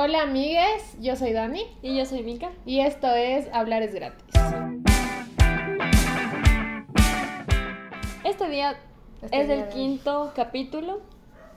Hola 0.00 0.22
amigues, 0.22 0.96
yo 1.00 1.16
soy 1.16 1.32
Dani 1.32 1.64
Y 1.82 1.96
yo 1.96 2.04
soy 2.06 2.22
Mika. 2.22 2.50
y 2.64 2.78
esto 2.80 3.08
es 3.10 3.48
Hablar 3.52 3.82
es 3.82 3.92
gratis. 3.92 4.22
Este 8.22 8.48
día 8.48 8.78
Este 9.22 9.40
es 9.40 9.46
día 9.48 9.56
el 9.56 9.62
de- 9.64 9.68
quinto 9.70 10.32
capítulo. 10.36 11.00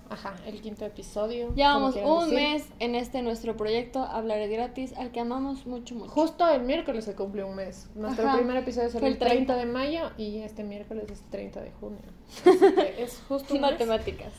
Ajá, 0.09 0.33
el 0.47 0.59
quinto 0.59 0.85
episodio. 0.85 1.53
Llevamos 1.53 1.95
un 1.95 2.29
decir. 2.31 2.33
mes 2.35 2.67
en 2.79 2.95
este 2.95 3.21
nuestro 3.21 3.55
proyecto 3.55 3.99
Hablar 4.03 4.39
es 4.39 4.49
gratis, 4.49 4.93
al 4.97 5.11
que 5.11 5.19
amamos 5.19 5.67
mucho, 5.67 5.93
mucho. 5.95 6.09
Justo 6.11 6.49
el 6.49 6.63
miércoles 6.63 7.05
se 7.05 7.13
cumple 7.15 7.43
un 7.43 7.55
mes. 7.55 7.89
Nuestro 7.95 8.27
Ajá. 8.27 8.37
primer 8.37 8.57
episodio 8.57 8.89
Fue 8.89 9.01
el 9.01 9.13
el 9.13 9.19
30 9.19 9.53
30. 9.53 9.55
de 9.55 9.65
mayo 9.67 10.09
y 10.17 10.39
este 10.39 10.63
miércoles 10.63 11.05
es 11.11 11.21
30 11.29 11.61
de 11.61 11.71
junio. 11.79 11.99
Así 12.45 12.59
que 12.59 13.03
es 13.03 13.21
justo 13.27 13.53
un 13.53 13.61
mes. 13.61 13.71
Matemáticas. 13.71 14.33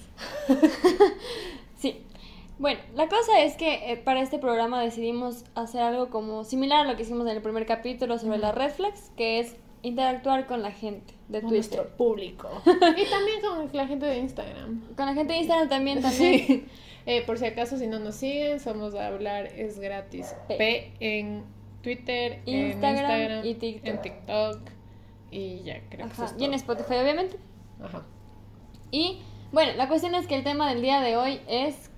sí. 1.78 2.04
Bueno, 2.62 2.78
la 2.94 3.08
cosa 3.08 3.40
es 3.40 3.56
que 3.56 3.90
eh, 3.90 3.96
para 3.96 4.22
este 4.22 4.38
programa 4.38 4.80
decidimos 4.80 5.44
hacer 5.56 5.82
algo 5.82 6.10
como 6.10 6.44
similar 6.44 6.86
a 6.86 6.90
lo 6.92 6.96
que 6.96 7.02
hicimos 7.02 7.26
en 7.26 7.34
el 7.34 7.42
primer 7.42 7.66
capítulo 7.66 8.20
sobre 8.20 8.38
la 8.38 8.52
red 8.52 8.70
flags, 8.70 9.10
que 9.16 9.40
es 9.40 9.56
interactuar 9.82 10.46
con 10.46 10.62
la 10.62 10.70
gente 10.70 11.12
de 11.26 11.40
Con 11.40 11.50
Twitter. 11.50 11.78
nuestro 11.80 11.96
público. 11.96 12.48
y 12.66 13.10
también 13.10 13.40
con 13.40 13.68
la 13.72 13.88
gente 13.88 14.06
de 14.06 14.18
Instagram. 14.18 14.80
Con 14.94 15.06
la 15.06 15.14
gente 15.14 15.32
de 15.32 15.40
Instagram 15.40 15.68
también, 15.68 16.00
también. 16.00 16.46
Sí. 16.46 16.66
Eh, 17.04 17.24
por 17.26 17.36
si 17.36 17.46
acaso, 17.46 17.78
si 17.78 17.88
no 17.88 17.98
nos 17.98 18.14
siguen, 18.14 18.60
somos 18.60 18.94
a 18.94 19.08
hablar 19.08 19.46
es 19.46 19.80
gratis. 19.80 20.36
P. 20.46 20.56
P 20.56 20.92
en 21.00 21.42
Twitter, 21.82 22.42
Instagram 22.46 23.10
en 23.10 23.32
Instagram 23.32 23.46
y 23.46 23.54
TikTok. 23.54 23.88
En 23.88 24.02
TikTok. 24.02 24.60
Y 25.32 25.62
ya, 25.64 25.80
creo 25.90 26.06
que 26.06 26.12
eso 26.12 26.26
es 26.26 26.34
Y 26.38 26.44
en. 26.44 26.54
Spotify, 26.54 26.94
obviamente. 27.02 27.38
Ajá. 27.82 28.04
Y 28.92 29.18
bueno, 29.50 29.72
la 29.74 29.88
cuestión 29.88 30.14
es 30.14 30.28
que 30.28 30.36
el 30.36 30.44
tema 30.44 30.72
del 30.72 30.80
día 30.80 31.00
de 31.00 31.16
hoy 31.16 31.40
es 31.48 31.90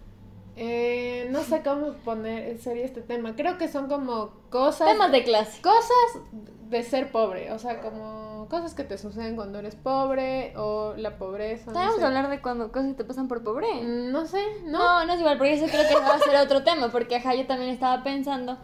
Eh, 0.57 1.29
no 1.31 1.43
sé 1.43 1.63
cómo 1.63 1.93
poner 2.05 2.59
sería 2.59 2.85
este 2.85 3.01
tema. 3.01 3.35
Creo 3.35 3.59
que 3.59 3.69
son 3.69 3.89
como 3.89 4.31
cosas. 4.51 4.89
temas 4.89 5.11
de 5.11 5.25
clase. 5.25 5.61
Cosas 5.63 6.23
de 6.71 6.83
ser 6.83 7.11
pobre. 7.11 7.52
O 7.52 7.59
sea, 7.59 7.80
como 7.80 8.46
cosas 8.49 8.74
que 8.74 8.85
te 8.85 8.99
suceden 8.99 9.37
cuando 9.37 9.59
eres 9.59 9.74
pobre 9.74 10.57
o 10.57 10.95
la 10.96 11.16
pobreza. 11.19 11.73
no 11.73 11.79
Vamos 11.79 12.02
a 12.02 12.07
hablar 12.07 12.30
de 12.30 12.41
cuando 12.41 12.71
cosas 12.71 12.96
te 12.96 13.05
pasan 13.05 13.27
por 13.27 13.43
pobre. 13.43 13.66
Mm, 13.83 14.13
No 14.13 14.27
sé, 14.27 14.41
¿no? 14.65 14.79
No, 14.79 15.07
no 15.07 15.13
es 15.13 15.21
igual, 15.21 15.38
porque 15.38 15.55
eso 15.55 15.66
creo 15.66 15.88
que 15.88 15.95
va 15.95 16.15
a 16.15 16.19
ser 16.19 16.37
otro 16.37 16.63
tema, 16.63 16.91
porque 16.91 17.16
ajá, 17.16 17.35
yo 17.35 17.46
también 17.46 17.71
estaba 17.71 18.02
pensando 18.02 18.59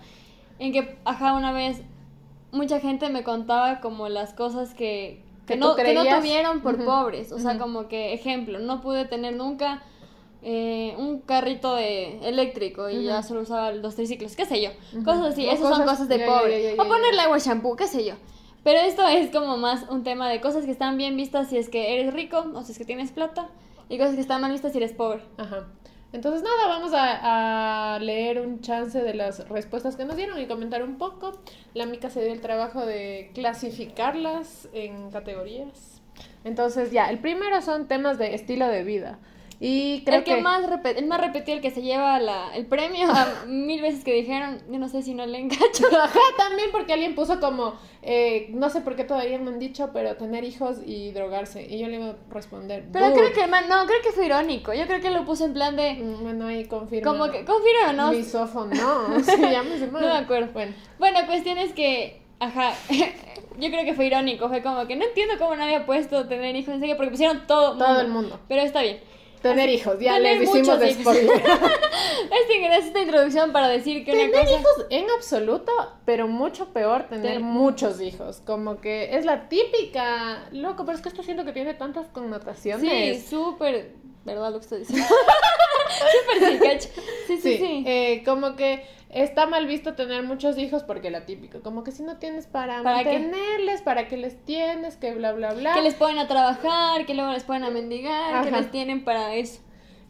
en 0.59 0.73
que, 0.73 0.99
ajá, 1.05 1.33
una 1.33 1.53
vez 1.53 1.81
mucha 2.53 2.81
gente 2.81 3.09
me 3.09 3.25
contaba 3.25 3.81
como 3.81 4.09
las 4.09 4.35
cosas 4.35 4.75
que, 4.75 5.25
Que 5.47 5.57
no, 5.57 5.75
que 5.75 5.95
no 5.95 6.05
tuvieron 6.05 6.61
por 6.61 6.85
pobres. 6.85 7.33
O 7.33 7.39
sea, 7.39 7.59
como 7.59 7.89
que, 7.89 8.13
ejemplo, 8.13 8.59
no 8.59 8.81
pude 8.81 9.07
tener 9.07 9.35
nunca 9.35 9.83
eh, 10.43 10.95
un 10.99 11.21
carrito 11.21 11.75
de 11.75 12.19
eléctrico 12.29 12.89
y 12.89 13.05
ya 13.05 13.23
solo 13.23 13.43
usaba 13.43 13.73
los 13.73 13.95
triciclos, 13.95 14.37
qué 14.37 14.47
sé 14.47 14.63
yo. 14.63 14.71
Ujú. 14.95 15.05
Cosas 15.05 15.33
así, 15.33 15.47
O 15.47 15.51
esas 15.53 15.77
son 15.77 15.87
cosas- 15.87 16.09
de 16.09 16.19
ya, 16.19 16.27
pobre. 16.27 16.73
o 16.75 16.85
ponerle 16.89 17.21
agua 17.21 17.39
shampoo, 17.39 17.77
qué 17.77 17.87
sé 17.87 18.05
yo. 18.05 18.15
Pero 18.63 18.79
esto 18.81 19.07
es 19.09 19.31
como 19.31 19.57
más 19.57 19.89
un 19.89 20.03
tema 20.05 20.29
de 20.29 20.41
cosas 20.41 20.65
que 20.67 20.71
están 20.71 20.97
bien 20.99 21.17
vistas 21.17 21.49
si 21.49 21.57
es 21.57 21.69
que 21.69 21.95
eres 21.99 22.13
rico 22.13 22.45
o 22.55 22.63
si 22.63 22.73
es 22.73 22.79
que 22.79 22.85
tienes 22.85 23.11
plata 23.11 23.49
y 23.89 23.97
cosas 23.99 24.15
que 24.15 24.21
están 24.21 24.41
mal 24.43 24.53
vistas 24.53 24.73
si 24.73 24.79
eres 24.79 24.93
pobre. 24.93 25.23
Ajá. 25.39 25.67
Entonces, 26.13 26.43
nada, 26.43 26.67
vamos 26.67 26.93
a, 26.93 27.95
a 27.95 27.99
leer 28.01 28.41
un 28.41 28.61
chance 28.61 29.01
de 29.01 29.15
las 29.15 29.49
respuestas 29.49 29.95
que 29.95 30.05
nos 30.05 30.17
dieron 30.17 30.41
y 30.41 30.47
comentar 30.47 30.83
un 30.83 30.99
poco. 30.99 31.33
La 31.73 31.87
Mica 31.87 32.11
se 32.11 32.21
dio 32.25 32.33
el 32.33 32.41
trabajo 32.41 32.85
de 32.85 33.31
clasificarlas 33.33 34.69
en 34.73 35.11
categorías. 35.11 36.03
Entonces, 36.45 36.91
ya, 36.91 37.11
el 37.11 37.19
primero 37.19 37.63
son 37.63 37.87
temas 37.87 38.19
de 38.19 38.35
estilo 38.35 38.67
de 38.67 38.83
vida. 38.83 39.19
Y 39.63 40.05
creo 40.05 40.21
el 40.21 40.25
que, 40.25 40.41
más 40.41 40.63
el 40.97 41.07
más 41.07 41.21
repetido, 41.21 41.55
el 41.55 41.61
que 41.63 41.71
se 41.71 41.83
lleva 41.83 42.19
la, 42.19 42.49
el 42.57 42.65
premio 42.65 43.11
a 43.11 43.45
mil 43.47 43.83
veces 43.83 44.03
que 44.05 44.15
dijeron, 44.15 44.59
yo 44.71 44.79
no 44.79 44.89
sé 44.89 45.03
si 45.03 45.13
no 45.13 45.27
le 45.27 45.39
engacho. 45.39 45.85
Ajá, 46.03 46.19
también 46.39 46.71
porque 46.73 46.95
alguien 46.95 47.15
puso 47.15 47.41
como, 47.41 47.75
eh, 48.01 48.47
no 48.53 48.71
sé 48.71 48.81
por 48.81 48.97
qué 48.97 49.05
todavía 49.05 49.39
me 49.39 49.51
han 49.51 49.59
dicho, 49.59 49.91
pero 49.93 50.17
tener 50.17 50.45
hijos 50.45 50.79
y 50.87 51.11
drogarse. 51.13 51.63
Y 51.69 51.79
yo 51.79 51.89
le 51.89 51.97
iba 51.97 52.07
a 52.07 52.17
responder, 52.31 52.85
Pero 52.91 53.11
"Dude". 53.11 53.19
creo 53.21 53.33
que 53.35 53.47
man, 53.49 53.69
no, 53.69 53.85
creo 53.85 54.01
que 54.03 54.13
fue 54.13 54.25
irónico. 54.25 54.73
Yo 54.73 54.87
creo 54.87 55.03
que 55.03 55.11
lo 55.11 55.27
puso 55.27 55.45
en 55.45 55.53
plan 55.53 55.77
de, 55.77 55.93
Mm, 55.93 56.23
Bueno, 56.23 56.47
ahí 56.47 56.65
confirma. 56.65 57.13
como 57.13 57.31
que, 57.31 57.45
confirma, 57.45 57.93
¿no? 57.93 58.13
Misófono, 58.13 58.75
no, 58.75 59.21
se 59.23 59.37
llama. 59.37 59.69
No 59.93 60.01
me 60.01 60.09
acuerdo. 60.11 60.53
Bueno, 60.55 60.73
Bueno, 60.99 61.19
cuestión 61.27 61.59
es 61.59 61.75
que, 61.75 62.23
ajá, 62.39 62.73
yo 63.59 63.69
creo 63.71 63.85
que 63.85 63.93
fue 63.93 64.07
irónico. 64.07 64.49
Fue 64.49 64.63
como 64.63 64.87
que 64.87 64.97
no 64.97 65.05
entiendo 65.05 65.35
cómo 65.39 65.55
no 65.55 65.65
había 65.65 65.85
puesto 65.85 66.27
tener 66.29 66.57
hijos 66.57 66.73
en 66.73 66.81
serio, 66.81 66.97
porque 66.97 67.11
pusieron 67.11 67.47
todo, 67.47 67.77
todo 67.77 68.01
el 68.01 68.09
mundo. 68.09 68.41
Pero 68.49 68.63
está 68.63 68.81
bien. 68.81 69.01
Tener 69.43 69.69
hijos, 69.71 69.99
ya 69.99 70.19
les 70.19 70.43
hicimos 70.43 70.79
de 70.79 70.95
spoiler. 70.95 71.43
Este, 72.31 72.79
esta 72.79 73.01
introducción 73.01 73.53
para 73.53 73.69
decir 73.69 74.05
que 74.05 74.13
una 74.13 74.21
Tener 74.21 74.41
cosa... 74.47 74.61
hijos 74.61 74.87
en 74.91 75.11
absoluto, 75.11 75.73
pero 76.05 76.29
mucho 76.29 76.69
peor 76.73 77.05
tener 77.09 77.41
muchos 77.41 78.01
hijos. 78.01 78.41
Como 78.45 78.81
que 78.81 79.17
es 79.17 79.25
la 79.25 79.49
típica. 79.49 80.49
Loco, 80.53 80.85
pero 80.85 80.97
es 80.97 81.03
que 81.03 81.09
esto 81.09 81.23
siento 81.23 81.45
que 81.45 81.53
tiene 81.53 81.75
tantas 81.75 82.05
Sí, 82.07 82.11
connotaciones. 82.13 83.25
súper, 83.27 83.95
¿verdad 84.25 84.51
lo 84.53 84.59
que 84.59 84.65
estoy 84.65 84.79
diciendo? 84.81 85.07
súper 86.61 86.81
sí. 86.83 86.89
Sí, 87.27 87.37
sí, 87.37 87.39
Sí, 87.43 87.59
sí. 87.59 87.85
eh, 87.87 88.23
como 88.25 88.57
que 88.57 88.85
está 89.11 89.47
mal 89.47 89.67
visto 89.67 89.95
tener 89.95 90.23
muchos 90.23 90.57
hijos 90.59 90.83
porque 90.85 91.11
la 91.11 91.27
típica, 91.27 91.61
como 91.61 91.83
que 91.85 91.91
si 91.93 92.03
no 92.03 92.19
tienes 92.19 92.47
para, 92.47 92.83
¿Para 92.83 93.03
qué? 93.05 93.19
mantenerles, 93.19 93.83
para 93.83 94.09
qué 94.09 94.17
les 94.17 94.45
tienes, 94.45 94.97
que 94.97 95.13
bla, 95.15 95.33
bla, 95.33 95.53
bla. 95.55 95.75
Que 95.75 95.83
les 95.83 95.95
ponen 95.95 96.19
a 96.19 96.29
trabajar, 96.29 97.07
que 97.07 97.15
luego 97.15 97.33
les 97.33 97.45
ponen 97.45 97.65
a 97.65 97.71
mendigar, 97.71 98.45
que 98.45 98.51
les 98.51 98.71
tienen 98.71 99.05
para 99.05 99.35
eso. 99.35 99.61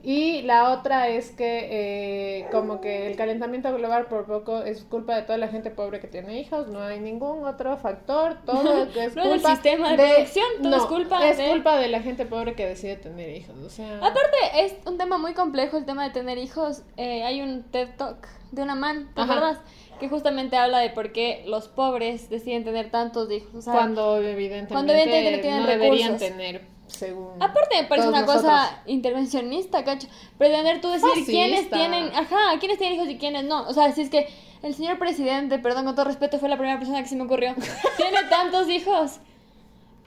Y 0.02 0.42
la 0.42 0.70
otra 0.72 1.08
es 1.08 1.30
que 1.30 2.38
eh, 2.40 2.46
como 2.50 2.80
que 2.80 3.06
el 3.06 3.16
calentamiento 3.16 3.72
global 3.76 4.06
por 4.06 4.24
poco 4.24 4.62
es 4.62 4.82
culpa 4.84 5.14
de 5.16 5.22
toda 5.22 5.36
la 5.38 5.48
gente 5.48 5.70
pobre 5.70 6.00
que 6.00 6.08
tiene 6.08 6.40
hijos, 6.40 6.68
no 6.68 6.80
hay 6.82 7.00
ningún 7.00 7.44
otro 7.44 7.76
factor, 7.76 8.38
todo 8.46 8.84
es 8.96 9.14
No 9.14 9.22
es 9.22 9.26
el 9.26 9.32
culpa 9.32 9.50
sistema 9.50 9.90
de 9.90 9.96
producción, 9.96 10.46
todo 10.62 10.76
es 10.76 10.82
culpa 10.84 11.28
es 11.28 11.36
de- 11.38 11.48
culpa 11.50 11.76
de 11.78 11.88
la 11.88 12.00
gente 12.00 12.24
pobre 12.24 12.54
que 12.54 12.66
decide 12.66 12.96
tener 12.96 13.28
hijos, 13.36 13.54
o 13.58 13.68
sea, 13.68 13.96
Aparte, 13.98 14.36
es 14.56 14.74
un 14.86 14.96
tema 14.96 15.18
muy 15.18 15.34
complejo 15.34 15.76
el 15.76 15.84
tema 15.84 16.04
de 16.04 16.10
tener 16.10 16.38
hijos. 16.38 16.82
Eh, 16.96 17.22
hay 17.24 17.42
un 17.42 17.62
TED 17.64 17.88
Talk 17.98 18.26
de 18.52 18.62
una 18.62 18.74
man, 18.76 19.10
¿te 19.14 19.20
acuerdas? 19.20 19.58
Que 20.00 20.08
justamente 20.08 20.56
habla 20.56 20.78
de 20.78 20.88
por 20.88 21.12
qué 21.12 21.42
los 21.46 21.68
pobres 21.68 22.30
deciden 22.30 22.64
tener 22.64 22.90
tantos 22.90 23.30
hijos. 23.30 23.54
O 23.54 23.60
sea, 23.60 23.74
cuando 23.74 24.16
evidentemente, 24.16 24.72
cuando 24.72 24.92
evidentemente 24.94 25.36
no 25.36 25.42
tienen 25.42 25.66
deberían 25.66 26.12
recursos. 26.12 26.28
tener 26.38 26.69
según 26.90 27.42
Aparte 27.42 27.82
me 27.82 27.88
parece 27.88 28.08
una 28.08 28.24
cosa 28.26 28.82
intervencionista, 28.86 29.84
cacho. 29.84 30.08
Pretender 30.38 30.80
tú 30.80 30.88
decir 30.88 31.08
Fascista. 31.08 31.32
quiénes 31.32 31.70
tienen, 31.70 32.10
ajá, 32.14 32.58
quiénes 32.58 32.78
tienen 32.78 32.96
hijos 32.96 33.08
y 33.08 33.18
quiénes 33.18 33.44
no. 33.44 33.66
O 33.68 33.72
sea, 33.72 33.92
si 33.92 34.02
es 34.02 34.10
que 34.10 34.28
el 34.62 34.74
señor 34.74 34.98
presidente, 34.98 35.58
perdón 35.58 35.86
con 35.86 35.94
todo 35.94 36.04
respeto, 36.04 36.38
fue 36.38 36.48
la 36.48 36.56
primera 36.56 36.78
persona 36.78 37.02
que 37.02 37.08
se 37.08 37.16
me 37.16 37.24
ocurrió. 37.24 37.54
tiene 37.96 38.22
tantos 38.28 38.68
hijos. 38.68 39.20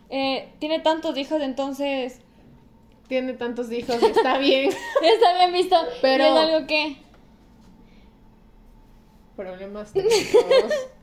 Eh, 0.10 0.54
tiene 0.60 0.80
tantos 0.80 1.18
hijos, 1.18 1.42
entonces 1.42 2.20
tiene 3.08 3.34
tantos 3.34 3.72
hijos, 3.72 4.02
está 4.02 4.38
bien. 4.38 4.70
está 5.02 5.38
bien 5.38 5.54
visto. 5.54 5.76
Pero- 6.02 6.24
es 6.26 6.32
algo 6.32 6.68
que 6.68 7.03
Problemas 9.36 9.92
técnicos. 9.92 10.46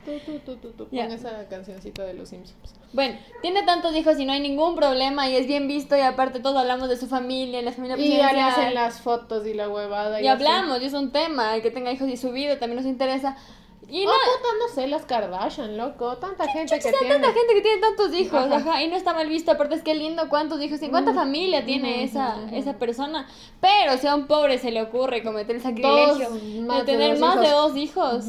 Tú, 0.05 0.39
tú, 0.39 0.55
tú, 0.55 0.71
tú. 0.71 0.87
Pon 0.87 1.11
esa 1.11 1.47
cancioncita 1.47 2.03
de 2.03 2.15
los 2.15 2.29
Simpsons. 2.29 2.73
Bueno, 2.91 3.19
tiene 3.43 3.61
tantos 3.63 3.95
hijos 3.95 4.19
y 4.19 4.25
no 4.25 4.33
hay 4.33 4.39
ningún 4.39 4.75
problema 4.75 5.29
y 5.29 5.35
es 5.35 5.45
bien 5.45 5.67
visto 5.67 5.95
y 5.95 5.99
aparte 5.99 6.39
todos 6.39 6.57
hablamos 6.57 6.89
de 6.89 6.97
su 6.97 7.05
familia, 7.07 7.61
la 7.61 7.71
familia 7.71 7.97
Y 7.97 8.13
ahora 8.15 8.29
presidencial. 8.29 8.63
hacen 8.65 8.73
las 8.73 8.99
fotos 9.01 9.45
y 9.45 9.53
la 9.53 9.69
huevada. 9.69 10.19
Y 10.19 10.27
así. 10.27 10.43
hablamos, 10.43 10.81
y 10.81 10.85
es 10.85 10.93
un 10.93 11.11
tema, 11.11 11.55
el 11.55 11.61
que 11.61 11.69
tenga 11.69 11.91
hijos 11.91 12.07
y 12.09 12.17
su 12.17 12.31
vida 12.31 12.57
también 12.57 12.77
nos 12.77 12.87
interesa. 12.87 13.37
Y 13.91 14.03
Y 14.03 14.05
no, 14.05 14.11
no, 14.11 14.17
puta, 14.17 14.47
no 14.57 14.73
sé, 14.73 14.87
las 14.87 15.05
Kardashian, 15.05 15.75
loco. 15.77 16.17
Tanta 16.17 16.47
gente 16.47 16.79
que 16.79 16.91
tiene. 16.91 17.09
tanta 17.13 17.27
gente 17.33 17.53
que 17.53 17.61
tiene 17.61 17.81
tantos 17.81 18.13
hijos, 18.13 18.39
Ajá. 18.45 18.55
ajá. 18.55 18.81
y 18.83 18.87
no 18.87 18.95
está 18.95 19.13
mal 19.13 19.27
visto, 19.27 19.51
aparte 19.51 19.75
es 19.75 19.83
que 19.83 19.93
lindo 19.93 20.29
cuántos 20.29 20.61
hijos 20.61 20.81
y 20.81 20.89
cuánta 20.89 21.11
Mm. 21.11 21.15
familia 21.15 21.65
tiene 21.65 22.03
esa, 22.03 22.37
esa 22.53 22.77
persona. 22.79 23.27
Pero 23.59 23.97
si 23.97 24.07
a 24.07 24.15
un 24.15 24.27
pobre 24.27 24.57
se 24.59 24.71
le 24.71 24.81
ocurre 24.81 25.21
cometer 25.23 25.57
el 25.57 25.61
sacrilegio 25.61 26.29
de 26.31 26.83
tener 26.85 27.19
más 27.19 27.39
de 27.41 27.49
dos 27.49 27.75
hijos, 27.75 28.25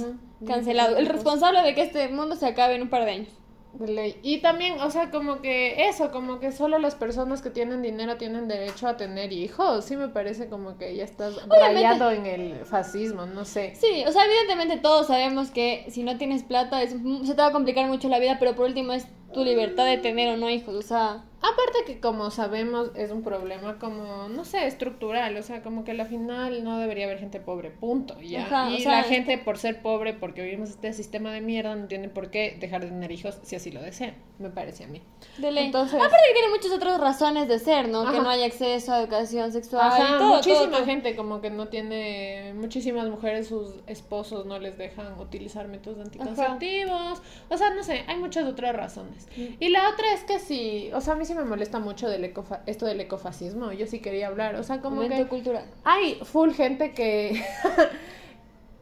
cancelado. 0.47 0.97
El 0.97 1.07
responsable 1.07 1.63
de 1.63 1.75
que 1.77 1.83
este 1.83 2.09
mundo 2.09 2.35
se 2.35 2.47
acabe 2.47 2.75
en 2.75 2.83
un 2.83 2.91
par 2.91 3.05
de 3.05 3.11
años. 3.13 3.29
De 3.75 3.89
ley. 3.91 4.21
Y 4.23 4.39
también, 4.43 4.81
o 4.81 4.91
sea, 4.91 5.11
como 5.11 5.41
que 5.41 5.89
eso, 5.89 6.11
como 6.11 6.41
que 6.41 6.53
solo 6.53 6.79
las 6.79 6.95
personas 6.95 7.41
que 7.41 7.49
tienen 7.51 7.81
dinero 7.81 8.17
tienen 8.19 8.47
derecho 8.47 8.87
a 8.87 8.97
tener 8.99 9.33
hijos. 9.33 9.85
Sí 9.87 9.97
me 9.97 10.09
parece 10.09 10.49
como 10.49 10.77
que 10.77 10.95
ya 10.95 11.05
estás 11.05 11.35
rayado 11.49 12.11
en 12.11 12.27
el 12.27 12.67
fascismo, 12.67 13.25
no 13.27 13.45
sé. 13.47 13.75
Sí, 13.75 14.05
o 14.07 14.13
sea, 14.13 14.25
evidentemente 14.27 14.77
todos 14.77 15.07
sabemos 15.07 15.51
que 15.51 15.87
si 15.89 16.03
no 16.03 16.19
tienes 16.19 16.43
plata 16.43 16.83
es- 16.83 16.91
se 17.25 17.35
te 17.35 17.41
va 17.41 17.47
a 17.49 17.53
complicar 17.53 17.89
mucho 17.89 18.09
la 18.11 18.19
vida, 18.19 18.37
pero 18.39 18.55
por 18.55 18.67
último 18.67 18.93
es 18.93 19.07
tu 19.33 19.43
libertad 19.43 19.87
de 19.87 19.97
tener 19.97 20.29
o 20.35 20.37
no 20.37 20.51
hijos, 20.51 20.75
o 20.75 20.83
sea, 20.83 21.25
Aparte 21.43 21.79
que 21.87 21.99
como 22.01 22.31
sabemos 22.31 22.91
es 22.95 23.11
un 23.11 23.23
problema 23.25 23.79
como, 23.81 24.29
no 24.29 24.45
sé, 24.45 24.67
estructural, 24.67 25.37
o 25.37 25.43
sea, 25.43 25.63
como 25.63 25.83
que 25.85 25.91
al 25.91 26.07
final 26.07 26.63
no 26.63 26.79
debería 26.79 27.07
haber 27.07 27.19
gente 27.19 27.41
pobre, 27.41 27.71
punto, 27.71 28.21
ya. 28.21 28.45
Ajá, 28.47 28.71
y 28.71 28.77
o 28.77 28.79
sea, 28.81 28.99
la 28.99 29.03
gente 29.03 29.39
por 29.39 29.59
ser 29.59 29.83
pobre, 29.83 30.15
porque 30.15 30.43
vivimos 30.43 30.71
este 30.71 30.93
sistema 30.93 31.33
de 31.33 31.41
mierda, 31.41 31.75
no 31.75 31.87
tiene 31.89 32.09
por 32.09 32.31
qué 32.31 32.57
dejar 32.61 32.83
de 32.83 32.89
tener 32.89 33.11
hijos 33.11 33.41
si 33.43 33.57
así 33.57 33.73
lo 33.73 33.83
desean, 33.83 34.15
me 34.39 34.51
parece 34.51 34.85
a 34.85 34.87
mí. 34.87 35.03
De 35.39 35.51
ley. 35.51 35.67
Entonces- 35.67 35.95
Aparte 35.97 36.17
que 36.29 36.33
tiene 36.35 36.49
muchas 36.55 36.71
otras 36.73 37.01
razones 37.01 37.49
de 37.49 37.59
ser, 37.59 37.89
¿no? 37.89 38.11
Que 38.13 38.19
no 38.21 38.31
hay 38.31 38.45
acceso 38.45 38.93
a 38.93 39.01
educación 39.01 39.51
sexual 39.53 39.89
Ajá, 39.89 40.15
y 40.15 40.19
todo, 40.19 40.35
muchísima 40.37 40.61
todo, 40.61 40.71
todo. 40.77 40.85
gente 40.87 41.17
como 41.17 41.41
que 41.41 41.51
no 41.51 41.67
tiene, 41.69 42.53
muchísimas 42.55 43.09
mujeres, 43.09 43.49
sus 43.49 43.75
esposos 43.89 44.47
no 44.47 44.61
les 44.61 44.79
dejan 44.79 45.19
utilizar 45.19 45.67
métodos 45.67 45.99
anticonceptivos, 45.99 47.21
o 47.49 47.57
sea, 47.57 47.71
no 47.75 47.83
sé, 47.83 48.05
hay 48.07 48.17
muchas 48.19 48.47
otras 48.47 48.75
razones. 48.77 49.27
Y 49.37 49.69
la 49.71 49.89
otra 49.91 50.13
es 50.15 50.23
que 50.25 50.39
sí, 50.39 50.91
o 50.95 51.01
sea, 51.01 51.15
a 51.15 51.17
mí 51.17 51.25
sí 51.33 51.39
me 51.39 51.45
molesta 51.45 51.79
mucho 51.79 52.09
del 52.09 52.25
ecofa 52.25 52.61
esto 52.67 52.87
del 52.87 53.01
ecofascismo, 53.01 53.73
yo 53.73 53.87
sí 53.87 54.01
quería 54.01 54.27
hablar, 54.29 54.57
o 54.57 54.63
sea, 54.63 54.81
como 54.81 54.97
Momento 54.97 55.17
que 55.17 55.27
cultural. 55.27 55.65
hay 55.85 56.17
full 56.25 56.51
gente 56.53 56.93
que, 56.93 57.43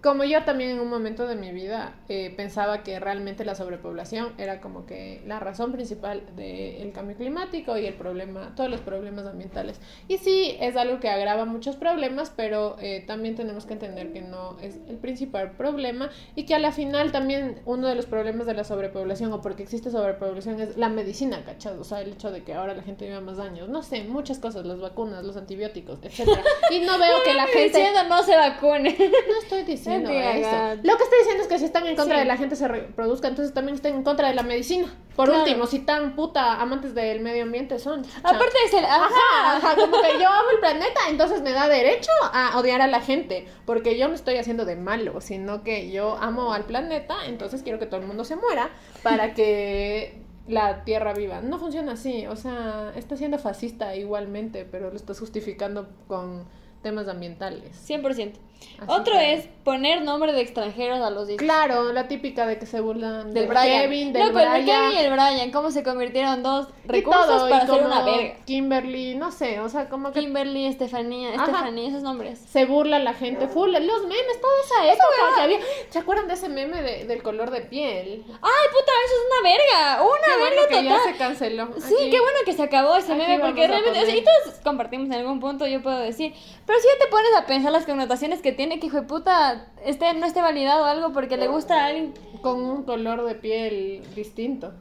como 0.03 0.25
yo 0.25 0.45
también 0.45 0.71
en 0.71 0.81
un 0.81 0.89
momento 0.89 1.27
de 1.27 1.37
mi 1.37 1.53
vida 1.53 1.93
eh, 2.09 2.33
pensaba 2.35 2.83
que 2.83 2.99
realmente 2.99 3.45
la 3.45 3.55
sobrepoblación 3.55 4.33
era 4.39 4.61
como 4.61 4.87
que 4.87 5.23
la 5.27 5.41
razón 5.41 5.73
principal 5.73 6.23
del 6.37 6.91
cambio 6.93 7.17
climático 7.17 7.77
y 7.77 7.85
el 7.85 7.95
problema, 7.95 8.55
todos 8.57 8.71
los 8.71 8.81
problemas 8.81 9.27
ambientales. 9.27 9.79
Y 10.09 10.17
sí, 10.17 10.57
es 10.59 10.77
algo 10.77 11.01
que 11.01 11.11
agrava 11.11 11.45
muchos 11.45 11.77
problemas, 11.77 12.33
pero 12.35 12.77
eh, 12.81 13.05
también 13.07 13.35
tenemos 13.35 13.67
que 13.67 13.75
entender 13.75 14.13
que 14.13 14.23
no 14.23 14.57
es 14.63 14.79
el 14.89 14.97
principal 14.97 15.53
problema 15.53 16.09
y 16.35 16.47
que 16.47 16.55
a 16.55 16.59
la 16.59 16.73
final 16.73 17.13
también 17.13 17.61
uno 17.67 17.87
de 17.87 17.95
los 17.95 18.07
problemas 18.07 18.47
de 18.47 18.55
la 18.55 18.65
sobrepoblación 18.65 19.31
o 19.35 19.43
porque 19.43 19.63
existe 19.63 19.91
sobrepoblación 19.91 20.61
es 20.61 20.79
la 20.79 20.89
medicina, 20.89 21.45
¿cachado? 21.45 21.83
O 21.83 21.85
sea, 21.85 22.01
el 22.01 22.13
hecho 22.13 22.31
de 22.31 22.43
que 22.43 22.55
ahora 22.55 22.75
la 22.75 22.83
gente 22.83 23.07
viva 23.07 23.21
más 23.21 23.39
años, 23.39 23.69
no 23.69 23.83
sé, 23.83 24.05
muchas 24.05 24.39
cosas, 24.39 24.65
las 24.65 24.81
vacunas, 24.81 25.25
los 25.25 25.37
antibióticos, 25.37 25.99
etcétera. 26.03 26.43
Y 26.71 26.81
no 26.81 26.99
veo 26.99 27.23
que 27.23 27.35
la 27.35 27.47
gente 27.53 27.85
no 28.09 28.23
se 28.23 28.35
vacune. 28.35 28.97
no 28.99 29.43
estoy 29.43 29.65
diciendo 29.65 29.90
Lo 29.99 30.97
que 30.97 31.03
estoy 31.05 31.19
diciendo 31.19 31.43
es 31.43 31.49
que 31.49 31.59
si 31.59 31.65
están 31.67 31.87
en 31.87 31.97
contra 31.97 32.15
Sí. 32.17 32.21
de 32.21 32.27
la 32.27 32.37
gente 32.37 32.57
se 32.57 32.69
reproduzca, 32.69 33.29
entonces 33.29 33.53
también 33.55 33.75
estén 33.77 33.95
en 33.97 34.03
contra 34.03 34.29
de 34.29 34.35
la 34.35 34.43
medicina. 34.43 34.87
Por 35.17 35.27
Claro. 35.29 35.43
último, 35.43 35.67
si 35.67 35.81
tan 35.81 36.15
puta 36.17 36.61
amantes 36.61 36.95
del 36.95 37.21
medio 37.21 37.43
ambiente 37.43 37.79
son. 37.79 38.03
Aparte 38.23 38.57
de 38.65 38.69
ser... 38.71 38.85
Ajá, 38.85 39.07
Ajá. 39.07 39.57
ajá, 39.57 39.75
como 39.77 40.01
que 40.01 40.13
yo 40.21 40.29
amo 40.29 40.51
el 40.55 40.61
planeta, 40.61 41.01
entonces 41.09 41.43
me 41.43 41.53
da 41.53 41.69
derecho 41.69 42.11
a 42.33 42.59
odiar 42.59 42.81
a 42.81 42.87
la 42.87 43.01
gente, 43.01 43.47
porque 43.67 43.99
yo 43.99 44.09
no 44.09 44.15
estoy 44.15 44.37
haciendo 44.37 44.65
de 44.65 44.77
malo, 44.77 45.21
sino 45.21 45.63
que 45.63 45.91
yo 45.91 46.17
amo 46.21 46.53
al 46.55 46.65
planeta, 46.65 47.17
entonces 47.27 47.63
quiero 47.63 47.79
que 47.79 47.87
todo 47.87 48.01
el 48.01 48.07
mundo 48.07 48.25
se 48.25 48.37
muera 48.37 48.71
para 49.03 49.35
que 49.35 50.23
la 50.49 50.85
tierra 50.85 51.13
viva. 51.13 51.41
No 51.43 51.59
funciona 51.59 51.93
así, 51.93 52.27
o 52.27 52.35
sea, 52.37 52.93
está 52.97 53.17
siendo 53.17 53.39
fascista 53.39 53.95
igualmente, 53.97 54.65
pero 54.65 54.91
lo 54.91 54.97
estás 54.97 55.21
justificando 55.21 55.89
con 56.09 56.45
temas 56.83 57.07
ambientales. 57.09 57.77
100%. 57.89 58.33
Así 58.79 58.87
Otro 58.89 59.13
que- 59.15 59.35
es 59.35 59.49
poner 59.65 60.03
nombre 60.03 60.33
de 60.33 60.41
extranjeros 60.41 61.01
a 61.01 61.11
los 61.11 61.29
hijos. 61.29 61.39
Claro, 61.39 61.93
la 61.93 62.09
típica 62.09 62.47
de 62.47 62.59
que 62.59 62.65
se 62.67 62.81
burlan 62.81 63.27
Del 63.27 63.35
del 63.35 63.47
Brian. 63.49 63.83
Kevin, 63.83 64.13
del 64.13 64.27
Loco, 64.29 64.39
el 64.39 64.45
de 64.45 64.51
Brian. 64.63 64.65
Kevin 64.83 64.93
y 64.99 65.05
el 65.05 65.13
Brian, 65.13 65.51
cómo 65.51 65.71
se 65.71 65.83
convirtieron 65.83 66.43
dos 66.43 66.69
recursos 66.87 67.27
todo, 67.27 67.51
para 67.51 67.65
hacer 67.65 67.85
una 67.85 68.03
verga. 68.03 68.37
Kimberly, 68.47 69.15
no 69.17 69.31
sé, 69.33 69.61
o 69.61 69.69
sea, 69.69 69.89
como 69.91 70.13
que 70.13 70.21
Kimberly, 70.21 70.65
Estefanía, 70.67 71.35
Ajá. 71.35 71.45
Estefanía, 71.45 71.89
esos 71.89 72.03
nombres. 72.03 72.39
se 72.51 72.65
burla 72.65 72.99
la 72.99 73.13
gente, 73.15 73.49
full, 73.49 73.71
los 73.71 74.03
memes, 74.03 74.41
toda 74.41 74.55
esa 74.65 74.93
época 74.93 75.35
que 75.37 75.41
había. 75.43 75.59
¿Se 75.91 75.99
acuerdan 75.99 76.27
de 76.29 76.35
ese 76.35 76.49
meme 76.49 76.81
de- 76.83 77.05
del 77.05 77.23
color 77.23 77.51
de 77.51 77.61
piel? 77.61 78.25
¡Ay, 78.27 78.67
puta! 78.73 78.93
Eso 79.05 79.15
es 79.15 79.41
una 79.41 79.51
verga. 79.51 80.03
Una 80.03 80.11
Qué 80.25 80.39
bueno 80.41 80.57
verga 80.57 80.69
que 80.69 80.75
total. 80.77 80.85
ya 80.89 81.03
se 81.13 81.17
canceló. 81.19 81.69
Sí, 81.79 81.95
Aquí. 81.95 82.11
qué 82.11 82.19
bueno 82.21 82.39
que 82.47 82.53
se 82.55 82.63
acabó 82.63 82.97
ese 82.97 83.13
Aquí 83.13 83.21
meme 83.21 83.41
porque 83.45 83.67
realmente, 83.69 84.01
o 84.01 84.05
sea, 84.07 84.17
y 84.17 84.23
todos 84.25 84.57
compartimos 84.65 85.07
en 85.09 85.15
algún 85.15 85.39
punto, 85.39 85.67
yo 85.67 85.83
puedo 85.83 85.99
decir, 85.99 86.33
pero 86.67 86.79
si 86.81 86.87
ya 86.87 87.05
te 87.05 87.11
pones 87.11 87.31
a 87.37 87.47
pensar 87.47 87.73
las 87.73 87.85
connotaciones 87.85 88.41
que 88.41 88.50
tiene 88.53 88.79
que 88.81 88.87
hijo 88.87 89.01
de 89.01 89.07
puta 89.07 89.69
esté, 89.85 90.13
no 90.15 90.27
esté 90.27 90.41
validado 90.43 90.85
algo 90.85 91.13
porque 91.13 91.37
le 91.37 91.49
gusta 91.49 91.83
a 91.83 91.87
alguien. 91.87 92.15
Con 92.43 92.63
un 92.63 92.83
color 92.85 93.25
de 93.25 93.35
piel 93.35 94.03
distinto. 94.15 94.73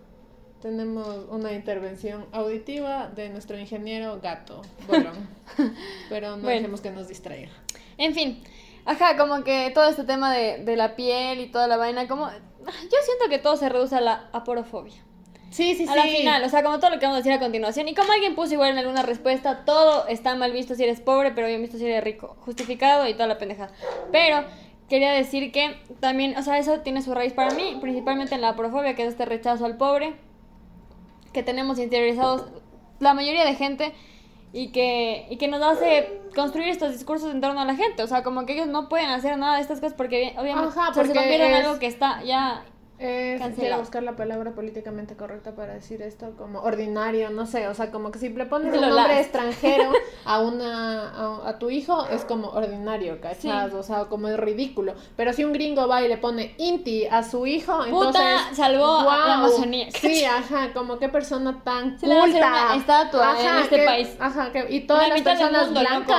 Tenemos 0.62 1.08
una 1.30 1.54
intervención 1.54 2.26
auditiva 2.34 3.08
de 3.08 3.30
nuestro 3.30 3.58
ingeniero 3.58 4.20
gato, 4.22 4.62
Bolón. 4.88 5.30
Pero 6.10 6.32
no 6.32 6.44
Bueno. 6.44 6.50
dejemos 6.58 6.82
que 6.82 6.92
nos 6.92 7.08
distraiga. 7.08 7.50
En 7.98 8.14
fin, 8.14 8.44
ajá, 8.86 9.16
como 9.16 9.44
que 9.46 9.72
todo 9.74 9.88
este 9.90 10.04
tema 10.04 10.34
de, 10.34 10.64
de 10.66 10.76
la 10.76 10.96
piel 10.98 11.40
y 11.40 11.48
toda 11.50 11.68
la 11.68 11.78
vaina, 11.78 12.08
como 12.10 12.30
yo 12.30 12.98
siento 13.06 13.30
que 13.30 13.40
todo 13.40 13.56
se 13.56 13.70
reduce 13.70 13.96
a 13.96 14.02
la 14.02 14.30
aporofobia. 14.34 15.02
Sí, 15.52 15.74
sí, 15.76 15.88
A 15.90 15.96
la 15.96 16.04
sí. 16.04 16.10
final, 16.18 16.44
o 16.44 16.50
sea, 16.50 16.62
como 16.64 16.78
todo 16.80 16.92
lo 16.92 17.00
que 17.00 17.06
vamos 17.06 17.16
a 17.16 17.20
decir 17.20 17.32
a 17.34 17.40
continuación. 17.40 17.88
Y 17.88 17.96
como 17.96 18.12
alguien 18.12 18.36
puso 18.36 18.54
igual 18.54 18.70
en 18.72 18.78
alguna 18.78 19.02
respuesta, 19.02 19.66
todo 19.66 20.08
está 20.08 20.36
mal 20.36 20.52
visto 20.52 20.76
si 20.76 20.84
eres 20.84 21.02
pobre, 21.02 21.32
pero 21.32 21.48
bien 21.48 21.62
visto 21.62 21.78
si 21.78 21.86
eres 21.86 22.04
rico. 22.04 22.38
Justificado 22.42 23.08
y 23.08 23.14
toda 23.14 23.28
la 23.28 23.38
pendejada. 23.40 23.72
Pero 24.12 24.44
quería 24.90 25.12
decir 25.12 25.52
que 25.52 25.76
también, 26.00 26.38
o 26.38 26.44
sea, 26.44 26.58
eso 26.60 26.80
tiene 26.82 27.02
su 27.02 27.14
raíz 27.16 27.34
para 27.34 27.52
mí, 27.54 27.78
principalmente 27.82 28.36
en 28.36 28.42
la 28.42 28.50
aporofobia, 28.50 28.96
que 28.96 29.04
es 29.04 29.10
este 29.10 29.26
rechazo 29.26 29.66
al 29.66 29.78
pobre, 29.78 30.14
que 31.34 31.44
tenemos 31.44 31.80
interiorizados 31.80 32.46
la 33.00 33.14
mayoría 33.14 33.46
de 33.46 33.56
gente 33.56 33.94
y 34.52 34.72
que, 34.72 35.28
y 35.30 35.38
que 35.38 35.48
nos 35.48 35.62
hace 35.62 36.22
construir 36.36 36.70
estos 36.70 36.92
discursos 36.92 37.32
en 37.32 37.40
torno 37.42 37.62
a 37.62 37.66
la 37.66 37.76
gente. 37.76 38.04
O 38.04 38.08
sea, 38.08 38.24
como 38.24 38.46
que 38.46 38.54
ellos 38.54 38.68
no 38.68 38.90
pueden 38.90 39.10
hacer 39.10 39.38
nada 39.38 39.56
de 39.56 39.62
estas 39.62 39.80
cosas 39.80 39.96
porque 39.96 40.34
obviamente 40.38 40.70
Ajá, 40.78 40.94
se 40.94 41.02
porque 41.02 41.36
en 41.36 41.42
es- 41.42 41.66
algo 41.66 41.80
que 41.80 41.88
está 41.88 42.24
ya... 42.24 42.64
Es, 43.00 43.40
Cancelado. 43.40 43.56
quiero 43.62 43.80
buscar 43.80 44.04
la 44.04 44.18
palabra 44.18 44.52
políticamente 44.52 45.16
correcta 45.16 45.52
para 45.56 45.74
decir 45.74 46.02
esto, 46.02 46.34
como 46.38 46.60
ordinario, 46.60 47.30
no 47.30 47.46
sé, 47.46 47.68
o 47.70 47.74
sea, 47.74 47.92
como 47.92 48.12
que 48.12 48.20
si 48.20 48.28
le 48.28 48.46
pones 48.46 48.74
un 48.76 48.82
nombre 48.82 49.20
extranjero 49.22 49.92
a 50.26 50.42
una 50.42 51.10
a, 51.12 51.50
a 51.50 51.60
tu 51.60 51.70
hijo 51.70 52.06
es 52.08 52.26
como 52.26 52.50
ordinario, 52.50 53.22
¿cachas? 53.22 53.40
Sí. 53.72 53.76
O 53.76 53.84
sea, 53.84 54.06
como 54.06 54.28
es 54.28 54.38
ridículo. 54.38 54.96
Pero 55.16 55.32
si 55.32 55.46
un 55.46 55.54
gringo 55.54 55.88
va 55.88 56.02
y 56.02 56.10
le 56.10 56.18
pone 56.18 56.56
Inti 56.58 57.06
a 57.06 57.24
su 57.24 57.48
hijo, 57.48 57.86
entonces 57.86 58.24
salvó 58.54 59.00
a 59.10 59.18
la. 59.28 59.34
Amazonía. 59.36 59.88
Sí, 59.92 60.26
ajá, 60.26 60.74
como 60.74 61.00
qué 61.00 61.08
persona 61.08 61.62
tan 61.64 61.98
Se 61.98 62.06
le 62.06 62.16
va 62.16 62.22
a 62.22 62.26
hacer 62.26 62.42
culta. 62.42 62.66
una 62.66 62.76
estatua 62.76 63.36
en 63.42 63.56
este 63.64 63.76
que- 63.78 63.86
país. 63.86 64.10
Ajá, 64.20 64.52
que, 64.52 64.66
y 64.70 64.82
todas 64.82 65.04
La 65.08 65.14
las 65.16 65.22
personas 65.22 65.66
mundo, 65.68 65.82
loco. 65.84 66.14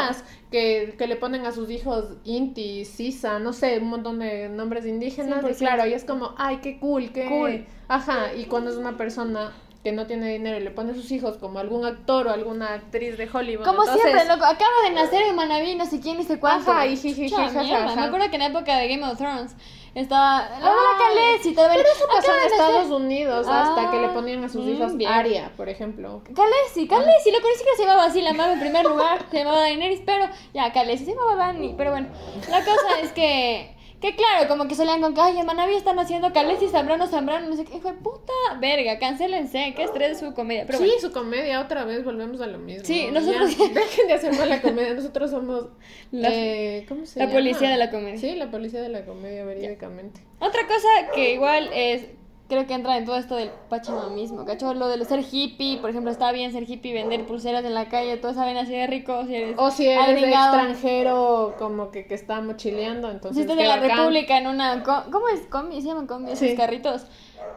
Que, 0.50 0.94
que 0.98 1.06
le 1.06 1.16
ponen 1.16 1.46
a 1.46 1.52
sus 1.52 1.70
hijos 1.70 2.16
Inti, 2.24 2.84
Sisa, 2.84 3.38
no 3.38 3.52
sé, 3.52 3.78
un 3.78 3.88
montón 3.88 4.18
de 4.18 4.48
nombres 4.48 4.84
indígenas. 4.86 5.44
Y 5.44 5.46
100%. 5.48 5.58
claro, 5.58 5.86
y 5.86 5.92
es 5.92 6.04
como, 6.04 6.34
ay, 6.36 6.58
qué 6.62 6.78
cool, 6.78 7.12
qué 7.12 7.26
Cool. 7.26 7.66
Ajá, 7.88 8.34
y 8.34 8.44
cuando 8.44 8.70
es 8.70 8.76
una 8.76 8.96
persona 8.96 9.52
que 9.82 9.92
no 9.92 10.06
tiene 10.06 10.30
dinero 10.32 10.58
y 10.58 10.60
le 10.60 10.70
pone 10.70 10.92
a 10.92 10.94
sus 10.94 11.10
hijos 11.10 11.38
como 11.38 11.58
algún 11.58 11.86
actor 11.86 12.26
o 12.26 12.30
alguna 12.30 12.74
actriz 12.74 13.16
de 13.16 13.28
Hollywood. 13.32 13.64
Como 13.64 13.82
entonces- 13.84 14.02
siempre, 14.02 14.28
loco, 14.28 14.44
acaba 14.44 14.70
de 14.84 14.90
nacer 14.90 15.22
en 15.22 15.36
Manaví, 15.36 15.74
no 15.74 15.86
sé 15.86 16.00
quién, 16.00 16.18
ni 16.18 16.24
sé 16.24 16.38
cuánto. 16.38 16.70
Ajá, 16.70 16.86
y 16.86 16.96
jiji, 16.96 17.30
jaja. 17.30 17.62
Me 17.96 18.02
acuerdo 18.02 18.28
que 18.28 18.36
en 18.36 18.42
la 18.42 18.48
época 18.48 18.76
de 18.76 18.88
Game 18.88 19.06
of 19.06 19.16
Thrones 19.16 19.56
estaba 19.94 20.48
la 20.48 20.56
Ah, 20.56 20.74
la 20.92 20.98
tal 20.98 21.14
vez. 21.14 21.40
Pero 21.42 21.88
eso 21.88 22.04
pasó 22.06 22.32
en 22.32 22.40
de 22.40 22.46
Estados 22.46 22.90
Unidos 22.90 23.46
hasta 23.48 23.90
que 23.90 23.98
le 23.98 24.06
Ah, 24.06 24.14
ponían 24.14 24.44
a 24.44 24.48
sus 24.48 24.64
mm, 24.64 24.68
hijos 24.70 24.96
bien. 24.96 25.10
Aria, 25.10 25.52
por 25.56 25.68
ejemplo. 25.68 26.22
Khaleesi, 26.34 26.86
Khaleesi, 26.86 27.30
lo 27.30 27.40
conocí 27.40 27.64
que 27.64 27.76
se 27.76 27.82
llamaba 27.84 28.04
así, 28.04 28.22
la 28.22 28.30
amaba 28.30 28.52
en 28.52 28.60
primer 28.60 28.84
lugar, 28.86 29.24
se 29.30 29.38
llamaba 29.38 29.60
Daenerys, 29.60 30.02
pero 30.06 30.26
ya, 30.54 30.72
Khaleesi 30.72 31.04
se 31.04 31.12
llamaba 31.14 31.36
Dani, 31.36 31.74
pero 31.76 31.90
bueno, 31.90 32.08
la 32.50 32.64
cosa 32.64 33.00
es 33.02 33.12
que, 33.12 33.74
que 34.00 34.16
claro, 34.16 34.48
como 34.48 34.66
que 34.66 34.74
solían 34.74 35.00
con 35.02 35.14
que, 35.14 35.20
ay, 35.20 35.38
en 35.38 35.46
Manaví 35.46 35.74
están 35.74 35.98
haciendo 35.98 36.32
Khaleesi, 36.32 36.68
Zambrano, 36.68 37.06
Zambrano, 37.06 37.48
no 37.48 37.56
sé 37.56 37.64
qué, 37.64 37.76
hijo 37.76 37.88
de 37.92 37.98
puta, 37.98 38.32
verga, 38.60 38.98
cancélense, 38.98 39.74
qué 39.76 39.82
estrés 39.84 40.18
de 40.20 40.26
su 40.28 40.34
comedia, 40.34 40.64
pero 40.66 40.78
sí, 40.78 40.84
bueno. 40.84 41.00
su 41.00 41.12
comedia, 41.12 41.60
otra 41.60 41.84
vez 41.84 42.04
volvemos 42.04 42.40
a 42.40 42.46
lo 42.46 42.58
mismo. 42.58 42.84
Sí, 42.84 43.04
Ya, 43.06 43.10
nosotros- 43.12 43.56
dejen 43.74 44.06
de 44.08 44.14
hacer 44.14 44.32
mala 44.38 44.62
comedia, 44.62 44.94
nosotros 44.94 45.30
somos... 45.30 45.66
La- 46.12 46.30
eh, 46.32 46.86
¿Cómo 46.88 47.04
se 47.04 47.18
la 47.18 47.26
llama? 47.26 47.36
policía 47.38 47.70
de 47.70 47.76
la 47.76 47.90
comedia. 47.90 48.18
Sí, 48.18 48.34
la 48.36 48.50
policía 48.50 48.80
de 48.80 48.88
la 48.88 49.04
comedia, 49.04 49.44
verídicamente. 49.44 50.20
Otra 50.40 50.66
cosa 50.66 50.88
que 51.14 51.34
igual 51.34 51.68
es, 51.74 52.06
creo 52.50 52.66
que 52.66 52.74
entra 52.74 52.98
en 52.98 53.06
todo 53.06 53.16
esto 53.16 53.36
del 53.36 53.48
pachamamismo, 53.70 54.44
¿cacho? 54.44 54.74
Lo 54.74 54.88
de 54.88 55.02
ser 55.06 55.20
hippie, 55.20 55.78
por 55.78 55.88
ejemplo, 55.88 56.10
está 56.10 56.30
bien 56.32 56.52
ser 56.52 56.68
hippie, 56.68 56.92
vender 56.92 57.24
pulseras 57.24 57.64
en 57.64 57.72
la 57.72 57.88
calle, 57.88 58.18
toda 58.18 58.32
esa 58.34 58.44
vaina 58.44 58.60
así 58.62 58.72
de 58.72 58.86
rico, 58.86 59.24
si 59.26 59.34
eres 59.36 59.54
O 59.56 59.70
si 59.70 59.86
eres 59.86 60.04
de 60.06 60.12
agringado. 60.12 60.56
extranjero, 60.58 61.54
como 61.58 61.90
que, 61.90 62.06
que 62.06 62.14
está 62.14 62.42
mochileando, 62.42 63.10
entonces... 63.10 63.36
Si 63.36 63.40
estás 63.42 63.58
en 63.58 63.68
la 63.68 63.76
bacán. 63.76 63.96
República 63.96 64.36
en 64.36 64.48
una... 64.48 64.82
¿Cómo 64.82 65.28
es? 65.28 65.40
¿Combi? 65.48 65.80
¿Se 65.80 65.88
llaman 65.88 66.06
combi? 66.06 66.32
Esos 66.32 66.48
Sí. 66.50 66.56
carritos. 66.56 67.06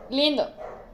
Lindo. 0.10 0.48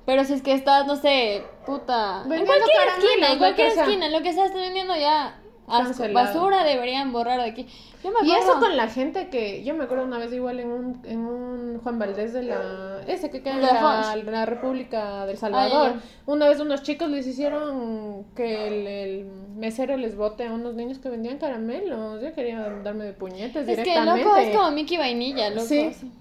Pero 0.05 0.23
si 0.23 0.33
es 0.33 0.41
que 0.41 0.53
estás, 0.53 0.87
no 0.87 0.95
sé, 0.95 1.43
puta... 1.67 2.21
En 2.23 2.29
Vendiendo 2.29 2.53
cualquier 2.53 2.77
caramelos, 2.77 3.03
esquina, 3.11 3.31
en 3.31 3.37
cualquier 3.37 3.67
esquina, 3.67 4.09
lo 4.09 4.21
que 4.23 4.33
sea, 4.33 4.45
estás 4.45 4.61
vendiendo 4.61 4.95
ya... 4.95 5.38
asco. 5.69 6.03
Basura 6.13 6.63
deberían 6.63 7.11
borrar 7.11 7.41
de 7.41 7.49
aquí. 7.49 7.67
Yo 8.03 8.11
me 8.11 8.27
Y 8.27 8.31
acuerdo... 8.31 8.51
eso 8.53 8.59
con 8.61 8.77
la 8.77 8.87
gente 8.87 9.29
que, 9.29 9.63
yo 9.63 9.75
me 9.75 9.83
acuerdo 9.83 10.05
una 10.05 10.17
vez 10.17 10.31
igual 10.33 10.59
en 10.59 10.71
un, 10.71 11.01
en 11.05 11.19
un 11.19 11.79
Juan 11.83 11.99
Valdés 11.99 12.31
de 12.33 12.43
la, 12.43 13.01
ese 13.07 13.29
que 13.29 13.41
queda 13.41 13.55
en 13.55 13.61
la, 13.61 14.15
la 14.15 14.45
República 14.45 15.25
del 15.25 15.37
Salvador. 15.37 15.95
ya, 15.95 16.01
Una 16.25 16.47
vez 16.47 16.59
unos 16.59 16.81
chicos 16.83 17.09
les 17.09 17.27
hicieron 17.27 18.25
que 18.35 18.67
el, 18.67 18.87
el 18.87 19.25
mesero 19.55 19.97
les 19.97 20.15
bote 20.15 20.45
a 20.47 20.53
unos 20.53 20.75
niños 20.75 20.99
que 20.99 21.09
vendían 21.09 21.37
caramelos. 21.39 22.21
Yo 22.21 22.33
quería 22.33 22.59
darme 22.83 23.03
de 23.05 23.13
puñetes 23.13 23.67
Es 23.67 23.75
que, 23.77 23.83
directamente. 23.83 24.23
loco, 24.23 24.35
es 24.37 24.55
como 24.55 24.71
Mickey 24.71 24.97
Vainilla, 24.97 25.49
loco. 25.49 25.65
Sí. 25.67 25.91
Sí, 25.93 26.11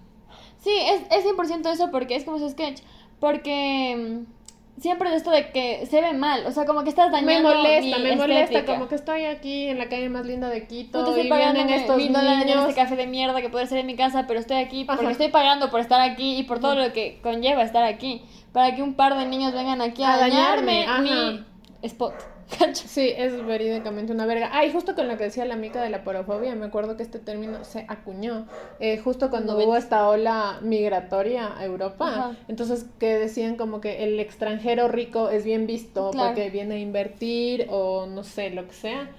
Sí, 0.60 0.72
es, 0.76 1.02
es 1.16 1.24
100% 1.24 1.70
eso 1.72 1.90
porque 1.92 2.16
es 2.16 2.24
como 2.24 2.38
su 2.40 2.50
sketch. 2.50 2.80
Porque, 3.20 3.96
mm, 4.26 4.37
siempre 4.80 5.08
es 5.10 5.16
esto 5.16 5.30
de 5.30 5.50
que 5.50 5.86
se 5.86 6.00
ve 6.00 6.12
mal, 6.12 6.44
o 6.46 6.52
sea, 6.52 6.64
como 6.64 6.82
que 6.84 6.90
estás 6.90 7.10
Me 7.10 7.20
dañando 7.22 7.54
molesta, 7.54 7.98
mi 7.98 8.04
me 8.04 8.16
molesta, 8.16 8.44
estética. 8.44 8.72
como 8.74 8.88
que 8.88 8.94
estoy 8.94 9.24
aquí 9.24 9.68
en 9.68 9.78
la 9.78 9.88
calle 9.88 10.08
más 10.08 10.24
linda 10.26 10.48
de 10.48 10.66
Quito 10.66 10.98
Puta, 11.00 11.10
estoy 11.10 11.26
y 11.26 11.30
pagando 11.30 11.54
vienen 11.54 11.80
estos 11.80 11.96
mil 11.96 12.12
dólares 12.12 12.42
en 12.42 12.58
este 12.58 12.74
café 12.74 12.96
de 12.96 13.06
mierda 13.06 13.40
que 13.40 13.48
puede 13.48 13.66
ser 13.66 13.78
en 13.78 13.86
mi 13.86 13.96
casa, 13.96 14.24
pero 14.26 14.40
estoy 14.40 14.58
aquí 14.58 14.84
porque 14.84 15.02
Ajá. 15.02 15.10
estoy 15.12 15.28
pagando 15.28 15.70
por 15.70 15.80
estar 15.80 16.00
aquí 16.00 16.38
y 16.38 16.42
por 16.44 16.60
todo 16.60 16.74
lo 16.74 16.92
que 16.92 17.18
conlleva 17.22 17.62
estar 17.62 17.84
aquí. 17.84 18.22
Para 18.52 18.74
que 18.74 18.82
un 18.82 18.94
par 18.94 19.16
de 19.16 19.26
niños 19.26 19.52
vengan 19.52 19.80
aquí 19.82 20.02
a, 20.02 20.14
A 20.14 20.16
dañarme, 20.18 20.86
dañarme, 20.86 21.10
mi 21.32 21.44
spot. 21.82 22.14
¿Cacho? 22.56 22.84
Sí, 22.88 23.12
es 23.16 23.44
verídicamente 23.44 24.12
una 24.12 24.24
verga. 24.26 24.50
Ah, 24.52 24.64
y 24.64 24.72
justo 24.72 24.94
con 24.94 25.08
lo 25.08 25.16
que 25.18 25.24
decía 25.24 25.44
la 25.44 25.56
mica 25.56 25.82
de 25.82 25.90
la 25.90 26.02
porofobia, 26.04 26.54
me 26.54 26.66
acuerdo 26.66 26.96
que 26.96 27.02
este 27.02 27.18
término 27.18 27.64
se 27.64 27.84
acuñó 27.88 28.46
eh, 28.80 28.98
justo 28.98 29.28
cuando 29.30 29.56
hubo 29.58 29.76
esta 29.76 30.08
ola 30.08 30.58
migratoria 30.62 31.56
a 31.58 31.64
Europa. 31.64 32.08
Ajá. 32.08 32.36
Entonces, 32.48 32.86
que 32.98 33.18
decían 33.18 33.56
como 33.56 33.80
que 33.80 34.04
el 34.04 34.18
extranjero 34.20 34.88
rico 34.88 35.28
es 35.28 35.44
bien 35.44 35.66
visto 35.66 36.10
Claro. 36.10 36.28
porque 36.28 36.48
viene 36.50 36.76
a 36.76 36.78
invertir 36.78 37.66
o 37.70 38.06
no 38.06 38.24
sé, 38.24 38.50
lo 38.50 38.66
que 38.66 38.74
sea. 38.74 39.10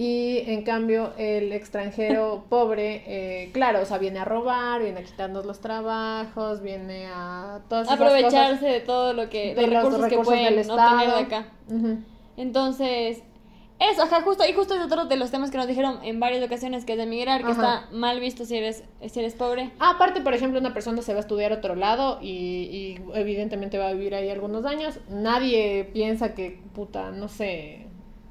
Y 0.00 0.44
en 0.46 0.62
cambio, 0.62 1.12
el 1.18 1.52
extranjero 1.52 2.44
pobre, 2.48 3.02
eh, 3.06 3.50
claro, 3.52 3.80
o 3.82 3.84
sea, 3.84 3.98
viene 3.98 4.20
a 4.20 4.24
robar, 4.24 4.80
viene 4.80 5.00
a 5.00 5.02
quitarnos 5.02 5.44
los 5.44 5.58
trabajos, 5.60 6.62
viene 6.62 7.06
a 7.12 7.60
todas 7.68 7.88
esas 7.88 8.00
Aprovecharse 8.00 8.60
cosas 8.60 8.60
de 8.60 8.80
todo 8.80 9.12
lo 9.12 9.28
que, 9.28 9.54
de 9.56 9.66
los 9.66 9.84
recursos, 9.84 10.06
que 10.08 10.18
pueden 10.20 10.44
del 10.44 10.58
Estado. 10.60 11.16
de 11.16 11.22
acá. 11.22 11.46
Ujú. 11.68 11.98
Entonces, 12.38 13.22
eso, 13.80 14.02
ajá, 14.02 14.22
justo, 14.22 14.44
y 14.48 14.52
justo 14.54 14.74
es 14.74 14.80
otro 14.80 15.04
de 15.04 15.16
los 15.16 15.30
temas 15.30 15.50
que 15.50 15.58
nos 15.58 15.66
dijeron 15.66 15.98
en 16.02 16.18
varias 16.18 16.42
ocasiones, 16.42 16.84
que 16.84 16.92
es 16.92 16.98
de 16.98 17.04
emigrar, 17.04 17.44
que 17.44 17.52
Ajá. 17.52 17.84
está 17.84 17.96
mal 17.96 18.18
visto 18.20 18.44
si 18.44 18.56
eres, 18.56 18.84
si 19.06 19.20
eres 19.20 19.34
pobre. 19.34 19.70
Ah, 19.78 19.90
aparte, 19.90 20.20
por 20.20 20.34
ejemplo, 20.34 20.58
una 20.58 20.72
persona 20.72 21.02
se 21.02 21.12
va 21.12 21.18
a 21.18 21.20
estudiar 21.20 21.52
a 21.52 21.56
otro 21.56 21.74
lado 21.74 22.18
y, 22.22 22.28
y 22.28 23.00
evidentemente 23.14 23.76
va 23.78 23.88
a 23.88 23.92
vivir 23.92 24.14
ahí 24.14 24.30
algunos 24.30 24.64
años. 24.64 24.98
Nadie 25.10 25.84
piensa 25.92 26.34
que, 26.34 26.60
puta, 26.74 27.10
no 27.10 27.28
sé, 27.28 27.86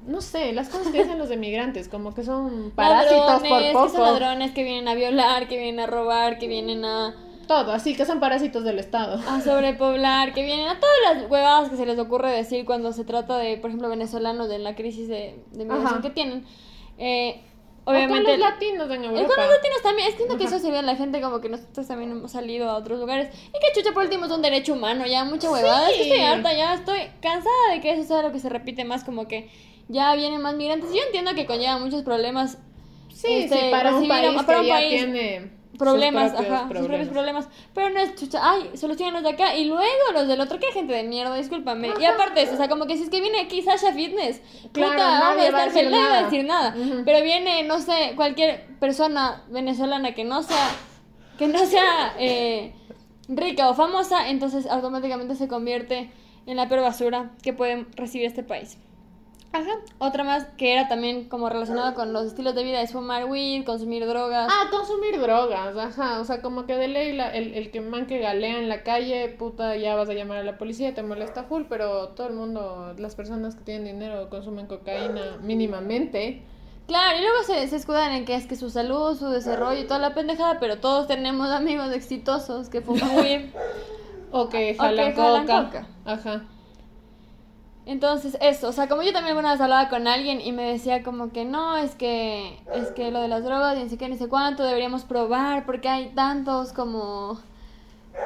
no 0.06 0.20
sé, 0.22 0.52
las 0.52 0.68
cosas 0.70 0.88
que 0.88 1.02
dicen 1.02 1.18
los 1.18 1.30
emigrantes, 1.30 1.88
como 1.88 2.14
que 2.14 2.24
son 2.24 2.70
parásitos 2.74 3.42
ladrones, 3.42 3.50
por 3.50 3.62
que 3.62 3.72
poco. 3.72 3.88
son 3.90 4.02
ladrones 4.02 4.52
que 4.52 4.64
vienen 4.64 4.88
a 4.88 4.94
violar, 4.94 5.48
que 5.48 5.56
vienen 5.58 5.80
a 5.80 5.86
robar, 5.86 6.38
que 6.38 6.48
vienen 6.48 6.84
a, 6.84 7.14
Todo, 7.48 7.72
así 7.72 7.96
que 7.96 8.04
son 8.04 8.20
parásitos 8.20 8.62
del 8.62 8.78
Estado. 8.78 9.18
a 9.28 9.40
sobrepoblar, 9.40 10.32
que 10.34 10.44
vienen 10.44 10.68
a 10.68 10.78
todas 10.78 10.96
las 11.16 11.30
huevadas 11.30 11.70
que 11.70 11.76
se 11.76 11.86
les 11.86 11.98
ocurre 11.98 12.30
decir 12.30 12.64
cuando 12.64 12.92
se 12.92 13.04
trata 13.04 13.38
de, 13.38 13.56
por 13.56 13.70
ejemplo, 13.70 13.88
venezolanos, 13.88 14.48
de 14.48 14.58
la 14.60 14.76
crisis 14.76 15.08
de, 15.08 15.42
de 15.52 15.64
migración 15.64 16.02
que 16.02 16.10
tienen. 16.10 16.44
Eh, 16.98 17.40
O 17.82 17.86
con 17.86 17.96
obviamente... 17.96 18.32
los 18.36 18.38
latinos 18.40 18.90
en 18.90 19.02
Y 19.02 19.06
Europa. 19.06 19.28
con 19.34 19.44
los 19.44 19.52
latinos 19.56 19.82
también, 19.82 20.08
es 20.08 20.14
que 20.14 20.36
que 20.36 20.44
eso 20.44 20.58
se 20.58 20.70
ve 20.70 20.78
en 20.78 20.84
la 20.86 20.94
gente 20.96 21.20
como 21.22 21.40
que 21.40 21.48
nosotros 21.48 21.86
también 21.88 22.10
hemos 22.12 22.30
salido 22.32 22.68
a 22.68 22.76
otros 22.76 23.00
lugares. 23.00 23.34
Y 23.48 23.52
que 23.52 23.72
chucha, 23.80 23.94
por 23.94 24.04
último 24.04 24.26
es 24.26 24.30
un 24.30 24.42
derecho 24.42 24.74
humano, 24.74 25.06
ya 25.06 25.24
mucha 25.24 25.50
huevada. 25.50 25.88
Es 25.90 25.96
que 25.96 26.04
Sí. 26.04 26.10
estoy 26.10 26.24
harta, 26.26 26.52
ya 26.52 26.74
estoy 26.74 27.00
cansada 27.22 27.72
de 27.72 27.80
que 27.80 27.92
eso 27.92 28.02
sea 28.04 28.20
lo 28.22 28.30
que 28.30 28.40
se 28.40 28.50
repite 28.50 28.84
más, 28.84 29.04
como 29.04 29.26
que 29.26 29.50
ya 29.88 30.14
vienen 30.16 30.42
más 30.42 30.54
migrantes. 30.54 30.90
Yo 30.92 31.00
entiendo 31.06 31.34
que 31.34 31.46
conlleva 31.46 31.78
muchos 31.78 32.02
problemas. 32.02 32.58
Sí, 33.14 33.26
este, 33.44 33.58
sí, 33.58 33.66
para 33.70 33.88
un 33.96 34.06
recibir 34.06 34.12
a- 34.12 34.32
país 34.32 34.42
para 34.44 34.58
que 34.58 34.60
un 34.60 34.66
ya 34.68 34.74
país, 34.74 34.88
tiene 34.90 35.57
Problemas, 35.76 36.30
sus 36.32 36.40
ajá, 36.40 36.68
sus 36.68 36.86
propios 36.86 37.08
problemas. 37.08 37.48
Pero 37.74 37.90
no 37.90 38.00
es 38.00 38.14
chucha, 38.14 38.40
ay, 38.42 38.70
solucionan 38.74 39.14
los 39.14 39.22
de 39.22 39.28
acá 39.30 39.54
y 39.54 39.66
luego 39.66 39.82
los 40.12 40.26
del 40.26 40.40
otro, 40.40 40.58
que 40.58 40.72
gente 40.72 40.92
de 40.92 41.04
mierda, 41.04 41.34
discúlpame. 41.36 41.92
Y 42.00 42.04
aparte 42.04 42.42
eso, 42.42 42.54
o 42.54 42.56
sea, 42.56 42.68
como 42.68 42.86
que 42.86 42.96
si 42.96 43.04
es 43.04 43.10
que 43.10 43.20
viene 43.20 43.40
aquí 43.40 43.62
Sasha 43.62 43.92
Fitness, 43.92 44.40
Claro, 44.72 44.92
puta, 44.92 45.20
nadie 45.20 45.48
a 45.48 45.50
va 45.52 45.58
a 45.58 45.66
estar 45.66 45.68
decir 45.68 45.82
feliz, 45.84 45.90
nadie 45.90 46.04
va 46.04 46.10
a 46.10 46.14
nada. 46.14 46.30
decir 46.30 46.44
nada. 46.44 47.02
Pero 47.04 47.22
viene, 47.22 47.62
no 47.64 47.78
sé, 47.80 48.14
cualquier 48.16 48.66
persona 48.80 49.44
venezolana 49.50 50.14
que 50.14 50.24
no 50.24 50.42
sea, 50.42 50.70
que 51.38 51.46
no 51.46 51.58
sea 51.66 52.14
eh, 52.18 52.72
rica 53.28 53.68
o 53.68 53.74
famosa, 53.74 54.28
entonces 54.30 54.66
automáticamente 54.66 55.36
se 55.36 55.46
convierte 55.48 56.10
en 56.46 56.56
la 56.56 56.68
peor 56.68 56.80
basura 56.80 57.30
que 57.42 57.52
puede 57.52 57.86
recibir 57.94 58.26
este 58.26 58.42
país. 58.42 58.78
Ajá. 59.50 59.70
Otra 59.98 60.24
más 60.24 60.44
que 60.58 60.74
era 60.74 60.88
también 60.88 61.28
como 61.28 61.48
relacionada 61.48 61.94
con 61.94 62.12
los 62.12 62.26
estilos 62.26 62.54
de 62.54 62.64
vida 62.64 62.82
es 62.82 62.92
fumar 62.92 63.24
weed, 63.24 63.64
consumir 63.64 64.06
drogas. 64.06 64.48
Ah, 64.52 64.68
consumir 64.70 65.18
drogas, 65.20 65.74
ajá, 65.76 66.20
o 66.20 66.24
sea, 66.24 66.42
como 66.42 66.66
que 66.66 66.76
de 66.76 66.86
ley 66.88 67.12
la- 67.14 67.30
el, 67.34 67.54
el 67.54 67.70
que 67.70 67.80
man 67.80 68.06
que 68.06 68.18
galea 68.18 68.58
en 68.58 68.68
la 68.68 68.82
calle, 68.82 69.28
puta, 69.38 69.74
ya 69.76 69.94
vas 69.96 70.10
a 70.10 70.12
llamar 70.12 70.36
a 70.38 70.42
la 70.42 70.58
policía, 70.58 70.94
te 70.94 71.02
molesta 71.02 71.44
full, 71.44 71.62
pero 71.68 72.08
todo 72.08 72.28
el 72.28 72.34
mundo, 72.34 72.94
las 72.98 73.14
personas 73.14 73.54
que 73.54 73.64
tienen 73.64 73.84
dinero 73.98 74.28
consumen 74.28 74.66
cocaína 74.66 75.38
mínimamente. 75.42 76.42
Claro, 76.86 77.18
y 77.18 77.22
luego 77.22 77.42
se, 77.44 77.66
se 77.68 77.76
escudan 77.76 78.12
en 78.12 78.24
que 78.26 78.34
es 78.34 78.46
que 78.46 78.54
su 78.56 78.70
salud, 78.70 79.18
su 79.18 79.28
desarrollo 79.30 79.80
y 79.80 79.84
toda 79.86 79.98
la 79.98 80.14
pendejada, 80.14 80.58
pero 80.60 80.78
todos 80.78 81.06
tenemos 81.06 81.50
amigos 81.50 81.90
exitosos 81.92 82.68
que 82.68 82.80
fuman 82.82 83.16
weed. 83.18 83.46
O 84.30 84.48
que 84.50 84.74
O 84.78 84.82
jalan, 84.82 85.10
que 85.14 85.16
jalan 85.20 85.46
coca. 85.46 85.64
coca. 85.64 85.86
Ajá. 86.04 86.42
Entonces, 87.88 88.36
eso, 88.42 88.68
o 88.68 88.72
sea, 88.72 88.86
como 88.86 89.00
yo 89.00 89.14
también 89.14 89.30
alguna 89.30 89.52
vez 89.52 89.62
hablaba 89.62 89.88
con 89.88 90.06
alguien 90.06 90.42
y 90.42 90.52
me 90.52 90.62
decía 90.64 91.02
como 91.02 91.32
que 91.32 91.46
no, 91.46 91.78
es 91.78 91.94
que 91.94 92.58
es 92.74 92.90
que 92.90 93.10
lo 93.10 93.22
de 93.22 93.28
las 93.28 93.44
drogas 93.44 93.78
y 93.78 93.82
ni 93.82 93.88
sé 93.88 93.96
qué, 93.96 94.10
ni 94.10 94.18
sé 94.18 94.28
cuánto 94.28 94.62
deberíamos 94.62 95.04
probar 95.04 95.64
porque 95.64 95.88
hay 95.88 96.10
tantos 96.10 96.74
como 96.74 97.40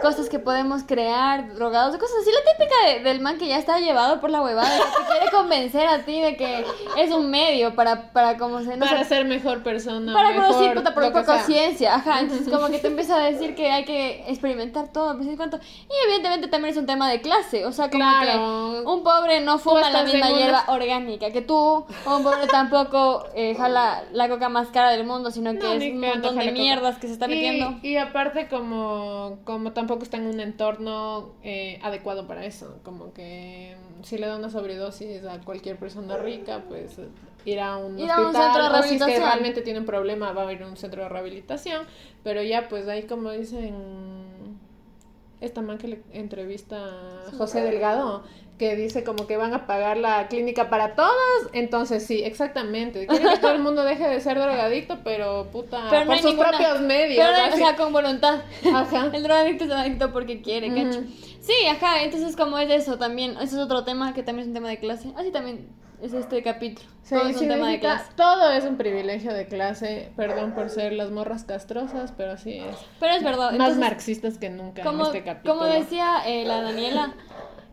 cosas 0.01 0.29
que 0.29 0.39
podemos 0.39 0.83
crear, 0.85 1.55
drogados, 1.55 1.97
cosas 1.97 2.17
así, 2.23 2.31
la 2.33 2.53
típica 2.53 2.75
de- 2.87 3.01
del 3.09 3.21
man 3.21 3.39
que 3.39 3.47
ya 3.47 3.59
está 3.59 3.79
llevado 3.79 4.21
por 4.21 4.31
la 4.31 4.43
huevada, 4.43 4.69
que 4.77 4.83
te 4.83 5.11
quiere 5.11 5.31
convencer 5.31 5.87
a 5.87 5.99
ti 6.05 6.21
de 6.21 6.37
que 6.37 6.65
es 6.97 7.11
un 7.13 7.31
medio 7.31 7.75
para, 7.77 8.11
para 8.13 8.37
como 8.37 8.61
se, 8.63 8.77
no 8.77 8.85
Para 8.87 9.05
sé, 9.05 9.09
ser 9.11 9.25
mejor 9.27 9.63
persona. 9.63 10.13
para 10.13 10.31
mejor, 10.31 10.47
producir 10.49 10.75
puta 10.75 10.95
por 10.95 11.03
lo 11.05 11.09
un 11.11 11.15
que 11.15 11.21
poco 11.21 11.33
sea. 11.35 11.45
ciencia, 11.45 11.95
ajá, 11.97 12.21
entonces 12.21 12.49
como 12.49 12.69
que 12.69 12.79
te 12.79 12.87
empieza 12.93 13.17
a 13.17 13.21
decir 13.21 13.55
que 13.55 13.71
hay 13.71 13.85
que 13.85 14.25
experimentar 14.29 14.89
todo, 14.93 15.17
pues, 15.17 15.29
¿y 15.29 15.37
cuánto? 15.37 15.59
Y 15.59 16.07
evidentemente 16.07 16.49
también 16.49 16.73
es 16.73 16.79
un 16.79 16.87
tema 16.87 17.09
de 17.09 17.21
clase, 17.21 17.65
o 17.67 17.73
sea, 17.73 17.89
como 17.91 18.03
Claro. 18.05 18.83
que 18.83 18.83
un 18.91 19.03
pobre 19.05 19.41
no 19.41 19.59
fuma 19.59 19.89
la 19.91 20.03
misma 20.03 20.31
una- 20.31 20.39
hierba 20.39 20.65
orgánica 20.69 21.31
que 21.31 21.43
tú, 21.43 21.55
o 21.57 22.17
un 22.17 22.23
pobre 22.25 22.47
tampoco 22.49 23.25
eh, 23.35 23.55
jala 23.55 24.03
la 24.13 24.29
coca 24.29 24.49
más 24.49 24.69
cara 24.69 24.91
del 24.91 25.05
mundo, 25.05 25.31
sino 25.31 25.53
que 25.53 25.59
No, 25.59 25.73
es 25.75 25.93
un 25.93 26.01
montón 26.01 26.23
de 26.35 26.41
jala 26.41 26.51
coca. 26.51 26.63
mierdas 26.63 26.99
que 26.99 27.07
se 27.07 27.13
está 27.13 27.27
Y- 27.27 27.29
metiendo. 27.31 27.75
Y, 27.83 27.97
aparte 27.97 28.49
como, 28.49 29.39
como 29.45 29.73
tampoco 29.83 30.05
está 30.05 30.17
en 30.17 30.27
un 30.29 30.39
entorno 30.39 31.33
eh, 31.43 31.81
adecuado 31.83 32.29
para 32.29 32.45
eso, 32.45 32.79
como 32.85 33.13
que 33.13 33.77
mm, 33.99 34.05
si 34.05 34.17
le 34.17 34.29
da 34.29 34.37
una 34.37 34.49
sobredosis 34.49 35.25
a 35.25 35.41
cualquier 35.41 35.77
persona 35.77 36.17
rica, 36.19 36.63
pues 36.69 36.99
ir 37.45 37.59
a 37.59 37.77
un 37.79 37.99
Ir 37.99 38.09
a 38.09 38.21
un 38.21 38.27
hospital, 38.27 38.45
centro 38.45 38.63
de 38.63 38.69
o 38.79 38.83
si 38.85 38.95
es 38.95 39.03
que 39.05 39.19
rehabilitación. 39.19 39.23
realmente 39.25 39.63
tiene 39.63 39.81
un 39.81 39.87
problema 39.87 40.33
va 40.33 40.47
a 40.47 40.53
ir 40.53 40.63
a 40.63 40.69
un 40.69 40.77
centro 40.77 41.03
de 41.03 41.09
rehabilitación, 41.09 41.85
pero 42.23 42.43
ya 42.45 42.69
pues 42.69 42.87
ahí 42.87 43.03
como 43.09 43.33
dicen 43.33 43.75
esta 45.41 45.63
man 45.63 45.79
que 45.79 45.89
le 45.89 46.03
entrevista 46.13 46.77
a 47.27 47.33
José 47.37 47.63
Delgado, 47.63 48.23
que 48.63 48.77
dice 48.77 49.03
como 49.03 49.27
que 49.27 49.37
van 49.37 49.53
a 49.55 49.67
pagar 49.67 49.97
la 49.97 50.29
clínica 50.29 50.71
para 50.71 50.95
todos, 50.95 51.49
entonces 51.53 52.07
sí, 52.07 52.23
exactamente, 52.23 53.09
quieren 53.09 53.29
que 53.31 53.39
todo 53.39 53.51
el 53.51 53.59
mundo 53.59 53.83
deje 53.83 54.07
de 54.09 54.21
ser 54.21 54.39
drogadicto, 54.39 54.99
pero 55.03 55.49
puta, 55.51 55.89
Pero 55.91 56.03
no 56.05 56.07
por 56.13 56.19
sus 56.19 56.31
ninguna- 56.31 56.51
propios 56.51 56.81
medios. 56.83 57.27
Pero, 57.29 57.55
o 57.55 57.57
sea, 57.59 57.75
con 57.77 57.93
voluntad. 57.93 58.43
Ajá. 58.73 59.11
El 59.13 59.25
drogadicto 59.25 59.65
es 59.65 59.71
adicto 59.73 60.13
porque 60.13 60.43
quiere, 60.43 60.69
Ujú. 60.71 60.77
¿cacho? 60.91 61.01
Sí, 61.41 61.55
ajá, 61.69 62.05
entonces 62.05 62.37
como 62.37 62.57
es 62.61 62.71
eso 62.71 62.99
también, 62.99 63.33
ese 63.33 63.57
es 63.57 63.59
otro 63.59 63.83
tema 63.83 64.15
que 64.15 64.23
también 64.23 64.43
es 64.45 64.49
un 64.49 64.55
tema 64.55 64.69
de 64.69 64.79
clase. 64.79 65.09
Así 65.17 65.33
también 65.33 65.69
es 66.01 66.13
este 66.13 66.41
capítulo. 66.45 66.87
Sí, 67.03 67.17
Todo 67.17 67.29
es 67.29 67.37
un 67.41 67.49
tema 67.49 67.69
de 67.69 67.81
clase. 67.81 68.05
todo 68.15 68.53
es 68.53 68.63
un 68.63 68.77
privilegio 68.77 69.35
de 69.35 69.49
clase, 69.49 70.13
perdón 70.17 70.53
por 70.53 70.71
ser 70.71 70.93
las 70.93 71.11
morras 71.11 71.43
castrosas, 71.43 72.13
pero 72.17 72.31
así 72.33 72.59
es. 72.59 72.77
Pero 73.01 73.15
es 73.15 73.25
verdad. 73.25 73.47
Más 73.47 73.53
entonces, 73.55 73.79
marxistas 73.79 74.39
que 74.39 74.51
nunca 74.51 74.85
como, 74.85 75.01
en 75.03 75.07
este 75.07 75.25
capítulo. 75.25 75.55
como 75.59 75.65
decía 75.67 76.23
eh, 76.27 76.45
la 76.45 76.63
Daniela, 76.63 77.15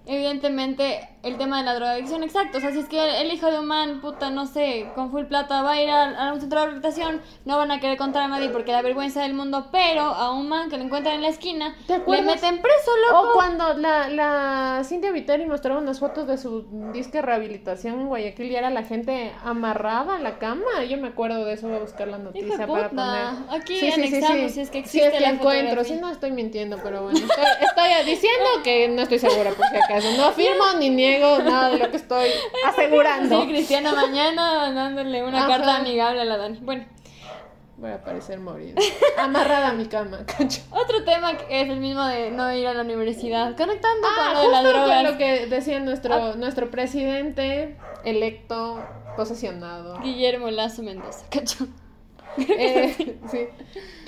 evidentemente 0.09 1.07
el 1.21 1.37
tema 1.37 1.59
de 1.59 1.65
la 1.65 1.75
drogadicción, 1.75 2.23
exacto. 2.23 2.57
O 2.59 2.61
sea, 2.61 2.71
si 2.71 2.79
es 2.79 2.87
que 2.87 3.21
el 3.21 3.31
hijo 3.31 3.51
de 3.51 3.59
un 3.59 3.65
man, 3.65 3.99
puta, 3.99 4.29
no 4.29 4.45
sé, 4.47 4.89
con 4.95 5.11
full 5.11 5.25
plata 5.25 5.61
va 5.61 5.73
a 5.73 5.81
ir 5.81 5.89
a, 5.89 6.29
a 6.29 6.33
un 6.33 6.39
centro 6.39 6.59
de 6.59 6.65
rehabilitación, 6.65 7.21
no 7.45 7.57
van 7.57 7.71
a 7.71 7.79
querer 7.79 7.97
contar 7.97 8.23
a 8.23 8.27
nadie 8.29 8.49
porque 8.49 8.71
da 8.71 8.81
vergüenza 8.81 9.21
del 9.23 9.33
mundo, 9.33 9.67
pero 9.71 10.01
a 10.01 10.31
un 10.31 10.47
man 10.47 10.69
que 10.69 10.77
lo 10.77 10.83
encuentran 10.83 11.15
en 11.15 11.21
la 11.23 11.27
esquina, 11.27 11.75
¿Te 11.87 11.99
le 11.99 12.21
meten 12.21 12.61
preso, 12.61 12.91
loco. 13.09 13.29
O 13.29 13.33
cuando 13.33 13.73
la, 13.73 14.07
la 14.07 14.81
Cintia 14.85 15.11
Viteri 15.11 15.45
mostraba 15.45 15.79
unas 15.79 15.99
fotos 15.99 16.25
de 16.27 16.37
su 16.37 16.65
disque 16.93 17.21
rehabilitación 17.21 17.99
en 17.99 18.07
Guayaquil 18.07 18.51
y 18.51 18.55
era 18.55 18.69
la 18.69 18.83
gente 18.83 19.33
amarrada 19.43 20.15
a 20.15 20.19
la 20.19 20.39
cama. 20.39 20.83
Yo 20.87 20.97
me 20.97 21.09
acuerdo 21.09 21.43
de 21.43 21.53
eso, 21.53 21.67
voy 21.67 21.77
a 21.77 21.81
buscar 21.81 22.07
la 22.07 22.17
noticia 22.17 22.65
para 22.65 22.89
puta. 22.89 23.35
poner. 23.45 23.61
Aquí 23.61 23.91
anexamos 23.91 24.51
si 24.53 24.61
es 24.61 24.69
que 24.69 24.79
Si 24.85 24.99
existe 24.99 25.07
es 25.07 25.13
que 25.13 25.19
la 25.19 25.29
encuentro, 25.31 25.83
si 25.83 25.95
no 25.95 26.09
estoy 26.09 26.31
mintiendo, 26.31 26.77
pero 26.81 27.03
bueno, 27.03 27.19
estoy, 27.19 27.45
estoy 27.61 28.05
diciendo 28.05 28.45
que 28.63 28.87
no 28.87 29.01
estoy 29.01 29.19
segura 29.19 29.51
por 29.51 29.65
si 29.67 29.75
acaso. 29.75 30.07
No 30.15 30.25
afirmo 30.29 30.63
ni 30.79 30.89
niego 30.89 31.08
nada 31.17 31.69
de 31.69 31.77
lo 31.79 31.89
que 31.91 31.97
estoy 31.97 32.29
asegurando. 32.65 33.41
Sí, 33.41 33.47
Cristiana 33.49 33.93
mañana 33.93 34.53
mandándole 34.59 35.23
una 35.23 35.39
Ajá. 35.39 35.47
carta 35.47 35.77
amigable 35.77 36.21
a 36.21 36.25
la 36.25 36.37
Dani. 36.37 36.59
Bueno, 36.61 36.85
Voy 37.77 37.91
a 37.91 38.03
parecer 38.03 38.41
morir. 38.41 38.75
Amarrada 39.17 39.69
a 39.69 39.73
mi 39.73 39.85
cama, 39.85 40.25
cacho. 40.25 40.61
otro 40.71 41.05
tema 41.05 41.37
que 41.37 41.61
es 41.61 41.69
el 41.69 41.79
mismo 41.79 42.03
de 42.05 42.29
no 42.29 42.53
ir 42.53 42.67
a 42.67 42.73
la 42.73 42.81
universidad, 42.81 43.55
conectando 43.55 44.05
con 44.05 44.25
Ah, 44.27 44.33
lo 44.33 44.41
de 44.41 44.47
las 44.49 44.63
drogas. 44.65 44.95
con 45.03 45.11
lo 45.13 45.17
que 45.17 45.45
decía 45.47 45.79
nuestro, 45.79 46.13
Ah. 46.13 46.33
nuestro 46.35 46.69
presidente 46.69 47.77
electo, 48.03 48.83
posesionado. 49.15 49.97
Guillermo 50.01 50.49
Lazo 50.51 50.83
Mendoza, 50.83 51.25
cacho. 51.29 51.67
Eh, 52.49 53.17
sí. 53.29 53.47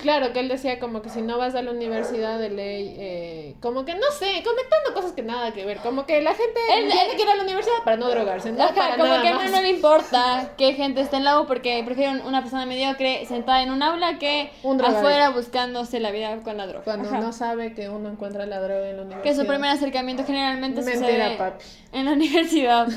Claro, 0.00 0.32
que 0.32 0.40
él 0.40 0.48
decía 0.48 0.80
como 0.80 1.00
que 1.02 1.10
si 1.10 1.22
no 1.22 1.38
vas 1.38 1.54
a 1.54 1.62
la 1.62 1.70
universidad 1.70 2.38
de 2.38 2.50
ley, 2.50 2.96
eh, 2.98 3.54
como 3.60 3.84
que 3.84 3.94
no 3.94 4.10
sé, 4.18 4.42
conectando 4.42 4.94
cosas 4.94 5.12
que 5.12 5.22
nada 5.22 5.52
que 5.52 5.64
ver, 5.64 5.78
como 5.78 6.06
que 6.06 6.20
la 6.22 6.34
gente 6.34 6.58
Él- 6.76 6.90
tiene 6.90 7.14
que 7.16 7.22
ir 7.22 7.28
a 7.28 7.36
la 7.36 7.42
universidad 7.44 7.74
para 7.84 7.96
no 7.96 8.08
drogarse, 8.08 8.50
no 8.52 8.62
Ajá, 8.64 8.74
para 8.74 8.96
como 8.96 9.06
nada 9.08 9.22
que 9.22 9.28
a 9.28 9.34
más. 9.34 9.50
no 9.50 9.60
le 9.62 9.68
importa 9.70 10.52
que 10.58 10.72
gente 10.74 11.00
esté 11.02 11.16
en 11.18 11.24
la 11.24 11.40
U 11.40 11.46
porque 11.46 11.82
prefieren 11.84 12.22
una 12.26 12.40
persona 12.42 12.66
mediocre 12.66 13.24
sentada 13.26 13.62
en 13.62 13.70
un 13.70 13.82
aula 13.82 14.18
que 14.18 14.50
Un 14.64 14.80
afuera 14.82 15.30
buscándose 15.30 16.00
la 16.00 16.10
vida 16.10 16.36
con 16.42 16.56
la 16.56 16.66
droga. 16.66 16.84
Cuando 16.84 17.08
Ajá. 17.08 17.20
no 17.20 17.32
sabe 17.32 17.74
que 17.74 17.88
uno 17.88 18.08
encuentra 18.10 18.44
la 18.46 18.60
droga 18.60 18.88
en 18.88 18.96
la 18.96 19.02
universidad. 19.02 19.22
Que 19.34 19.40
su 19.40 19.46
primer 19.46 19.70
acercamiento 19.70 20.24
generalmente 20.24 20.80
Mentira, 20.82 21.06
sucede 21.06 21.36
papi. 21.36 21.64
en 21.92 22.04
la 22.06 22.12
universidad. 22.20 22.88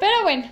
Pero 0.00 0.22
bueno, 0.22 0.44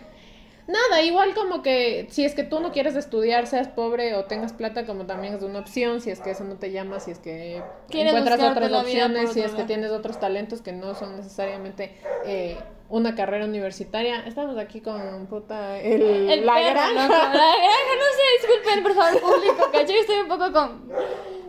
Nada, 0.66 1.02
igual 1.02 1.34
como 1.34 1.62
que 1.62 2.06
si 2.10 2.24
es 2.24 2.34
que 2.34 2.42
tú 2.42 2.58
no 2.60 2.72
quieres 2.72 2.96
estudiar, 2.96 3.46
seas 3.46 3.68
pobre 3.68 4.14
o 4.14 4.24
tengas 4.24 4.52
plata, 4.54 4.86
como 4.86 5.04
también 5.04 5.34
es 5.34 5.42
una 5.42 5.58
opción, 5.58 6.00
si 6.00 6.10
es 6.10 6.20
que 6.20 6.30
eso 6.30 6.44
no 6.44 6.56
te 6.56 6.70
llama, 6.72 7.00
si 7.00 7.10
es 7.10 7.18
que 7.18 7.62
Quieres 7.90 8.14
encuentras 8.14 8.40
otras 8.50 8.72
opciones, 8.72 9.32
si 9.32 9.40
es 9.42 9.52
que 9.52 9.64
tienes 9.64 9.90
otros 9.90 10.18
talentos 10.18 10.62
que 10.62 10.72
no 10.72 10.94
son 10.94 11.16
necesariamente 11.16 11.94
eh, 12.24 12.56
una 12.88 13.14
carrera 13.14 13.44
universitaria. 13.44 14.20
Estamos 14.26 14.56
aquí 14.56 14.80
con 14.80 15.26
puta 15.26 15.78
el, 15.80 16.00
el 16.30 16.46
la 16.46 16.54
perro, 16.54 16.70
granja. 16.70 16.92
loco, 17.02 17.14
la 17.14 17.28
granja, 17.28 17.94
no 17.98 18.06
sé, 18.16 18.46
disculpen 18.48 18.82
por 18.82 18.94
favor, 18.94 19.20
público, 19.20 19.70
cacho, 19.70 19.92
yo 19.92 20.00
estoy 20.00 20.16
un 20.20 20.28
poco 20.28 20.50
con... 20.52 20.88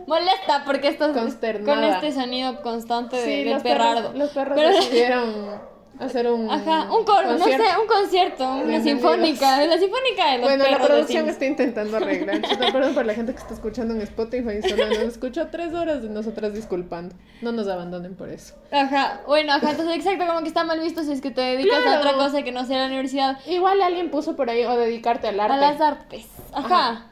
molesta 0.06 0.62
porque 0.66 0.88
esto 0.88 1.10
con 1.12 1.84
este 1.84 2.12
sonido 2.12 2.60
constante 2.62 3.16
de, 3.16 3.24
Sí, 3.24 3.44
los 3.50 3.62
perrardo. 3.62 4.12
perros, 4.12 4.14
los 4.18 4.30
perros 4.30 4.54
Pero- 4.56 4.68
decidieron 4.76 5.75
hacer 5.98 6.30
un 6.30 6.50
Ajá, 6.50 6.90
un 6.92 7.04
coro, 7.04 7.32
no 7.32 7.44
sé, 7.44 7.56
un 7.56 7.86
concierto, 7.86 8.48
una 8.56 8.80
sinfónica, 8.80 9.64
la 9.66 9.78
sinfónica 9.78 10.32
de 10.32 10.38
los 10.38 10.46
Bueno, 10.48 10.64
la 10.68 10.78
producción 10.78 11.28
está 11.28 11.46
intentando 11.46 11.96
arreglar. 11.96 12.42
Chuta, 12.42 12.72
Perdón 12.72 12.94
por 12.94 13.06
la 13.06 13.14
gente 13.14 13.32
que 13.32 13.38
está 13.38 13.54
escuchando 13.54 13.94
en 13.94 14.02
Spotify. 14.02 14.60
Solo 14.68 14.86
nos 14.86 14.98
escuchó 14.98 15.48
tres 15.48 15.72
horas 15.74 16.02
de 16.02 16.08
nosotras 16.08 16.54
disculpando. 16.54 17.14
No 17.42 17.52
nos 17.52 17.68
abandonen 17.68 18.14
por 18.14 18.28
eso. 18.28 18.54
Ajá, 18.70 19.22
bueno, 19.26 19.52
ajá, 19.52 19.70
entonces 19.70 19.96
exacto, 19.96 20.26
como 20.26 20.40
que 20.40 20.48
está 20.48 20.64
mal 20.64 20.80
visto 20.80 21.02
si 21.02 21.12
es 21.12 21.20
que 21.20 21.30
te 21.30 21.40
dedicas 21.40 21.86
a 21.86 21.98
otra 21.98 22.14
cosa 22.14 22.42
que 22.42 22.52
no 22.52 22.64
sea 22.64 22.78
la 22.78 22.86
universidad. 22.86 23.38
Igual 23.46 23.80
alguien 23.82 24.10
puso 24.10 24.36
por 24.36 24.50
ahí 24.50 24.64
o 24.64 24.76
dedicarte 24.76 25.28
al 25.28 25.40
arte. 25.40 25.54
A 25.54 25.56
las 25.58 25.80
artes. 25.80 26.26
Ajá. 26.52 26.66
Ajá. 26.66 27.10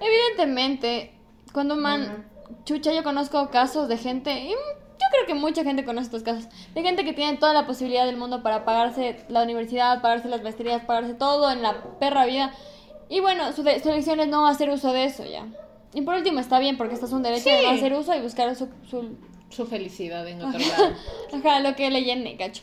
Evidentemente, 0.00 1.14
cuando 1.52 1.76
man. 1.76 2.30
Chucha, 2.64 2.92
yo 2.92 3.02
conozco 3.02 3.50
casos 3.50 3.88
de 3.88 3.96
gente. 3.96 4.50
Yo 5.02 5.06
creo 5.10 5.26
que 5.26 5.34
mucha 5.34 5.64
gente 5.64 5.84
conoce 5.84 6.06
estos 6.06 6.22
casos. 6.22 6.48
De 6.74 6.82
gente 6.82 7.04
que 7.04 7.12
tiene 7.12 7.36
toda 7.38 7.52
la 7.52 7.66
posibilidad 7.66 8.06
del 8.06 8.16
mundo 8.16 8.42
para 8.42 8.64
pagarse 8.64 9.24
la 9.28 9.42
universidad, 9.42 10.00
pagarse 10.00 10.28
las 10.28 10.42
maestrías, 10.42 10.82
pagarse 10.84 11.14
todo 11.14 11.50
en 11.50 11.62
la 11.62 11.82
perra 11.98 12.24
vida. 12.26 12.52
Y 13.08 13.20
bueno, 13.20 13.52
su, 13.52 13.62
de- 13.62 13.80
su 13.80 13.90
elección 13.90 14.20
es 14.20 14.28
no 14.28 14.46
hacer 14.46 14.70
uso 14.70 14.92
de 14.92 15.04
eso 15.04 15.24
ya. 15.24 15.46
Y 15.94 16.02
por 16.02 16.14
último, 16.14 16.40
está 16.40 16.58
bien, 16.58 16.76
porque 16.78 16.94
esto 16.94 17.06
es 17.06 17.12
un 17.12 17.22
derecho 17.22 17.44
Sí. 17.44 17.50
de 17.50 17.62
no 17.64 17.70
hacer 17.70 17.92
uso 17.94 18.14
y 18.14 18.20
buscar 18.20 18.54
su, 18.56 18.68
su 18.88 19.16
Su 19.50 19.66
felicidad 19.66 20.26
en 20.26 20.40
otro 20.42 20.58
lado. 20.58 20.92
Ajá, 21.34 21.60
lo 21.60 21.74
que 21.76 21.90
le 21.90 22.02
llene, 22.04 22.36
cacho. 22.38 22.62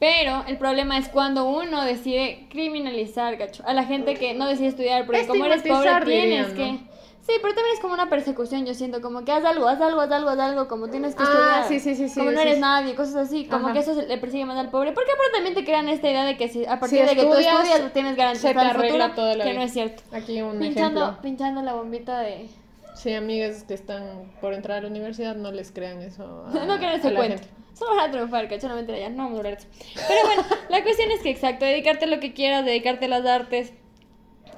Pero 0.00 0.44
el 0.48 0.58
problema 0.58 0.98
es 0.98 1.08
cuando 1.08 1.44
uno 1.48 1.84
decide 1.84 2.48
criminalizar, 2.50 3.38
cacho, 3.38 3.62
a 3.66 3.72
la 3.74 3.84
gente 3.84 4.14
que 4.14 4.34
no 4.34 4.46
decide 4.48 4.66
estudiar, 4.68 5.06
porque 5.06 5.26
como 5.28 5.44
eres 5.46 5.62
pobre 5.62 5.90
tienes 6.04 6.48
que... 6.48 6.80
Sí, 7.26 7.32
pero 7.40 7.54
también 7.54 7.74
es 7.74 7.80
como 7.80 7.94
una 7.94 8.10
persecución, 8.10 8.66
yo 8.66 8.74
siento, 8.74 9.00
como 9.00 9.24
que 9.24 9.32
haz 9.32 9.42
algo, 9.46 9.66
haz 9.66 9.80
algo, 9.80 10.00
haz 10.02 10.10
algo, 10.12 10.28
haz 10.28 10.38
algo, 10.40 10.68
como 10.68 10.88
tienes 10.88 11.14
que 11.14 11.22
Ah, 11.22 11.62
estudiar. 11.62 11.68
sí, 11.68 11.80
sí, 11.80 11.94
sí, 11.96 12.10
sí, 12.10 12.18
Como 12.20 12.32
no 12.32 12.38
eres 12.40 12.56
sí. 12.56 12.60
nadie, 12.60 12.94
cosas 12.94 13.16
así, 13.16 13.46
como 13.46 13.66
Ajá. 13.68 13.72
que 13.72 13.78
eso 13.78 13.94
le 13.94 14.18
persigue 14.18 14.44
más 14.44 14.58
al 14.58 14.68
pobre. 14.68 14.92
Porque 14.92 15.10
aparte 15.10 15.32
también 15.32 15.54
te 15.54 15.64
crean 15.64 15.88
esta 15.88 16.10
idea 16.10 16.24
de 16.26 16.36
que 16.36 16.48
si 16.48 16.66
a 16.66 16.78
partir 16.80 17.00
Si 17.00 17.06
de 17.06 17.16
que 17.16 17.22
tú 17.22 17.32
estudias, 17.32 17.92
tienes 17.94 18.14
garantizado 18.16 18.60
el 18.60 18.76
futuro, 18.76 19.10
toda 19.14 19.36
la 19.36 19.44
que 19.44 19.50
vida. 19.50 19.58
no 19.60 19.64
es 19.66 19.72
cierto. 19.72 20.02
Aquí 20.12 20.42
un 20.42 20.58
Pinchando, 20.58 21.00
ejemplo. 21.00 21.22
pinchando 21.22 21.62
la 21.62 21.72
bombita 21.72 22.20
de... 22.20 22.46
Sí, 22.94 23.14
amigas 23.14 23.64
que 23.64 23.72
están 23.74 24.30
por 24.42 24.52
entrar 24.52 24.78
a 24.78 24.80
la 24.82 24.88
universidad, 24.88 25.34
no 25.34 25.50
les 25.50 25.72
crean 25.72 26.02
eso. 26.02 26.44
a- 26.46 26.64
no 26.66 26.76
crean 26.76 27.00
ese 27.00 27.14
cuento. 27.14 27.38
gente. 27.38 27.48
Solo 27.72 27.96
van 27.96 28.08
a 28.08 28.12
triunfar, 28.12 28.48
cacho, 28.50 28.68
no 28.68 28.74
mentira, 28.74 28.98
ya 28.98 29.08
no 29.08 29.16
vamos 29.24 29.32
a 29.32 29.36
durar 29.38 29.52
eso. 29.54 29.66
Pero 29.94 30.20
bueno, 30.26 30.42
la 30.68 30.82
cuestión 30.82 31.10
es 31.10 31.20
que 31.22 31.30
exacto, 31.30 31.64
dedicarte 31.64 32.04
a 32.04 32.08
lo 32.08 32.20
que 32.20 32.34
quieras, 32.34 32.66
dedicarte 32.66 33.06
a 33.06 33.08
las 33.08 33.24
artes 33.24 33.72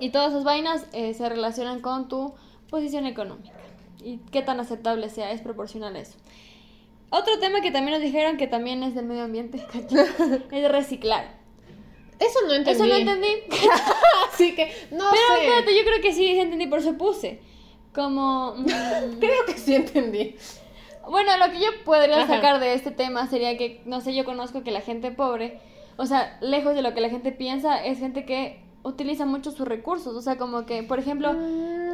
y 0.01 0.11
todas 0.11 0.31
esas 0.33 0.43
vainas 0.43 0.85
eh, 0.93 1.15
se 1.15 1.27
relacionan 1.29 1.81
con 1.81 2.09
tu 2.09 2.35
posición 2.71 3.07
económica. 3.07 3.53
Y 4.03 4.19
qué 4.31 4.43
tan 4.43 4.61
aceptable 4.61 5.09
sea, 5.09 5.33
es 5.33 5.41
proporcional 5.41 5.97
a 5.97 6.01
eso. 6.01 6.17
Otro 7.11 7.39
tema 7.39 7.61
que 7.61 7.71
también 7.71 7.93
nos 7.95 8.03
dijeron 8.03 8.37
que 8.37 8.47
también 8.47 8.83
es 8.83 8.95
del 8.95 9.07
medio 9.07 9.25
ambiente, 9.25 9.65
es 10.51 10.71
reciclar. 10.71 11.37
Eso 12.19 12.39
no 12.47 12.55
entendí. 12.55 12.71
Eso 12.71 12.87
no 12.87 12.97
entendí. 12.97 13.29
Así 14.33 14.55
que, 14.55 14.67
no 14.91 15.05
Pero 15.11 15.37
sé. 15.37 15.47
espérate, 15.47 15.77
yo 15.77 15.85
creo 15.85 16.01
que 16.01 16.13
sí 16.13 16.39
entendí, 16.39 16.67
por 16.67 16.79
eso 16.79 16.97
puse. 16.97 17.41
Como... 17.95 18.55
mm, 18.57 18.65
Creo 19.21 19.45
que 19.47 19.55
sí 19.55 19.75
entendí. 19.75 20.37
Bueno, 21.09 21.37
lo 21.37 21.53
que 21.53 21.61
yo 21.61 21.69
podría 21.85 22.23
Ajá. 22.23 22.37
sacar 22.37 22.59
de 22.59 22.75
este 22.75 22.91
tema 22.91 23.29
sería 23.29 23.57
que, 23.57 23.81
no 23.85 24.01
sé, 24.01 24.15
yo 24.15 24.25
conozco 24.25 24.65
que 24.65 24.73
la 24.73 24.81
gente 24.81 25.11
pobre, 25.13 25.61
o 25.97 26.07
sea, 26.07 26.37
lejos 26.41 26.75
de 26.75 26.83
lo 26.83 26.95
que 26.95 27.01
la 27.01 27.11
gente 27.11 27.33
piensa, 27.33 27.85
es 27.85 27.99
gente 27.99 28.25
que 28.25 28.66
utiliza 28.87 29.27
mucho 29.27 29.51
sus 29.51 29.67
recursos. 29.67 30.15
O 30.15 30.23
sea, 30.23 30.37
como 30.37 30.65
que, 30.67 30.83
por 30.83 30.99
ejemplo, 30.99 31.33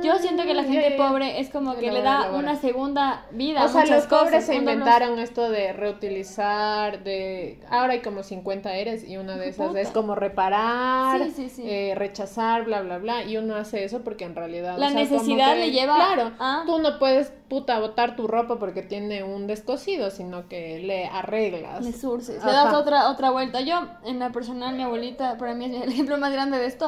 yo 0.02 0.16
siento 0.18 0.42
que 0.44 0.54
la 0.54 0.64
gente 0.64 0.94
pobre 0.96 1.40
es 1.40 1.48
como 1.50 1.74
que 1.76 1.90
le 1.90 2.02
da 2.02 2.32
una 2.32 2.56
segunda 2.56 3.24
vida. 3.32 3.64
O 3.64 3.68
sea, 3.68 3.84
los 3.86 4.04
pobres 4.06 4.44
se 4.46 4.54
inventaron 4.56 5.18
esto 5.18 5.48
de 5.50 5.72
reutilizar, 5.72 7.02
de... 7.04 7.60
Ahora 7.70 7.94
hay 7.94 8.00
como 8.00 8.22
50 8.22 8.74
eres 8.74 9.08
y 9.08 9.16
una 9.16 9.36
de 9.36 9.48
esas 9.48 9.68
Puta. 9.68 9.80
es 9.80 9.88
como 9.90 10.14
reparar, 10.14 11.22
Sí, 11.24 11.30
sí, 11.30 11.48
sí. 11.48 11.62
eh, 11.66 11.94
rechazar, 11.96 12.64
bla, 12.64 12.82
bla, 12.82 12.98
bla. 12.98 13.24
Y 13.24 13.36
uno 13.36 13.54
hace 13.56 13.84
eso 13.84 14.00
porque 14.02 14.24
en 14.24 14.34
realidad... 14.34 14.76
La 14.78 14.86
o 14.88 14.90
sea, 14.90 14.98
necesidad 15.00 15.54
que- 15.54 15.60
le 15.60 15.70
lleva 15.72 15.94
Claro, 15.96 16.32
tú 16.66 16.78
no 16.78 16.98
puedes, 16.98 17.32
puta, 17.48 17.78
botar 17.78 18.16
tu 18.16 18.26
ropa 18.26 18.58
porque 18.58 18.82
tiene 18.82 19.22
un 19.22 19.46
descosido, 19.46 20.10
sino 20.10 20.48
que 20.48 20.78
le 20.80 21.06
arreglas. 21.06 21.84
Le 21.84 21.92
surces, 21.92 22.44
le 22.44 22.52
das 22.52 22.72
otra, 22.74 23.08
otra 23.10 23.30
vuelta. 23.30 23.60
Yo, 23.60 23.86
en 24.04 24.18
la 24.18 24.30
personal, 24.30 24.74
mi 24.74 24.82
abuelita, 24.82 25.36
para 25.38 25.54
mí 25.54 25.64
es 25.66 25.82
el 25.82 25.88
ejemplo 25.92 26.18
más 26.18 26.32
grande 26.32 26.58
de 26.58 26.66
esto, 26.66 26.81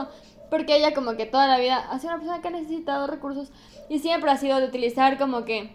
porque 0.50 0.76
ella 0.76 0.94
como 0.94 1.16
que 1.16 1.26
toda 1.26 1.46
la 1.46 1.58
vida 1.58 1.76
ha 1.76 1.98
sido 1.98 2.12
una 2.12 2.20
persona 2.20 2.42
que 2.42 2.48
ha 2.48 2.52
necesitado 2.52 3.06
recursos 3.06 3.50
y 3.88 3.98
siempre 3.98 4.30
ha 4.30 4.36
sido 4.36 4.60
de 4.60 4.66
utilizar 4.66 5.18
como 5.18 5.44
que, 5.44 5.70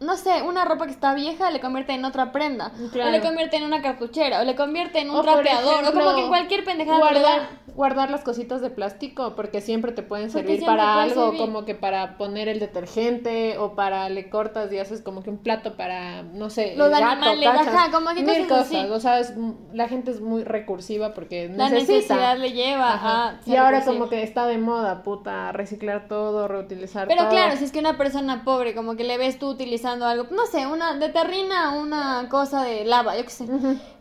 no 0.00 0.16
sé, 0.16 0.42
una 0.42 0.64
ropa 0.64 0.84
que 0.86 0.92
está 0.92 1.14
vieja 1.14 1.50
le 1.50 1.60
convierte 1.60 1.92
en 1.94 2.04
otra 2.04 2.32
prenda, 2.32 2.72
Claro. 2.92 3.08
o 3.08 3.12
le 3.12 3.20
convierte 3.22 3.56
en 3.56 3.64
una 3.64 3.80
cartuchera, 3.82 4.40
o 4.40 4.44
le 4.44 4.54
convierte 4.54 4.98
en 5.00 5.10
un 5.10 5.16
O, 5.16 5.22
trapeador, 5.22 5.84
o 5.84 5.92
como 5.92 6.14
que 6.14 6.20
en 6.22 6.28
cualquier 6.28 6.64
pendejada 6.64 6.98
guardar, 6.98 7.48
guardar 7.74 8.10
las 8.10 8.22
cositas 8.22 8.60
de 8.60 8.70
plástico 8.70 9.34
porque 9.34 9.60
siempre 9.60 9.92
te 9.92 10.02
pueden 10.02 10.30
Porque 10.30 10.46
servir 10.48 10.64
para 10.66 11.02
algo, 11.02 11.24
servir. 11.26 11.40
como 11.40 11.64
que 11.64 11.74
para 11.74 12.16
poner 12.18 12.48
el 12.48 12.60
detergente 12.60 13.56
o 13.58 13.74
para 13.74 14.08
le 14.08 14.28
cortas 14.30 14.72
y 14.72 14.78
haces 14.78 15.00
como 15.02 15.22
que 15.22 15.30
un 15.30 15.38
plato 15.38 15.76
para, 15.76 16.22
no 16.22 16.50
sé, 16.50 16.74
Los 16.76 16.92
animales, 16.92 17.48
ajá, 17.48 17.90
como 17.90 18.10
que 18.14 18.22
mil 18.22 18.46
cosas 18.46 18.66
así. 18.66 18.76
o 18.90 19.00
sea, 19.00 19.18
es 19.20 19.32
la 19.72 19.88
gente 19.88 20.10
es 20.10 20.20
muy 20.20 20.44
recursiva 20.44 21.14
porque 21.14 21.48
La 21.48 21.68
necesita. 21.70 22.14
necesidad 22.16 22.38
le 22.38 22.52
lleva 22.52 22.94
Ajá. 22.94 23.28
a... 23.30 23.40
Y 23.46 23.56
ahora 23.56 23.78
recursivo. 23.80 23.94
como 23.98 24.10
que 24.10 24.22
está 24.22 24.46
de 24.46 24.58
moda, 24.58 25.02
puta, 25.02 25.50
reciclar 25.52 26.06
todo, 26.08 26.46
reutilizar 26.48 27.08
Pero 27.08 27.22
todo. 27.22 27.30
claro, 27.30 27.56
si 27.56 27.64
es 27.64 27.72
que 27.72 27.78
una 27.80 27.96
persona 27.96 28.44
pobre, 28.44 28.74
como 28.74 28.96
que 28.96 29.04
le 29.04 29.18
ves 29.18 29.38
tú 29.38 29.48
utilizando 29.48 29.93
algo, 30.02 30.26
no 30.30 30.46
sé, 30.46 30.66
una 30.66 30.94
de 30.94 31.08
terrina, 31.10 31.74
una 31.76 32.26
cosa 32.30 32.62
de 32.64 32.84
lava, 32.84 33.16
yo 33.16 33.24
qué 33.24 33.30
sé. 33.30 33.46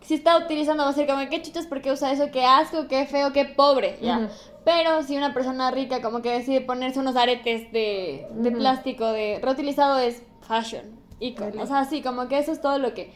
Si 0.02 0.16
está 0.16 0.38
utilizando, 0.38 0.84
va 0.84 0.90
a 0.90 0.94
ser 0.94 1.08
como, 1.08 1.28
¿qué 1.30 1.42
chuchas? 1.42 1.66
¿Por 1.68 1.82
qué 1.82 1.92
usa 1.92 2.12
eso? 2.12 2.30
¿Qué 2.32 2.46
asco? 2.46 2.88
¿Qué 2.88 3.06
feo? 3.06 3.32
¿Qué 3.34 3.46
pobre? 3.46 3.98
Ya. 4.02 4.18
Ujú. 4.20 4.28
Pero 4.66 5.04
si 5.04 5.18
una 5.18 5.34
persona 5.34 5.72
rica, 5.72 6.02
como 6.02 6.22
que 6.22 6.32
decide 6.32 6.62
ponerse 6.62 7.00
unos 7.00 7.16
aretes 7.16 7.72
de, 7.72 8.28
de 8.34 8.50
Ujú. 8.50 8.58
plástico, 8.60 9.06
de 9.12 9.40
reutilizado, 9.42 10.00
es 10.00 10.24
fashion. 10.48 10.84
Y 11.20 11.34
Vale. 11.36 11.62
o 11.62 11.66
sea, 11.68 11.80
así, 11.80 12.02
como 12.02 12.28
que 12.28 12.38
eso 12.40 12.52
es 12.52 12.62
todo 12.62 12.80
lo 12.80 12.94
que. 12.94 13.12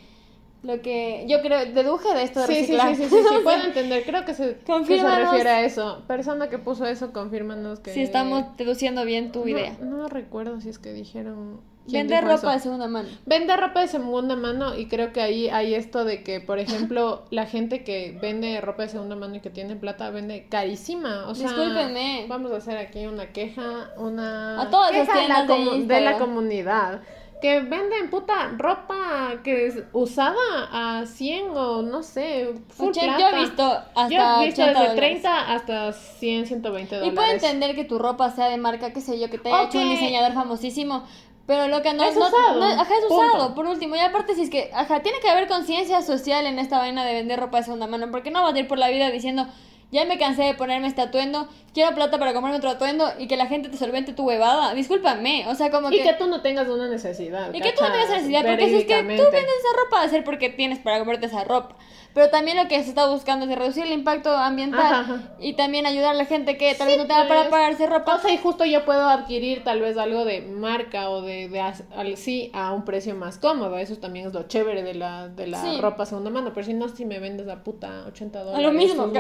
Lo 0.63 0.82
que 0.82 1.26
yo 1.30 1.40
creo, 1.42 1.66
deduje 1.72 2.13
de 2.16 2.24
esto 2.24 2.40
de 2.42 2.48
Sí, 2.48 2.54
sí, 2.54 2.60
reciclar. 2.62 2.96
sí, 2.96 3.04
sí, 3.04 3.10
sí, 3.10 3.16
sí, 3.22 3.28
sea, 3.30 3.40
puedo 3.44 3.63
entender, 3.63 4.04
creo 4.06 4.26
que 4.26 4.34
se, 4.34 4.58
que 4.58 5.00
se 5.00 5.16
refiere 5.16 5.50
a 5.50 5.62
eso. 5.63 6.04
Persona 6.08 6.50
que 6.50 6.58
puso 6.58 6.86
eso, 6.88 7.13
confírmanos 7.13 7.80
que... 7.80 7.94
Si 7.94 8.02
estamos 8.02 8.44
deduciendo 8.58 9.06
bien 9.06 9.32
tu 9.32 9.42
No- 9.42 9.48
idea. 9.50 9.78
No, 9.80 10.08
recuerdo 10.10 10.60
si 10.60 10.70
es 10.70 10.80
que 10.80 10.94
dijeron. 10.94 11.62
¿Quién 11.88 12.08
Vender 12.08 12.26
dijo 12.26 12.36
ropa 12.38 12.54
de 12.54 12.60
segunda 12.60 12.88
mano. 12.88 13.10
Vender 13.26 13.60
ropa 13.60 13.82
de 13.82 13.88
segunda 13.88 14.36
mano 14.36 14.76
y 14.78 14.88
creo 14.88 15.12
que 15.13 15.21
ahí 15.21 15.50
hay 15.50 15.73
esto 15.73 16.04
de 16.06 16.23
que, 16.23 16.39
por 16.41 16.60
ejemplo, 16.60 17.23
la 17.32 17.45
gente 17.45 17.84
que 17.84 18.17
vende 18.21 18.60
ropa 18.62 18.84
de 18.84 18.89
segunda 18.89 19.15
mano 19.15 19.36
y 19.36 19.39
que 19.39 19.50
tiene 19.50 19.76
plata 19.76 20.10
vende 20.10 20.47
carísima. 20.50 21.28
O 21.28 21.36
sea, 21.36 21.47
Discúlpenme. 21.47 22.26
Vamos 22.28 22.52
a 22.52 22.58
hacer 22.58 22.78
aquí 22.78 23.06
una 23.08 23.28
queja, 23.34 23.91
una 23.97 24.62
A 24.62 24.69
todas 24.69 24.91
las 24.91 25.08
queja 25.08 25.21
de 25.21 25.28
la, 25.28 25.36
tiendas 25.45 25.47
de 25.47 25.71
comu- 25.71 25.88
de 25.88 26.02
la 26.02 26.17
comunidad. 26.17 27.02
Que 27.39 27.60
venden 27.60 28.10
puta 28.10 28.52
ropa 28.58 29.41
que 29.43 29.67
es 29.67 29.84
usada 29.93 30.34
a 30.71 31.06
100 31.06 31.52
o 31.56 31.84
no 31.84 32.02
sé, 32.02 32.56
full 32.69 32.91
plata. 32.91 33.19
yo 33.19 33.28
he 33.28 33.39
visto 33.41 33.63
hasta 33.93 34.10
Yo 34.10 34.41
he 34.41 34.45
visto 34.47 34.62
80 34.63 34.65
desde 34.65 34.73
dólares. 34.73 34.95
30 35.21 35.54
hasta 35.54 35.93
100, 35.93 36.45
120 36.47 36.95
Y 36.95 36.97
dólares. 36.97 37.13
puedo 37.15 37.32
entender 37.32 37.76
que 37.76 37.84
tu 37.86 38.00
ropa 38.00 38.32
sea 38.32 38.50
de 38.50 38.58
marca, 38.58 38.91
qué 38.91 39.02
sé 39.02 39.19
yo, 39.19 39.30
que 39.30 39.38
te 39.38 39.50
haya 39.54 39.67
hecho 39.67 39.78
un 39.80 39.89
diseñador 39.89 40.34
famosísimo. 40.34 41.04
Pero 41.48 41.68
lo 41.70 41.82
que 41.82 41.94
no 41.94 42.04
Es 42.04 42.16
no- 42.16 42.28
usado, 42.28 42.60
no- 42.60 42.66
ajá, 42.66 42.94
es 42.94 43.06
punto. 43.08 43.16
usado, 43.26 43.56
por 43.56 43.66
último. 43.66 43.96
Y 43.96 44.00
aparte, 44.00 44.36
si 44.36 44.42
es 44.44 44.50
que, 44.50 44.70
ajá, 44.74 45.02
tiene 45.02 45.20
que 45.22 45.30
haber 45.30 45.48
conciencia 45.48 46.02
social 46.02 46.46
en 46.46 46.60
esta 46.60 46.78
vaina 46.78 47.06
de 47.06 47.14
vender 47.14 47.40
ropa 47.40 47.58
de 47.58 47.64
segunda 47.64 47.88
mano. 47.88 48.12
Porque 48.12 48.30
no 48.32 48.44
vas 48.44 48.54
a 48.54 48.60
ir 48.60 48.68
por 48.68 48.78
la 48.78 48.90
vida 48.90 49.10
diciendo, 49.10 49.48
ya 49.91 50.06
me 50.06 50.17
cansé 50.17 50.43
de 50.43 50.54
ponerme 50.54 50.88
este 50.88 51.02
atuendo, 51.02 51.47
quiero 51.73 51.95
plata 51.95 52.19
para 52.19 52.34
comprarme 52.34 52.58
otro 52.58 52.69
atuendo 52.69 53.10
y 53.17 53.28
que 53.28 53.38
la 53.38 53.45
gente 53.47 53.69
te 53.69 53.78
solvente 53.78 54.13
tu 54.13 54.23
huevada. 54.23 54.73
Discúlpame, 54.73 55.45
o 55.47 55.56
sea, 55.56 55.71
como 55.71 55.91
y 55.91 56.02
que... 56.02 56.13
tú 56.13 56.28
no 56.28 56.41
tengas 56.41 56.67
una 56.67 56.88
necesidad. 56.88 57.54
Y 57.54 57.62
que 57.62 57.71
tú 57.71 57.82
no 57.82 57.91
tengas 57.91 58.10
necesidad, 58.10 58.45
porque 58.45 58.67
si 58.67 58.76
es 58.76 58.86
que 58.86 58.95
tú 58.95 59.06
vendes 59.06 59.23
esa 59.23 59.84
ropa, 59.84 59.97
va 59.97 60.04
a 60.04 60.10
ser 60.10 60.23
porque 60.23 60.50
tienes 60.50 60.80
para 60.80 60.97
comprarte 60.97 61.28
esa 61.28 61.43
ropa. 61.43 61.76
Pero 62.17 62.32
también 62.32 62.58
lo 62.58 62.67
que 62.67 62.82
se 62.82 62.89
está 62.89 63.08
buscando 63.08 63.45
es 63.45 63.56
reducir 63.56 63.84
el 63.84 63.91
impacto 63.91 64.36
ambiental 64.36 65.36
y 65.39 65.54
también 65.54 65.86
ayudar 65.86 66.12
a 66.12 66.13
la 66.15 66.26
gente 66.26 66.58
que 66.58 66.73
tal 66.73 66.88
vez 66.88 66.97
no 66.97 67.06
tenga 67.06 67.28
para 67.28 67.47
pagarse 67.52 67.86
ropa. 67.86 68.15
O 68.15 68.19
sea, 68.19 68.34
y 68.34 68.39
justo 68.39 68.65
yo 68.65 68.86
puedo 68.86 69.08
adquirir 69.08 69.63
tal 69.63 69.82
vez 69.82 70.00
algo 70.00 70.26
de 70.26 70.41
marca 70.41 71.12
o 71.12 71.21
de, 71.21 71.47
de, 71.47 72.17
sí 72.17 72.50
a 72.56 72.73
un 72.73 72.86
precio 72.86 73.13
más 73.13 73.38
cómodo. 73.38 73.78
Eso 73.78 73.97
también 73.97 74.26
es 74.26 74.34
lo 74.34 74.47
chévere 74.47 74.82
de 74.82 74.95
la, 74.95 75.28
de 75.28 75.45
la 75.45 75.80
ropa 75.80 76.08
segunda 76.08 76.32
mano. 76.32 76.54
Pero 76.56 76.65
si 76.65 76.73
no, 76.73 76.89
si 76.89 77.06
me 77.06 77.19
vendes 77.19 77.47
a 77.50 77.63
puta 77.63 78.06
80 78.08 78.39
dólares. 78.39 78.65
A 78.65 78.67
lo 78.67 78.76
mismo, 78.76 79.12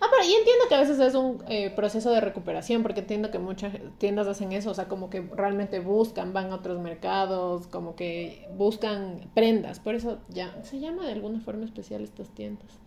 Ah, 0.00 0.06
pero 0.10 0.24
y 0.24 0.32
entiendo 0.34 0.64
que 0.68 0.74
a 0.74 0.80
veces 0.80 0.98
es 0.98 1.14
un 1.14 1.42
eh, 1.46 1.70
proceso 1.70 2.10
de 2.10 2.20
recuperación, 2.20 2.82
porque 2.82 3.00
entiendo 3.00 3.30
que 3.30 3.38
muchas 3.38 3.74
tiendas 3.98 4.26
hacen 4.26 4.52
eso, 4.52 4.70
o 4.70 4.74
sea, 4.74 4.88
como 4.88 5.10
que 5.10 5.20
realmente 5.20 5.78
buscan, 5.80 6.32
van 6.32 6.50
a 6.50 6.54
otros 6.56 6.80
mercados, 6.80 7.66
como 7.66 7.96
que 7.96 8.48
buscan 8.56 9.30
prendas, 9.34 9.78
por 9.78 9.94
eso 9.94 10.18
ya 10.28 10.56
se 10.62 10.80
llama 10.80 11.04
de 11.04 11.12
alguna 11.12 11.40
forma 11.40 11.64
especial 11.64 12.02
estas 12.02 12.30
tiendas. 12.30 12.80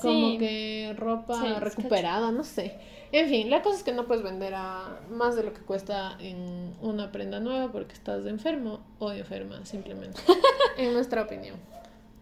Como 0.00 0.38
que 0.38 0.94
ropa 0.98 1.60
recuperada, 1.60 2.32
no 2.32 2.44
sé. 2.44 2.76
En 3.12 3.28
fin, 3.28 3.50
la 3.50 3.62
cosa 3.62 3.76
es 3.76 3.82
que 3.82 3.92
no 3.92 4.06
puedes 4.06 4.24
vender 4.24 4.54
a 4.54 5.00
más 5.10 5.36
de 5.36 5.44
lo 5.44 5.52
que 5.52 5.60
cuesta 5.60 6.16
en 6.18 6.74
una 6.80 7.12
prenda 7.12 7.40
nueva 7.40 7.70
porque 7.70 7.92
estás 7.92 8.26
enfermo 8.26 8.80
o 8.98 9.12
enferma, 9.12 9.64
simplemente. 9.64 10.20
en 10.78 10.94
nuestra 10.94 11.22
opinión. 11.22 11.56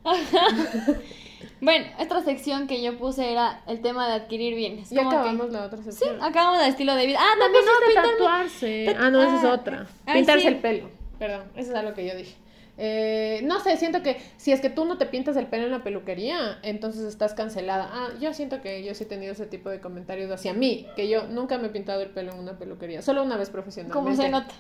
bueno, 1.61 1.87
otra 1.99 2.23
sección 2.23 2.67
que 2.67 2.83
yo 2.83 2.99
puse 2.99 3.31
era 3.31 3.63
el 3.67 3.81
tema 3.81 4.09
de 4.09 4.15
adquirir 4.15 4.55
bienes. 4.55 4.91
Y 4.93 4.99
acabamos 4.99 5.51
la 5.51 5.67
otra 5.67 5.83
sección. 5.83 6.17
Sí, 6.17 6.21
acabamos 6.23 6.61
de 6.61 6.69
estilo 6.69 6.95
de 6.95 7.07
vida. 7.07 7.19
Ah, 7.21 7.35
también 7.39 7.65
no, 7.65 8.03
tatuarse. 8.03 8.97
Ah, 8.99 9.11
no, 9.11 9.23
esa 9.23 9.39
es 9.39 9.45
otra. 9.45 9.87
Pintarse 10.13 10.49
el 10.49 10.59
pelo. 10.59 10.91
Perdón, 11.19 11.43
eso 11.55 11.71
es 11.71 11.77
algo 11.77 11.95
que 11.95 12.07
yo 12.07 12.15
dije. 12.17 12.35
Eh, 12.83 13.43
no 13.45 13.61
sé, 13.61 13.77
siento 13.77 14.03
que 14.03 14.17
si 14.39 14.53
es 14.53 14.63
que 14.63 14.71
tú 14.71 14.87
no 14.87 14.97
te 14.97 15.05
pintas 15.05 15.37
el 15.37 15.47
pelo 15.49 15.65
en 15.65 15.71
la 15.71 15.85
peluquería, 15.85 16.59
entonces 16.63 17.03
estás 17.03 17.35
cancelada. 17.35 17.91
Ah, 17.93 18.09
yo 18.19 18.33
siento 18.33 18.63
que 18.63 18.83
yo 18.83 18.95
sí 18.95 19.05
he 19.05 19.07
tenido 19.07 19.33
ese 19.33 19.45
tipo 19.45 19.69
de 19.69 19.81
comentarios 19.81 20.31
hacia 20.31 20.55
mí, 20.55 20.87
que 20.97 21.07
yo 21.07 21.25
nunca 21.25 21.59
me 21.59 21.67
he 21.67 21.71
pintado 21.71 22.01
el 22.01 22.09
pelo 22.09 22.33
en 22.33 22.39
una 22.39 22.59
peluquería, 22.59 23.03
solo 23.03 23.23
una 23.23 23.37
vez 23.37 23.51
profesionalmente. 23.51 24.03
¿Cómo 24.03 24.17
se 24.17 24.31
nota? 24.31 24.55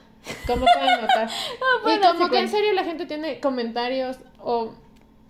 ¿Cómo 0.46 0.66
pueden 0.66 1.00
notar? 1.00 1.31
y 1.96 2.18
como 2.18 2.29
que 2.29 2.40
en 2.40 2.48
serio 2.50 2.74
la 2.74 2.85
gente 2.85 3.07
tiene 3.07 3.40
comentarios 3.40 4.18
o 4.38 4.74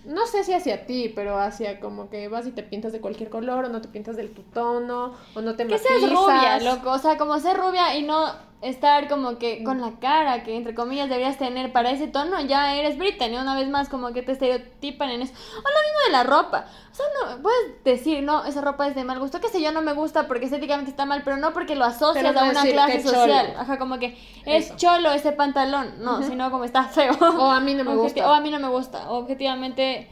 no 0.05 0.27
sé 0.27 0.45
si 0.45 0.53
hacia 0.53 0.87
ti, 0.87 1.13
pero 1.15 1.39
hacia 1.39 1.81
como 1.81 2.09
que 2.09 2.29
vas 2.29 2.47
y 2.47 2.53
te 2.53 2.63
pintas 2.63 2.93
de 2.93 3.01
cualquier 3.01 3.31
color 3.31 3.67
o 3.67 3.69
no 3.69 3.81
te 3.81 3.89
pintas 3.89 4.17
del 4.17 4.33
tu 4.33 4.43
tono 4.43 5.15
o 5.35 5.41
no 5.41 5.57
te 5.57 5.67
Que 5.67 5.79
seas 5.79 6.11
rubia, 6.11 6.61
loco, 6.61 6.93
o 6.93 6.99
sea, 6.99 7.17
como 7.19 7.39
ser 7.39 7.57
rubia 7.57 7.97
y 7.97 8.03
no 8.03 8.50
estar 8.63 9.09
como 9.09 9.39
que 9.39 9.65
con 9.65 9.81
la 9.81 9.93
cara 10.01 10.43
que 10.43 10.55
entre 10.55 10.75
comillas 10.75 11.09
deberías 11.09 11.39
tener 11.39 11.73
para 11.73 11.91
ese 11.91 12.09
tono, 12.09 12.41
ya 12.43 12.75
eres 12.75 12.99
Britney, 12.99 13.37
una 13.37 13.55
vez 13.55 13.69
más 13.69 13.89
como 13.89 14.13
que 14.13 14.23
te 14.23 14.33
estereotipan 14.33 15.11
en 15.11 15.23
eso. 15.23 15.33
O 15.33 15.57
lo 15.57 15.63
mismo 15.63 16.01
de 16.07 16.13
la 16.13 16.23
ropa. 16.25 16.67
O 16.91 16.95
sea, 16.95 17.07
no 17.15 17.43
puedes 17.43 17.85
decir, 17.85 18.23
no, 18.23 18.45
esa 18.45 18.61
ropa 18.61 18.87
es 18.87 18.95
de 18.95 19.05
mal 19.05 19.19
gusto, 19.19 19.41
que 19.41 19.49
sé 19.49 19.63
yo 19.63 19.73
no 19.73 19.81
me 19.81 19.93
gusta 19.93 20.29
porque 20.29 20.45
estéticamente 20.45 20.91
está 20.91 21.07
mal, 21.07 21.23
pero 21.25 21.39
no 21.39 21.53
porque 21.53 21.75
lo 21.75 21.85
asocias 21.85 22.37
a 22.37 22.45
una 22.45 22.63
clase 22.63 23.03
social. 23.03 23.55
Ajá, 23.59 23.79
como 23.79 23.99
que 23.99 24.19
es 24.45 24.77
cholo 24.77 25.11
ese 25.13 25.33
pantalón, 25.33 26.03
no, 26.05 26.23
sino 26.23 26.51
como 26.51 26.65
está 26.65 26.85
feo. 26.85 27.17
O 27.21 27.51
a 27.51 27.61
mí 27.61 27.75
no 27.75 27.85
me 27.85 27.95
gusta. 27.95 28.29
O 28.29 28.33
a 28.33 28.41
mí 28.41 28.51
no 28.51 28.59
me 28.59 28.69
gusta. 28.69 29.11
Objetivamente 29.11 30.09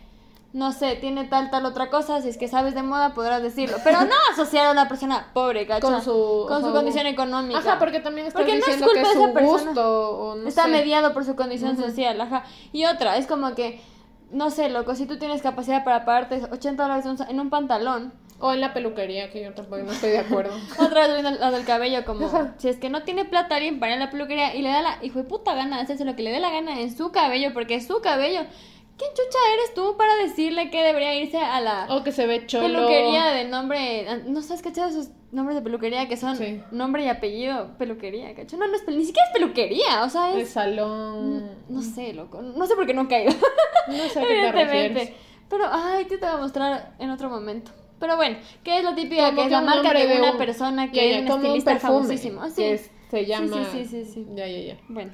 no 0.53 0.73
sé, 0.73 0.97
tiene 0.97 1.25
tal, 1.25 1.51
tal 1.51 1.67
otra 1.67 1.91
cosa, 1.91 2.23
si 2.23 2.29
es 2.29 2.39
que 2.39 2.49
sabes 2.49 2.75
de 2.75 2.83
moda 2.83 3.13
podrás 3.13 3.43
decirlo. 3.43 3.77
Pero 3.85 4.01
no 4.01 4.15
asociar 4.33 4.67
a 4.67 4.73
una 4.73 4.89
persona 4.89 5.31
pobre, 5.35 5.67
¿cachai? 5.67 5.83
Con 5.83 6.03
su, 6.03 6.47
con 6.49 6.63
su 6.63 6.73
condición 6.73 7.07
económica. 7.07 7.59
Ajá, 7.59 7.79
porque 7.79 8.01
también 8.01 8.27
está 8.27 8.43
diciendo 8.43 8.87
no 8.87 8.93
es 8.93 9.09
que 9.09 9.15
su 9.15 9.47
gusto 9.47 10.11
o 10.19 10.35
no 10.37 10.49
Está 10.49 10.67
mediado 10.67 11.13
por 11.13 11.25
su 11.25 11.37
condición 11.37 11.77
social, 11.77 12.19
ajá. 12.21 12.45
Y 12.73 12.87
otra, 12.87 13.19
es 13.19 13.27
como 13.27 13.55
que, 13.55 13.83
no 14.31 14.51
sé, 14.51 14.71
loco, 14.71 14.95
si 14.95 15.05
tú 15.05 15.19
tienes 15.19 15.43
capacidad 15.43 15.85
para 15.85 16.07
pagarte 16.07 16.43
80 16.51 16.83
dólares 16.83 17.05
en 17.29 17.41
un 17.41 17.51
pantalón... 17.51 18.13
O 18.41 18.53
en 18.53 18.61
la 18.61 18.73
peluquería, 18.73 19.33
que 19.33 19.43
yo 19.43 19.53
tampoco 19.53 19.83
no 19.83 19.91
estoy 19.91 20.11
de 20.11 20.19
acuerdo. 20.19 20.55
Otra 20.79 21.09
vez 21.09 21.25
la 21.25 21.51
del 21.51 21.65
cabello, 21.65 22.05
como 22.05 22.31
si 22.59 22.69
es 22.69 22.77
que 22.77 22.89
no 22.89 23.03
tiene 23.03 23.25
plata 23.25 23.57
alguien 23.57 23.81
para 23.81 23.97
ir 23.97 24.01
a 24.01 24.05
la 24.05 24.13
peluquería 24.13 24.55
y 24.55 24.63
le 24.63 24.69
da 24.69 24.81
la 24.81 24.99
hijo 25.03 25.19
de 25.19 25.25
puta 25.25 25.57
gana 25.57 25.79
de 25.79 25.83
hacerse 25.83 26.05
lo 26.05 26.15
que 26.15 26.23
le 26.23 26.31
dé 26.31 26.39
la 26.39 26.51
gana 26.51 26.79
en 26.79 26.97
su 26.97 27.11
cabello, 27.11 27.53
porque 27.53 27.75
es 27.75 27.89
su 27.89 28.01
cabello 28.01 28.43
¿Quién 28.99 29.11
chucha 29.13 29.39
eres 29.55 29.75
tú 29.75 29.97
para 29.97 30.17
decirle 30.17 30.71
que 30.71 30.83
debería 30.83 31.15
irse 31.15 31.39
a 31.39 31.61
la 31.61 31.87
o 31.89 32.03
que 32.03 32.11
se 32.11 32.27
ve 32.27 32.47
cholo. 32.47 32.67
peluquería 32.67 33.27
de 33.27 33.45
nombre? 33.45 34.25
No 34.27 34.43
sabes, 34.43 34.61
¿cachai? 34.61 34.91
Esos 34.91 35.11
nombres 35.31 35.55
de 35.55 35.63
peluquería 35.63 36.09
que 36.09 36.17
son 36.17 36.37
nombre 36.73 37.05
y 37.05 37.09
apellido, 37.09 37.79
peluquería, 37.79 38.35
¿cachai? 38.35 38.59
No, 38.59 38.67
no 38.67 38.75
es 38.75 38.87
ni 38.89 39.05
siquiera 39.05 39.29
es 39.29 39.33
peluquería, 39.33 40.03
o 40.03 40.11
sea, 40.11 40.33
es. 40.33 40.39
El 40.39 40.47
salón. 40.47 41.49
No, 41.69 41.81
sé, 41.81 42.13
loco. 42.13 42.43
No 42.43 42.67
sé 42.67 42.75
por 42.75 42.87
qué 42.87 42.95
no 42.95 43.03
he 43.03 43.09
caído. 43.09 43.33
No 43.89 44.07
sé 44.11 44.21
a 44.21 44.23
qué 44.23 44.35
te 44.35 44.53
refieres. 44.53 45.13
Pero, 45.49 45.65
ay, 45.71 46.05
te, 46.05 46.19
te 46.19 46.27
voy 46.27 46.35
a 46.35 46.39
mostrar 46.39 46.95
en 46.99 47.09
otro 47.09 47.31
momento. 47.31 47.71
Pero 47.99 48.17
bueno, 48.17 48.37
¿qué 48.63 48.79
es 48.79 48.85
lo 48.85 48.95
típico? 48.95 49.23
Que 49.35 49.45
es 49.45 49.51
la 49.51 49.63
marca 49.63 49.95
de, 49.95 50.19
una 50.19 50.37
persona 50.37 50.91
que 50.91 51.21
es 51.21 51.31
un 51.31 51.37
estilista 51.39 51.79
famosísimo. 51.79 52.43
Que 52.55 52.79
se 53.11 53.25
llama. 53.25 53.65
Sí, 53.73 53.85
sí, 53.85 53.85
sí, 53.87 54.05
sí, 54.05 54.13
sí. 54.13 54.27
Ya, 54.35 54.47
ya, 54.47 54.59
ya. 54.59 54.79
Bueno. 54.89 55.13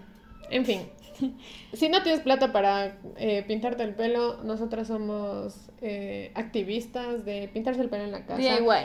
En 0.51 0.65
fin, 0.65 0.83
si 1.75 1.89
no 1.89 2.03
tienes 2.03 2.21
plata 2.21 2.53
para 2.53 2.97
eh, 3.17 3.45
pintarte 3.47 3.83
el 3.83 3.95
pelo, 3.95 4.43
nosotras 4.43 4.89
somos 4.89 5.71
eh, 5.81 6.33
activistas 6.35 7.25
de 7.25 7.49
pintarse 7.53 7.81
el 7.81 7.89
pelo 7.89 8.05
en 8.05 8.13
la 8.13 8.25
casa. 8.25 8.41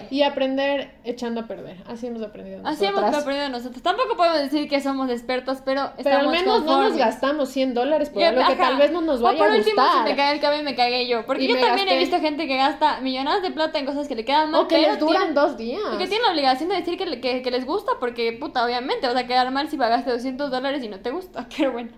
Y 0.10 0.24
aprender 0.24 0.92
echando 1.04 1.42
a 1.42 1.48
perder. 1.48 1.78
Así 1.88 2.08
hemos 2.08 2.22
aprendido 2.22 2.58
nosotros. 2.58 2.78
Así 2.78 2.86
hemos 2.86 3.16
aprendido 3.16 3.50
nosotros. 3.50 3.82
Tampoco 3.82 4.18
podemos 4.18 4.40
decir 4.40 4.68
que 4.70 4.82
somos 4.82 5.10
expertos, 5.10 5.60
pero 5.64 5.92
Pero 6.04 6.18
al 6.18 6.30
menos 6.30 6.64
no 6.64 6.84
nos 6.84 6.98
gastamos 6.98 7.50
100 7.50 7.74
dólares 7.74 8.10
por 8.10 8.24
algo 8.24 8.42
que 8.48 8.56
tal 8.56 8.78
vez 8.78 8.92
no 8.92 9.02
nos 9.02 9.22
vaya 9.22 9.36
o 9.36 9.46
por 9.46 9.54
a 9.54 9.58
último, 9.58 9.82
gustar. 9.82 10.04
si 10.04 10.10
me 10.10 10.16
cae 10.16 10.34
el 10.34 10.42
cabello, 10.42 10.64
me 10.64 10.76
cagué 10.76 11.08
yo. 11.08 11.26
Porque 11.26 11.48
yo 11.48 11.60
también 11.60 11.88
he 11.88 11.98
visto 11.98 12.20
gente 12.20 12.48
que 12.48 12.58
gasta 12.58 13.02
millonadas 13.02 13.42
de 13.42 13.52
plata 13.52 13.80
en 13.80 13.86
cosas 13.86 14.08
que 14.08 14.16
le 14.16 14.26
quedan 14.26 14.52
mal. 14.52 14.64
O 14.64 14.68
que 14.68 14.78
les 14.78 15.00
duran 15.00 15.34
dos 15.34 15.58
días. 15.58 15.82
Y 15.94 15.98
que 15.98 16.08
tienen 16.08 16.24
la 16.24 16.32
obligación 16.32 16.70
de 16.70 16.76
decir 16.76 16.98
que, 16.98 17.22
que, 17.22 17.42
que 17.42 17.52
les 17.52 17.66
gusta, 17.66 17.94
porque, 18.00 18.34
puta, 18.34 18.66
obviamente, 18.66 19.08
vas 19.08 19.16
a 19.16 19.26
quedar 19.26 19.50
mal 19.52 19.70
si 19.70 19.78
pagaste 19.78 20.12
200 20.12 20.52
dólares 20.52 20.84
y 20.84 20.88
no 20.88 21.00
te 21.00 21.12
gusta. 21.12 21.48
Pero 21.58 21.72
bueno. 21.72 21.92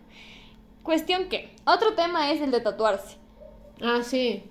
Cuestión 0.84 1.30
que, 1.30 1.56
otro 1.66 1.94
tema 1.94 2.32
es 2.32 2.42
el 2.42 2.52
de 2.52 2.62
tatuarse. 2.62 3.18
Ah, 3.82 4.02
sí. 4.04 4.44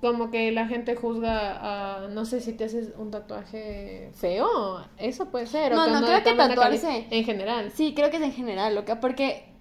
Como 0.00 0.30
que 0.30 0.50
la 0.50 0.66
gente 0.66 0.96
juzga 0.96 2.04
a, 2.04 2.08
no 2.08 2.24
sé 2.24 2.40
si 2.40 2.52
te 2.52 2.64
haces 2.64 2.92
un 2.96 3.10
tatuaje 3.12 4.10
feo, 4.14 4.84
eso 4.96 5.26
puede 5.30 5.46
ser. 5.46 5.72
No, 5.72 5.86
no, 5.86 6.04
creo 6.04 6.24
que 6.24 6.34
tatuarse. 6.34 7.06
En 7.10 7.24
general. 7.24 7.70
Sí, 7.70 7.94
creo 7.94 8.10
que 8.10 8.16
es 8.16 8.22
en 8.22 8.32
general, 8.32 8.74
loca, 8.74 9.00
porque 9.00 9.52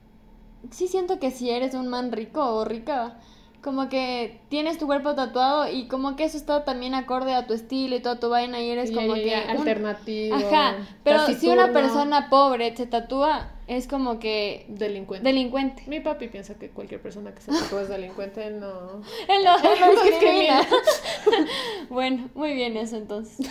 sí 0.71 0.87
siento 0.87 1.19
que 1.19 1.31
si 1.31 1.49
eres 1.49 1.73
un 1.75 1.87
man 1.87 2.11
rico 2.11 2.43
o 2.43 2.65
rica, 2.65 3.19
como 3.61 3.89
que 3.89 4.39
tienes 4.49 4.79
tu 4.79 4.87
cuerpo 4.87 5.13
tatuado 5.13 5.71
y 5.71 5.87
como 5.87 6.15
que 6.15 6.23
eso 6.23 6.35
está 6.35 6.63
también 6.63 6.95
acorde 6.95 7.33
a 7.33 7.45
tu 7.45 7.53
estilo 7.53 7.95
y 7.95 7.99
toda 7.99 8.19
tu 8.19 8.29
vaina 8.29 8.59
y 8.59 8.69
eres 8.69 8.91
como 8.91 9.13
que... 9.13 9.35
Alternativo. 9.35 10.35
Ajá, 10.35 10.77
pero 11.03 11.27
si 11.27 11.47
una 11.47 11.71
persona 11.71 12.29
pobre 12.29 12.75
se 12.75 12.87
tatúa, 12.87 13.51
es 13.67 13.87
como 13.87 14.19
que... 14.19 14.65
Delincuente. 14.67 15.27
Delincuente. 15.27 15.83
Mi 15.85 15.99
papi 15.99 16.27
piensa 16.27 16.55
que 16.55 16.69
cualquier 16.69 17.01
persona 17.01 17.35
que 17.35 17.41
se 17.41 17.51
tatúa 17.51 17.83
es 17.83 17.89
delincuente, 17.89 18.49
no... 18.49 19.01
Él 19.27 19.43
no, 19.43 19.57
él 19.57 19.79
no 19.79 20.03
discrimina. 20.03 20.61
bueno, 21.89 22.29
muy 22.33 22.53
bien 22.53 22.75
eso 22.77 22.97
entonces. 22.97 23.47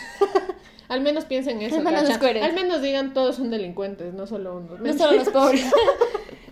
Al 0.89 1.03
menos 1.03 1.25
piensen 1.25 1.63
eso. 1.63 1.77
Al 1.77 1.85
menos, 1.85 2.11
Al 2.11 2.53
menos 2.53 2.83
digan 2.83 3.15
todos 3.15 3.37
son 3.37 3.51
delincuentes, 3.51 4.13
no 4.13 4.27
solo 4.27 4.57
unos. 4.57 4.81
No 4.81 4.93
solo 4.93 5.19
los 5.19 5.29
pobres. 5.29 5.71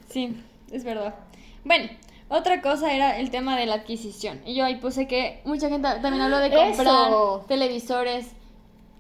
sí, 0.09 0.37
es 0.71 0.85
verdad. 0.85 1.17
Bueno, 1.65 1.89
otra 2.29 2.61
cosa 2.61 2.93
era 2.93 3.19
el 3.19 3.31
tema 3.31 3.57
de 3.57 3.67
la 3.67 3.75
adquisición. 3.75 4.41
Y 4.45 4.55
yo 4.55 4.65
ahí 4.65 4.77
puse 4.77 5.07
que 5.07 5.41
mucha 5.45 5.69
gente 5.69 5.89
también 6.03 6.21
habló 6.21 6.39
de 6.39 6.51
comprar 6.51 7.11
televisores 7.47 8.27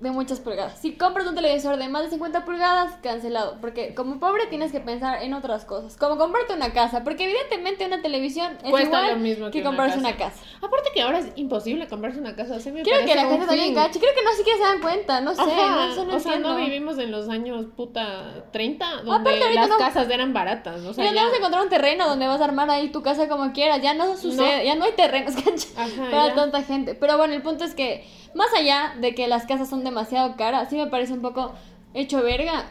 de 0.01 0.11
muchas 0.13 0.39
pulgadas. 0.39 0.79
Si 0.79 0.93
compras 0.93 1.27
un 1.27 1.35
televisor 1.35 1.77
de 1.77 1.89
más 1.89 2.05
de 2.05 2.11
50 2.11 2.45
pulgadas, 2.45 2.95
cancelado. 3.03 3.59
Porque 3.61 3.95
como 3.95 4.21
pobre 4.21 4.47
tienes 4.47 4.71
que 4.71 4.81
pensar 4.81 5.23
en 5.23 5.35
otras 5.35 5.65
cosas. 5.65 5.97
Como 5.97 6.17
comprarte 6.17 6.55
una 6.55 6.73
casa. 6.73 7.03
Porque 7.03 7.25
evidentemente 7.25 7.85
una 7.85 8.01
televisión 8.01 8.59
es 8.63 8.71
Cuesta 8.71 9.01
igual 9.01 9.15
lo 9.15 9.17
mismo 9.17 9.51
que, 9.51 9.63
comprarse 9.63 9.99
una 9.99 10.17
casa. 10.17 10.41
Aparte 10.59 10.91
que 10.95 11.03
ahora 11.03 11.19
es 11.19 11.33
imposible 11.35 11.89
comprarse 11.89 12.21
una 12.21 12.37
casa. 12.37 12.59
Creo 12.63 12.85
que 12.85 13.15
la 13.15 13.27
gente 13.27 13.47
también 13.47 13.75
cache. 13.75 13.99
Creo 13.99 14.15
que 14.15 14.23
no 14.23 14.31
siquiera 14.33 14.59
se 14.59 14.65
dan 14.65 14.81
cuenta. 14.81 15.21
No 15.21 15.35
sé. 15.35 15.43
no, 15.43 16.17
o 16.17 16.21
sea, 16.21 16.39
no 16.39 16.57
vivimos 16.57 16.99
en 16.99 17.11
los 17.11 17.29
años 17.29 17.67
puta 17.77 18.45
30 18.53 19.03
donde 19.03 19.55
las 19.55 19.69
casas 19.71 20.09
eran 20.11 20.33
baratas. 20.33 20.85
O 20.85 20.95
sea, 20.95 21.13
ya, 21.13 21.25
vas 21.25 21.33
a 21.33 21.37
encontrar 21.39 21.63
un 21.63 21.71
terreno 21.71 22.09
donde 22.09 22.27
vas 22.29 22.41
a 22.41 22.45
armar 22.45 22.71
ahí 22.71 22.91
tu 22.91 23.03
casa 23.03 23.29
como 23.29 23.53
quieras. 23.53 23.83
Ya 23.83 23.95
no 23.95 24.17
sucede. 24.17 24.65
Ya 24.65 24.77
no 24.77 24.85
hay 24.85 24.93
terrenos, 24.93 25.35
Para 26.11 26.35
tanta 26.35 26.63
gente. 26.63 26.95
Pero 26.95 27.17
bueno, 27.17 27.35
el 27.35 27.43
punto 27.43 27.65
es 27.65 27.75
que 27.75 28.07
más 28.35 28.53
allá 28.55 28.95
de 29.01 29.14
que 29.14 29.29
las 29.29 29.47
casas 29.47 29.69
son 29.69 29.85
demasiado 29.85 30.37
caras, 30.37 30.69
sí 30.71 30.77
me 30.77 30.87
parece 30.87 31.12
un 31.12 31.23
poco 31.23 31.55
hecho 31.95 32.23
verga 32.23 32.67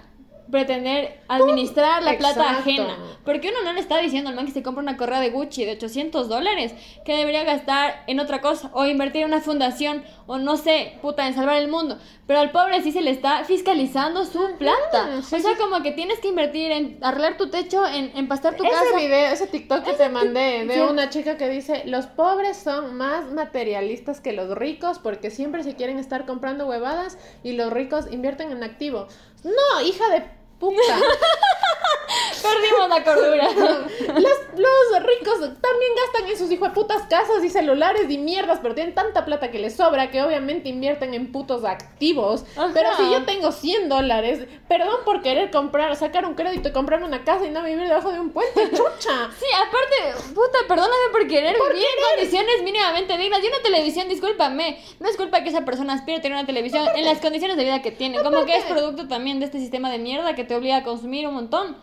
pretender 0.51 1.21
administrar 1.27 2.03
la 2.03 2.17
plata 2.17 2.51
ajena. 2.51 2.97
Porque 3.25 3.49
uno 3.49 3.63
no 3.63 3.73
le 3.73 3.79
está 3.79 3.97
diciendo 3.97 4.29
al 4.29 4.35
man 4.35 4.45
que 4.45 4.51
se 4.51 4.63
compra 4.63 4.81
una 4.81 4.97
correa 4.97 5.19
de 5.19 5.29
Gucci 5.29 5.65
de 5.65 5.73
800 5.73 6.29
dólares 6.29 6.73
que 7.05 7.15
debería 7.15 7.43
gastar 7.43 8.03
en 8.07 8.19
otra 8.19 8.41
cosa 8.41 8.69
o 8.73 8.85
invertir 8.85 9.23
en 9.23 9.27
una 9.27 9.41
fundación 9.41 10.03
o 10.25 10.37
no 10.37 10.57
sé, 10.57 10.97
puta, 11.01 11.27
en 11.27 11.33
salvar 11.33 11.57
el 11.57 11.67
mundo. 11.69 11.97
Pero 12.25 12.39
al 12.39 12.51
pobre 12.51 12.81
sí 12.81 12.91
se 12.91 13.01
le 13.01 13.11
está 13.11 13.45
fiscalizando 13.45 14.25
su 14.25 14.39
plata. 14.57 15.21
sí, 15.21 15.35
o 15.35 15.39
sea, 15.39 15.55
sí. 15.55 15.59
como 15.59 15.81
que 15.81 15.91
tienes 15.91 16.19
que 16.19 16.27
invertir 16.27 16.71
en 16.71 16.97
arreglar 17.01 17.37
tu 17.37 17.49
techo, 17.49 17.85
en 17.87 18.11
empastar 18.15 18.55
tu 18.55 18.63
ese 18.65 18.73
casa. 18.73 18.97
video, 18.97 19.31
ese 19.31 19.47
TikTok 19.47 19.83
que 19.83 19.93
te 19.93 20.09
mandé 20.09 20.65
de 20.65 20.73
sí. 20.73 20.79
una 20.81 21.09
chica 21.09 21.37
que 21.37 21.49
dice, 21.49 21.83
los 21.85 22.07
pobres 22.07 22.57
son 22.57 22.95
más 22.95 23.31
materialistas 23.31 24.19
que 24.19 24.33
los 24.33 24.55
ricos 24.57 24.99
porque 24.99 25.31
siempre 25.31 25.63
se 25.63 25.75
quieren 25.75 25.97
estar 25.97 26.25
comprando 26.25 26.67
huevadas 26.67 27.17
y 27.43 27.53
los 27.53 27.71
ricos 27.71 28.11
invierten 28.11 28.51
en 28.51 28.63
activo. 28.63 29.07
No, 29.43 29.81
hija 29.81 30.09
de 30.09 30.23
puta. 30.59 30.77
Perdimos 32.41 32.89
la 32.89 33.03
cordura. 33.03 33.49
los, 33.53 34.37
los 34.57 35.03
ricos 35.03 35.39
también 35.39 35.91
gastan 36.03 36.29
en 36.29 36.37
sus 36.37 36.51
hijo 36.51 36.65
de 36.65 36.71
putas 36.71 37.03
casas 37.09 37.43
y 37.43 37.49
celulares 37.49 38.09
y 38.09 38.17
mierdas, 38.17 38.59
pero 38.61 38.75
tienen 38.75 38.95
tanta 38.95 39.25
plata 39.25 39.51
que 39.51 39.59
les 39.59 39.75
sobra 39.75 40.09
que 40.09 40.21
obviamente 40.21 40.69
invierten 40.69 41.13
en 41.13 41.31
putos 41.31 41.65
activos. 41.65 42.45
Ajá. 42.55 42.71
Pero 42.73 42.89
si 42.95 43.11
yo 43.11 43.25
tengo 43.25 43.51
100 43.51 43.89
dólares, 43.89 44.47
perdón 44.67 44.97
por 45.05 45.21
querer 45.21 45.51
comprar, 45.51 45.95
sacar 45.95 46.25
un 46.25 46.35
crédito 46.35 46.69
y 46.69 46.71
comprarme 46.71 47.05
una 47.05 47.23
casa 47.23 47.45
y 47.45 47.49
no 47.49 47.63
vivir 47.63 47.87
debajo 47.87 48.11
de 48.11 48.19
un 48.19 48.29
puente, 48.29 48.61
chucha. 48.71 49.29
Sí, 49.37 49.45
aparte, 49.55 50.33
puta, 50.33 50.59
perdóname 50.67 51.11
por 51.11 51.27
querer 51.27 51.55
vivir 51.55 51.85
en 51.85 52.15
condiciones 52.15 52.63
mínimamente 52.63 53.17
dignas. 53.17 53.43
Y 53.43 53.47
una 53.47 53.61
televisión, 53.61 54.07
discúlpame, 54.07 54.81
no 54.99 55.09
es 55.09 55.17
culpa 55.17 55.43
que 55.43 55.49
esa 55.49 55.65
persona 55.65 55.93
aspire 55.93 56.17
a 56.17 56.21
tener 56.21 56.37
una 56.37 56.47
televisión 56.47 56.87
en 56.95 57.05
las 57.05 57.19
condiciones 57.19 57.57
de 57.57 57.63
vida 57.63 57.81
que 57.81 57.91
tiene. 57.91 58.21
Como 58.23 58.45
que 58.45 58.55
es 58.55 58.65
producto 58.65 59.07
también 59.07 59.39
de 59.39 59.45
este 59.45 59.59
sistema 59.59 59.91
de 59.91 59.99
mierda 59.99 60.35
que 60.35 60.43
te 60.47 60.55
obliga 60.55 60.77
a 60.77 60.83
consumir 60.83 61.27
un 61.27 61.35
montón. 61.35 61.75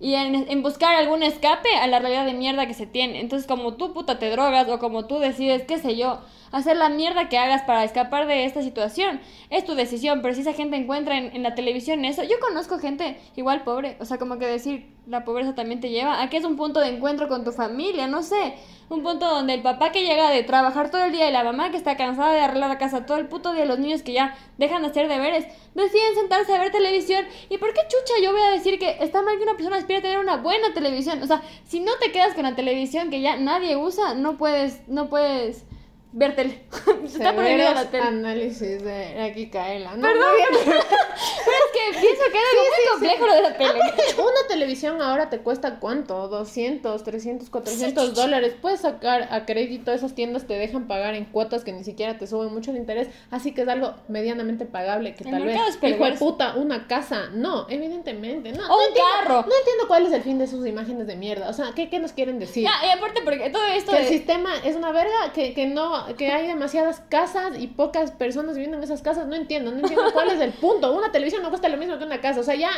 Y 0.00 0.14
en, 0.14 0.62
buscar 0.62 0.96
algún 0.96 1.22
escape 1.22 1.76
a 1.76 1.86
la 1.86 2.00
realidad 2.00 2.26
de 2.26 2.34
mierda 2.34 2.66
que 2.66 2.74
se 2.74 2.86
tiene. 2.86 3.20
Entonces, 3.20 3.46
como 3.46 3.74
tú, 3.74 3.92
puta, 3.92 4.18
te 4.18 4.30
drogas 4.30 4.68
o 4.68 4.80
como 4.80 5.06
tú 5.06 5.20
decides, 5.20 5.62
qué 5.62 5.78
sé 5.78 5.96
yo, 5.96 6.18
hacer 6.52 6.76
la 6.76 6.88
mierda 6.88 7.28
que 7.28 7.38
hagas 7.38 7.62
para 7.62 7.84
escapar 7.84 8.26
de 8.26 8.44
esta 8.44 8.62
situación, 8.62 9.20
es 9.50 9.64
tu 9.64 9.74
decisión. 9.74 10.22
Pero 10.22 10.34
si 10.34 10.42
esa 10.42 10.52
gente 10.52 10.76
encuentra 10.76 11.18
en, 11.18 11.34
en 11.34 11.42
la 11.42 11.54
televisión 11.54 12.04
eso, 12.04 12.22
yo 12.22 12.38
conozco 12.40 12.78
gente 12.78 13.18
igual 13.36 13.64
pobre. 13.64 13.96
O 14.00 14.04
sea, 14.04 14.18
como 14.18 14.38
que 14.38 14.46
decir, 14.46 14.92
la 15.06 15.24
pobreza 15.24 15.54
también 15.54 15.80
te 15.80 15.90
lleva 15.90 16.22
a 16.22 16.30
que 16.30 16.36
es 16.36 16.44
un 16.44 16.56
punto 16.56 16.80
de 16.80 16.88
encuentro 16.88 17.28
con 17.28 17.44
tu 17.44 17.52
familia, 17.52 18.06
no 18.06 18.22
sé. 18.22 18.54
Un 18.88 19.02
punto 19.02 19.26
donde 19.26 19.54
el 19.54 19.62
papá 19.62 19.90
que 19.90 20.04
llega 20.04 20.30
de 20.30 20.42
trabajar 20.42 20.90
todo 20.90 21.04
el 21.04 21.12
día 21.12 21.28
y 21.28 21.32
la 21.32 21.42
mamá 21.42 21.70
que 21.70 21.76
está 21.76 21.96
cansada 21.96 22.32
de 22.32 22.40
arreglar 22.40 22.68
la 22.68 22.78
casa 22.78 23.06
todo 23.06 23.16
el 23.16 23.26
puto 23.26 23.52
día, 23.52 23.64
los 23.64 23.78
niños 23.78 24.02
que 24.02 24.12
ya 24.12 24.36
dejan 24.58 24.82
de 24.82 24.88
hacer 24.88 25.08
deberes, 25.08 25.46
deciden 25.74 26.14
sentarse 26.14 26.54
a 26.54 26.60
ver 26.60 26.70
televisión. 26.70 27.24
¿Y 27.48 27.58
por 27.58 27.72
qué 27.72 27.80
chucha 27.88 28.22
yo 28.22 28.32
voy 28.32 28.42
a 28.42 28.50
decir 28.50 28.78
que 28.78 28.98
está 29.00 29.22
mal 29.22 29.38
que 29.38 29.44
una 29.44 29.54
persona 29.54 29.76
aspire 29.76 29.98
a 29.98 30.02
tener 30.02 30.18
una 30.18 30.36
buena 30.36 30.72
televisión? 30.74 31.22
O 31.22 31.26
sea, 31.26 31.42
si 31.66 31.80
no 31.80 31.92
te 32.00 32.12
quedas 32.12 32.34
con 32.34 32.44
la 32.44 32.54
televisión 32.54 33.10
que 33.10 33.20
ya 33.20 33.36
nadie 33.36 33.76
usa, 33.76 34.14
no 34.14 34.36
puedes, 34.36 34.86
no 34.88 35.08
puedes 35.08 35.64
ver 36.12 36.36
tele. 36.36 36.60
está 37.04 37.34
prohibida 37.34 37.74
la 37.74 37.90
tele. 37.90 38.04
análisis 38.04 38.82
de 38.82 39.14
la 39.16 39.32
Kikaela. 39.32 39.96
No, 39.96 40.02
Perdón. 40.02 40.20
no 40.22 40.58
Pero 40.62 41.56
es 41.58 41.72
que 41.72 42.00
pienso 42.00 42.22
que 42.30 42.38
es 42.38 42.44
algo 42.50 42.62
muy 42.62 42.90
complejo 42.92 43.26
lo 43.26 43.34
de 43.34 43.42
la 43.42 43.56
tele. 43.56 43.80
Una 44.18 44.48
televisión 44.48 45.02
ahora 45.02 45.30
te 45.30 45.38
cuesta 45.38 45.78
cuánto? 45.80 46.28
200, 46.28 47.02
300, 47.02 47.50
400 47.50 48.14
dólares. 48.14 48.54
Puedes 48.60 48.80
sacar 48.80 49.28
a 49.30 49.44
crédito, 49.46 49.92
esas 49.92 50.14
tiendas 50.14 50.46
te 50.46 50.54
dejan 50.54 50.86
pagar 50.86 51.14
en 51.14 51.24
cuotas 51.24 51.64
que 51.64 51.72
ni 51.72 51.84
siquiera 51.84 52.18
te 52.18 52.26
suben 52.26 52.52
mucho 52.52 52.70
el 52.70 52.76
interés. 52.76 53.08
Así 53.30 53.52
que 53.52 53.62
es 53.62 53.68
algo 53.68 53.94
medianamente 54.08 54.64
pagable 54.66 55.14
que 55.14 55.24
El 55.24 55.30
tal 55.30 55.44
vez, 55.44 55.56
hijo 55.82 56.04
de 56.04 56.12
puta, 56.12 56.54
una 56.56 56.86
casa. 56.86 57.28
No, 57.32 57.66
evidentemente. 57.68 58.52
No, 58.52 58.64
O 58.64 58.68
no 58.68 58.76
un 58.76 58.82
entiendo- 58.88 59.10
carro. 59.18 59.34
No 59.48 59.56
entiendo 59.58 59.88
cuál 59.88 60.06
es 60.06 60.12
el 60.12 60.22
fin 60.22 60.38
de 60.38 60.46
sus 60.46 60.66
imágenes 60.66 61.06
de 61.06 61.16
mierda. 61.16 61.48
O 61.48 61.52
sea, 61.52 61.72
¿qué, 61.74 61.88
qué 61.88 61.98
nos 61.98 62.12
quieren 62.12 62.38
decir? 62.38 62.64
Ya, 62.64 62.86
y 62.86 62.90
aparte 62.90 63.22
porque 63.22 63.50
todo 63.50 63.64
esto 63.66 63.92
Que 63.92 63.98
el 64.02 64.08
sistema 64.08 64.50
es 64.64 64.76
una 64.76 64.92
verga, 64.92 65.32
que, 65.34 65.54
que 65.54 65.66
no, 65.66 66.01
que 66.16 66.30
hay 66.30 66.46
demasiadas 66.46 67.00
casas 67.08 67.58
y 67.58 67.66
pocas 67.68 68.10
personas 68.10 68.54
viviendo 68.54 68.76
en 68.76 68.84
esas 68.84 69.02
casas, 69.02 69.26
no 69.26 69.34
entiendo, 69.34 69.70
no 69.70 69.78
entiendo 69.78 70.12
cuál 70.12 70.30
es 70.30 70.40
el 70.40 70.52
punto. 70.52 70.96
Una 70.96 71.12
televisión 71.12 71.42
no 71.42 71.48
cuesta 71.48 71.68
lo 71.68 71.76
mismo 71.76 71.98
que 71.98 72.04
una 72.04 72.20
casa, 72.20 72.40
o 72.40 72.44
sea, 72.44 72.54
ya 72.54 72.70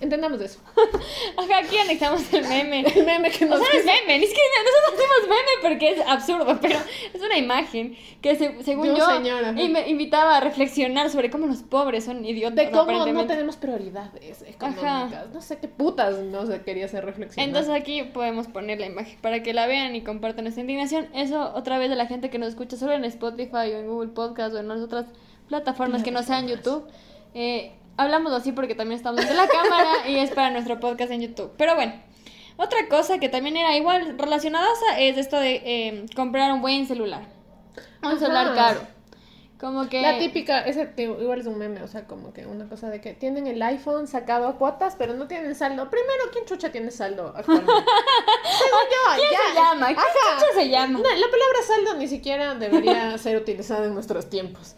entendamos 0.00 0.40
eso. 0.40 0.58
Ajá, 1.36 1.58
aquí 1.58 1.76
anexamos 1.78 2.32
el 2.32 2.46
meme. 2.48 2.80
El 2.96 3.04
meme 3.06 3.30
que 3.30 3.44
O 3.44 3.48
nos 3.48 3.58
sea, 3.60 3.68
no 3.72 3.78
es 3.78 3.84
meme, 3.84 4.18
ni 4.18 4.26
siquiera 4.26 4.48
nosotros 4.64 4.94
hacemos 4.94 5.28
meme 5.36 5.50
porque 5.62 5.90
es 5.90 6.00
absurdo, 6.06 6.58
pero 6.62 6.78
es 7.12 7.22
una 7.22 7.36
imagen 7.38 7.96
que 8.20 8.36
se- 8.36 8.62
según 8.62 8.94
yo 8.96 9.04
ajá. 9.04 9.20
y 9.60 9.68
me 9.68 9.88
invitaba 9.88 10.36
a 10.38 10.40
reflexionar 10.40 11.10
sobre 11.10 11.30
cómo 11.30 11.46
los 11.46 11.58
pobres 11.62 12.04
son 12.04 12.24
idiotas. 12.24 12.56
de 12.56 12.70
cómo 12.70 13.06
no 13.06 13.26
tenemos 13.26 13.56
prioridades 13.56 14.42
económicas. 14.42 15.30
No 15.32 15.40
sé 15.40 15.58
qué 15.58 15.68
putas 15.68 16.18
no 16.18 16.46
se 16.46 16.62
quería 16.62 16.86
hacer 16.86 17.04
reflexionar. 17.04 17.48
Entonces 17.48 17.72
aquí 17.72 18.02
podemos 18.02 18.46
poner 18.48 18.80
la 18.80 18.86
imagen 18.86 19.18
para 19.20 19.42
que 19.42 19.52
la 19.54 19.66
vean 19.66 19.94
y 19.94 20.02
compartan 20.02 20.44
nuestra 20.44 20.62
indignación. 20.62 21.08
Eso 21.14 21.52
otra 21.54 21.78
vez 21.78 21.90
de 21.90 21.96
la 21.96 22.06
gente 22.06 22.30
que 22.30 22.38
nos 22.38 22.48
escucha 22.50 22.76
solo 22.76 22.92
en 22.94 23.04
Spotify 23.04 23.72
o 23.74 23.78
en 23.78 23.86
Google 23.86 24.10
Podcast 24.10 24.54
o 24.54 24.58
en 24.58 24.68
las 24.68 24.80
otras 24.80 25.06
plataformas 25.48 26.02
que 26.02 26.10
no 26.10 26.22
sean 26.22 26.46
YouTube. 26.48 26.84
Eh, 27.34 27.72
hablamos 27.96 28.32
así 28.32 28.52
porque 28.52 28.74
también 28.74 28.96
estamos 28.98 29.26
de 29.26 29.34
la 29.34 29.46
cámara 29.48 30.08
y 30.08 30.16
es 30.16 30.30
para 30.30 30.50
nuestro 30.50 30.80
podcast 30.80 31.10
en 31.12 31.22
YouTube. 31.22 31.52
Pero 31.56 31.74
bueno, 31.74 31.92
otra 32.56 32.88
cosa 32.88 33.18
que 33.18 33.28
también 33.28 33.56
era 33.56 33.76
igual 33.76 34.16
relacionada 34.18 34.68
es 34.98 35.16
esto 35.18 35.38
de 35.38 35.62
eh, 35.64 36.06
comprar 36.16 36.52
un 36.52 36.60
buen 36.62 36.86
celular. 36.86 37.22
Un 38.02 38.08
Ajá. 38.08 38.18
celular 38.18 38.54
caro. 38.54 38.80
Como 39.58 39.90
que... 39.90 40.00
La 40.00 40.18
típica, 40.18 40.60
ese 40.62 40.86
te- 40.86 41.02
igual 41.02 41.38
es 41.38 41.46
un 41.46 41.58
meme, 41.58 41.82
o 41.82 41.86
sea, 41.86 42.06
como 42.06 42.32
que 42.32 42.46
una 42.46 42.66
cosa 42.66 42.88
de 42.88 43.02
que 43.02 43.12
tienen 43.12 43.46
el 43.46 43.60
iPhone 43.60 44.06
sacado 44.08 44.48
a 44.48 44.56
cuotas, 44.56 44.96
pero 44.98 45.12
no 45.12 45.26
tienen 45.28 45.54
saldo. 45.54 45.90
Primero, 45.90 46.24
¿quién 46.32 46.46
chucha 46.46 46.72
tiene 46.72 46.90
saldo 46.90 47.34
actualmente? 47.36 47.70
Según 48.58 48.86
yo, 48.90 49.16
¿Quién 49.16 49.30
ya. 49.32 49.38
se 49.50 49.54
llama? 49.54 49.86
¿Quién 49.88 49.96
chucha 49.98 50.52
se 50.54 50.68
llama? 50.70 50.98
No, 50.98 51.04
la 51.04 51.26
palabra 51.30 51.58
saldo 51.66 51.94
ni 51.98 52.08
siquiera 52.08 52.54
debería 52.54 53.18
ser 53.18 53.36
utilizada 53.36 53.84
en 53.84 53.92
nuestros 53.92 54.30
tiempos. 54.30 54.76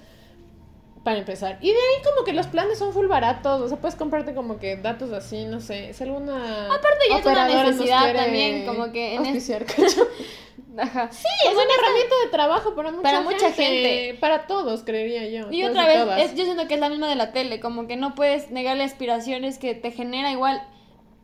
Para 1.05 1.19
empezar. 1.19 1.59
Y 1.61 1.67
de 1.69 1.75
ahí 1.77 2.03
como 2.05 2.25
que 2.25 2.33
los 2.33 2.47
planes 2.47 2.79
son 2.79 2.93
full 2.93 3.07
baratos. 3.09 3.61
O 3.61 3.69
sea, 3.69 3.77
puedes 3.79 3.97
comprarte 3.97 4.35
como 4.35 4.59
que 4.61 4.77
datos 4.77 5.11
así, 5.13 5.45
no 5.47 5.61
sé. 5.61 5.93
Si 5.95 6.05
alguna. 6.05 6.67
Aparte 6.67 6.99
ya 7.09 7.19
es 7.19 7.27
una 7.27 7.65
necesidad 7.65 8.15
también, 8.15 8.67
como 8.67 8.93
que 8.93 9.15
en 9.15 9.23
es- 9.23 9.27
auspiciar, 9.29 9.65
¿cacho? 9.65 10.07
Ajá. 10.79 11.09
Sí, 11.13 11.27
es 11.47 11.53
una 11.53 11.63
herramienta 11.65 12.15
de 12.25 12.31
trabajo 12.31 12.75
para 12.75 12.91
mucha 12.93 13.03
Para 13.03 13.19
gente. 13.19 13.35
mucha 13.35 13.53
gente. 13.53 14.17
Para 14.21 14.47
todos, 14.47 14.85
creería 14.85 15.29
yo. 15.29 15.51
Y 15.51 15.65
otra 15.65 15.87
vez, 15.87 16.31
es- 16.31 16.35
yo 16.37 16.45
siento 16.45 16.67
que 16.69 16.75
es 16.75 16.81
la 16.81 16.89
misma 16.89 17.09
de 17.09 17.17
la 17.17 17.33
tele, 17.33 17.59
como 17.61 17.87
que 17.89 17.97
no 17.97 18.15
puedes 18.15 18.51
negarle 18.51 18.85
aspiraciones 18.85 19.59
que 19.59 19.75
te 19.75 19.91
genera 19.91 20.31
igual 20.31 20.63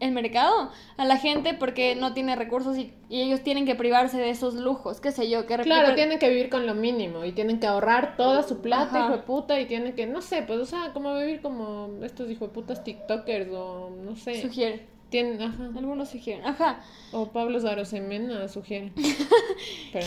el 0.00 0.12
mercado 0.12 0.70
a 0.96 1.04
la 1.04 1.16
gente 1.16 1.54
porque 1.54 1.96
no 1.96 2.14
tiene 2.14 2.36
recursos 2.36 2.76
y, 2.76 2.92
y 3.08 3.22
ellos 3.22 3.42
tienen 3.42 3.66
que 3.66 3.74
privarse 3.74 4.18
de 4.18 4.30
esos 4.30 4.54
lujos, 4.54 5.00
qué 5.00 5.12
sé 5.12 5.28
yo, 5.28 5.46
que 5.46 5.56
Claro, 5.58 5.94
tienen 5.94 6.18
que 6.18 6.28
vivir 6.28 6.50
con 6.50 6.66
lo 6.66 6.74
mínimo 6.74 7.24
y 7.24 7.32
tienen 7.32 7.58
que 7.60 7.66
ahorrar 7.66 8.16
toda 8.16 8.42
su 8.42 8.60
plata, 8.60 9.00
hijo 9.00 9.12
de 9.12 9.18
puta, 9.18 9.60
y 9.60 9.66
tienen 9.66 9.94
que, 9.94 10.06
no 10.06 10.22
sé, 10.22 10.42
pues, 10.42 10.60
o 10.60 10.66
sea, 10.66 10.92
como 10.92 11.16
vivir 11.16 11.40
como 11.40 11.90
estos 12.02 12.30
hijo 12.30 12.46
de 12.46 12.52
putas 12.52 12.84
TikTokers 12.84 13.50
o 13.52 13.90
no 13.90 14.16
sé. 14.16 14.40
sugiere. 14.40 14.86
Tienen, 15.10 15.40
ajá. 15.40 15.70
Algunos 15.74 16.10
sugieren. 16.10 16.44
Ajá. 16.44 16.80
O 17.12 17.28
Pablo 17.28 17.58
Zarosemena 17.60 18.46
sugiere. 18.48 18.92
Pero, 19.92 20.06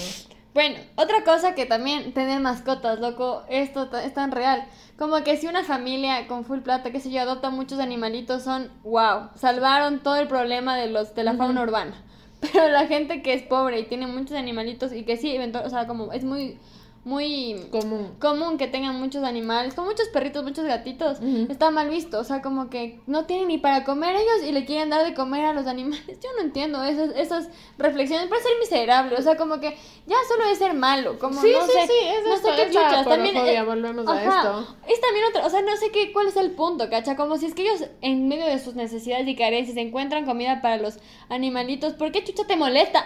Bueno, 0.54 0.80
otra 0.98 1.24
cosa 1.24 1.56
que 1.56 1.66
también 1.66 2.14
tener 2.14 2.42
mascotas, 2.42 3.00
loco, 3.00 3.44
esto 3.50 3.88
ta- 3.90 4.04
es 4.04 4.14
tan 4.14 4.32
real. 4.32 4.66
Como 4.98 5.24
que 5.24 5.38
si 5.38 5.48
una 5.48 5.64
familia 5.64 6.28
con 6.28 6.44
full 6.44 6.60
plata, 6.60 6.92
qué 6.92 7.00
sé 7.00 7.10
yo, 7.10 7.22
adopta 7.22 7.50
muchos 7.50 7.80
animalitos, 7.80 8.44
son 8.44 8.70
wow, 8.84 9.30
salvaron 9.36 10.00
todo 10.04 10.18
el 10.18 10.28
problema 10.28 10.76
de 10.76 10.88
los 10.88 11.16
de 11.16 11.24
la 11.24 11.36
fauna 11.36 11.62
urbana. 11.64 12.04
Pero 12.42 12.68
la 12.70 12.86
gente 12.88 13.22
que 13.22 13.34
es 13.34 13.44
pobre 13.44 13.80
y 13.80 13.86
tiene 13.86 14.08
muchos 14.08 14.36
animalitos 14.36 14.92
y 14.94 15.04
que 15.04 15.16
sí, 15.16 15.38
o 15.38 15.70
sea, 15.70 15.88
como 15.88 16.12
es 16.12 16.24
muy 16.26 16.58
muy 17.04 17.68
común. 17.72 18.16
común 18.20 18.58
que 18.58 18.68
tengan 18.68 19.00
muchos 19.00 19.24
animales, 19.24 19.74
con 19.74 19.86
muchos 19.86 20.08
perritos, 20.10 20.44
muchos 20.44 20.66
gatitos, 20.66 21.20
está 21.50 21.72
mal 21.72 21.90
visto, 21.90 22.20
o 22.20 22.24
sea, 22.24 22.42
como 22.42 22.70
que 22.70 23.00
no 23.08 23.26
tienen 23.26 23.48
ni 23.48 23.58
para 23.58 23.84
comer 23.84 24.16
ellos 24.16 24.48
y 24.48 24.52
le 24.52 24.66
quieren 24.66 24.92
dar 24.92 25.04
de 25.04 25.16
comer 25.16 25.46
a 25.46 25.54
los 25.54 25.66
animales. 25.66 26.20
Yo 26.22 26.30
no 26.38 26.42
entiendo 26.42 26.84
esas, 26.84 27.16
esas 27.16 27.50
reflexiones, 27.78 28.28
parece 28.28 28.50
ser 28.50 28.60
miserable, 28.60 29.16
o 29.16 29.22
sea, 29.22 29.36
como 29.36 29.60
que 29.60 29.76
ya 30.06 30.16
solo 30.28 30.46
es 30.46 30.60
ser 30.60 30.76
malo, 30.76 31.18
como 31.18 31.42
Sí, 31.42 31.52
no 31.52 31.66
sí, 31.66 31.72
sé, 31.72 31.88
sí, 31.88 32.08
es 32.08 32.24
no 32.24 32.36
esto, 32.36 32.50
sé 32.50 32.56
qué 32.56 32.62
es 32.64 32.68
chuchas, 32.68 33.08
también 33.08 33.38
a 33.38 33.42
esto. 33.42 34.78
Es 34.88 35.02
también 35.02 35.26
otra, 35.30 35.46
o 35.46 35.50
sea, 35.50 35.62
no 35.62 35.76
sé 35.78 35.92
qué 35.92 36.14
cuál 36.14 36.28
es 36.28 36.38
el 36.38 36.52
punto, 36.52 36.90
cacha, 36.90 37.16
como 37.16 37.38
si 37.38 37.48
es 37.48 37.56
que 37.56 37.64
ellos 37.64 37.86
en 38.02 38.28
medio 38.28 38.46
de 38.46 38.60
sus 38.60 38.76
necesidades 38.76 39.28
y 39.28 39.36
carencias 39.36 39.78
encuentran 39.78 40.26
comida 40.26 40.62
para 40.62 40.78
los 40.78 41.00
animalitos, 41.30 41.94
¿por 41.94 42.12
qué 42.12 42.24
chucha 42.24 42.46
te 42.46 42.56
molesta? 42.56 43.06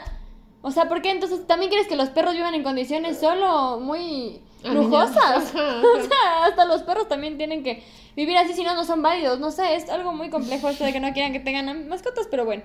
O 0.66 0.72
sea, 0.72 0.90
¿por 0.90 1.04
qué 1.04 1.12
entonces 1.12 1.46
también 1.46 1.70
quieres 1.70 1.88
que 1.88 1.96
los 1.96 2.10
perros 2.10 2.34
vivan 2.34 2.56
en 2.56 2.64
condiciones 2.64 3.20
solo 3.20 3.80
muy 3.80 4.42
lujosas? 4.64 5.54
O 5.54 6.02
sea, 6.02 6.46
hasta 6.46 6.66
los 6.66 6.82
perros 6.82 7.08
también 7.08 7.38
tienen 7.38 7.62
que 7.62 7.84
vivir 8.16 8.36
así, 8.36 8.54
si 8.54 8.64
no, 8.64 8.74
no 8.74 8.84
son 8.84 9.04
válidos. 9.04 9.40
No 9.40 9.52
sé, 9.52 9.76
es 9.76 9.92
algo 9.92 10.12
muy 10.12 10.32
complejo 10.32 10.68
esto 10.68 10.84
de 10.84 10.92
que 10.92 11.00
no 11.00 11.14
quieran 11.14 11.34
que 11.34 11.40
tengan 11.40 11.88
mascotas, 11.88 12.28
pero 12.32 12.46
bueno. 12.46 12.64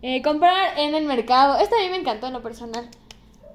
Eh, 0.00 0.22
comprar 0.22 0.78
en 0.78 0.94
el 0.94 1.06
mercado. 1.06 1.58
Esto 1.58 1.74
a 1.74 1.82
mí 1.82 1.88
me 1.88 1.96
encantó 1.96 2.28
en 2.28 2.34
lo 2.34 2.40
personal. 2.40 2.88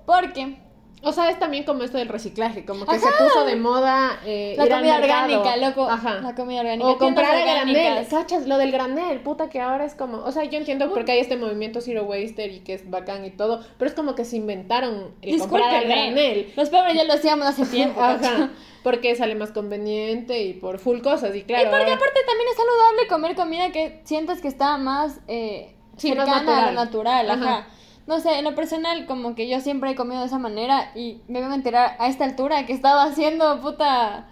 Porque 0.05 0.57
O 1.05 1.11
sea, 1.11 1.29
es 1.29 1.37
también 1.37 1.63
como 1.65 1.83
esto 1.83 1.97
del 1.97 2.07
reciclaje, 2.07 2.65
como 2.65 2.85
que 2.85 2.97
se 2.97 3.07
puso 3.07 3.45
de 3.45 3.55
moda 3.55 4.19
eh, 4.25 4.55
La 4.57 4.65
ir 4.65 4.71
comida 4.71 4.97
orgánica, 4.97 5.57
loco. 5.57 5.89
Ajá. 5.89 6.21
La 6.21 6.33
comida 6.35 6.61
orgánica. 6.61 6.87
O 6.89 6.97
comprar 6.97 7.35
a 7.35 7.43
tiendas 7.43 7.65
granel, 7.65 8.07
cachas, 8.07 8.47
lo 8.47 8.57
del 8.57 8.71
granel, 8.71 9.19
puta 9.21 9.49
que 9.49 9.59
ahora 9.59 9.85
es 9.85 9.95
como, 9.95 10.17
o 10.19 10.31
sea, 10.31 10.43
yo 10.45 10.57
entiendo 10.57 10.89
porque 10.93 11.11
hay 11.11 11.19
este 11.19 11.35
movimiento 11.37 11.81
Zero 11.81 12.03
Waster 12.03 12.51
y 12.51 12.59
que 12.61 12.73
es 12.73 12.89
bacán 12.89 13.25
y 13.25 13.31
todo, 13.31 13.61
pero 13.77 13.89
es 13.89 13.95
como 13.95 14.15
que 14.15 14.25
se 14.25 14.37
inventaron 14.37 15.13
el 15.21 15.37
comprar 15.39 15.63
al 15.69 15.83
Discúlpenme, 15.83 16.05
granel. 16.05 16.53
Los 16.55 16.69
pobres 16.69 16.93
ya 16.95 17.03
lo 17.03 17.13
hacíamos 17.13 17.47
hace 17.47 17.65
tiempo. 17.65 18.01
Ajá, 18.01 18.49
porque 18.83 19.15
sale 19.15 19.35
más 19.35 19.51
conveniente 19.51 20.41
y 20.41 20.53
por 20.53 20.79
full 20.79 21.01
cosas 21.01 21.35
y 21.35 21.43
claro. 21.43 21.63
y 21.63 21.65
porque 21.69 21.83
ahora- 21.83 21.95
aparte 21.95 22.19
también 22.27 22.49
es 22.49 22.55
saludable 22.57 23.07
comer 23.07 23.35
comida 23.35 23.71
que 23.71 24.01
sientas 24.03 24.41
que 24.41 24.47
está 24.47 24.77
más 24.77 25.19
eh, 25.27 25.75
Sí, 25.97 26.13
más 26.15 26.25
cercana 26.25 26.67
a 26.67 26.71
lo 26.71 26.71
natural. 26.73 27.27
natural. 27.27 27.31
Ajá. 27.31 27.57
Ajá. 27.59 27.67
No 28.05 28.19
sé, 28.19 28.37
en 28.37 28.43
lo 28.43 28.53
personal, 28.53 29.05
como 29.05 29.33
que 29.33 29.47
yo 29.47 29.59
siempre 29.61 29.91
he 29.91 29.95
comido 29.95 30.21
de 30.21 30.27
esa 30.27 30.39
manera 30.39 30.91
y 30.93 31.21
me 31.27 31.39
vengo 31.39 31.53
a 31.53 31.55
enterar 31.55 31.95
a 31.99 32.07
esta 32.07 32.25
altura 32.25 32.65
que 32.65 32.73
estaba 32.73 33.03
haciendo 33.03 33.61
puta 33.61 34.27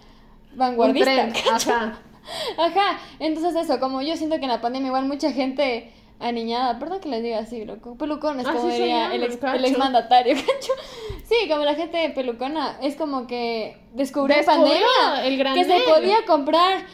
vanguardista. 0.54 1.28
ajá. 1.52 1.98
Ajá, 2.56 3.00
entonces 3.18 3.56
eso, 3.56 3.80
como 3.80 4.00
yo 4.02 4.16
siento 4.16 4.36
que 4.36 4.44
en 4.44 4.50
la 4.50 4.60
pandemia 4.60 4.88
igual 4.88 5.06
mucha 5.06 5.32
gente 5.32 5.92
aniñada, 6.20 6.78
perdón 6.78 7.00
que 7.00 7.08
les 7.08 7.22
diga 7.22 7.40
así, 7.40 7.64
loco, 7.64 7.96
pelucones, 7.96 8.46
Así 8.46 8.56
como 8.56 8.70
se 8.70 8.76
diría 8.76 9.12
el, 9.12 9.24
ex, 9.24 9.38
el 9.42 9.64
exmandatario, 9.64 10.34
cacho. 10.36 10.72
Sí, 11.24 11.48
como 11.48 11.64
la 11.64 11.74
gente 11.74 12.10
pelucona, 12.10 12.78
es 12.80 12.94
como 12.94 13.26
que 13.26 13.76
descubrió 13.92 14.36
en 14.36 14.44
pandemia 14.44 15.24
el 15.24 15.42
que 15.54 15.64
se 15.64 15.80
podía 15.80 16.24
comprar 16.26 16.86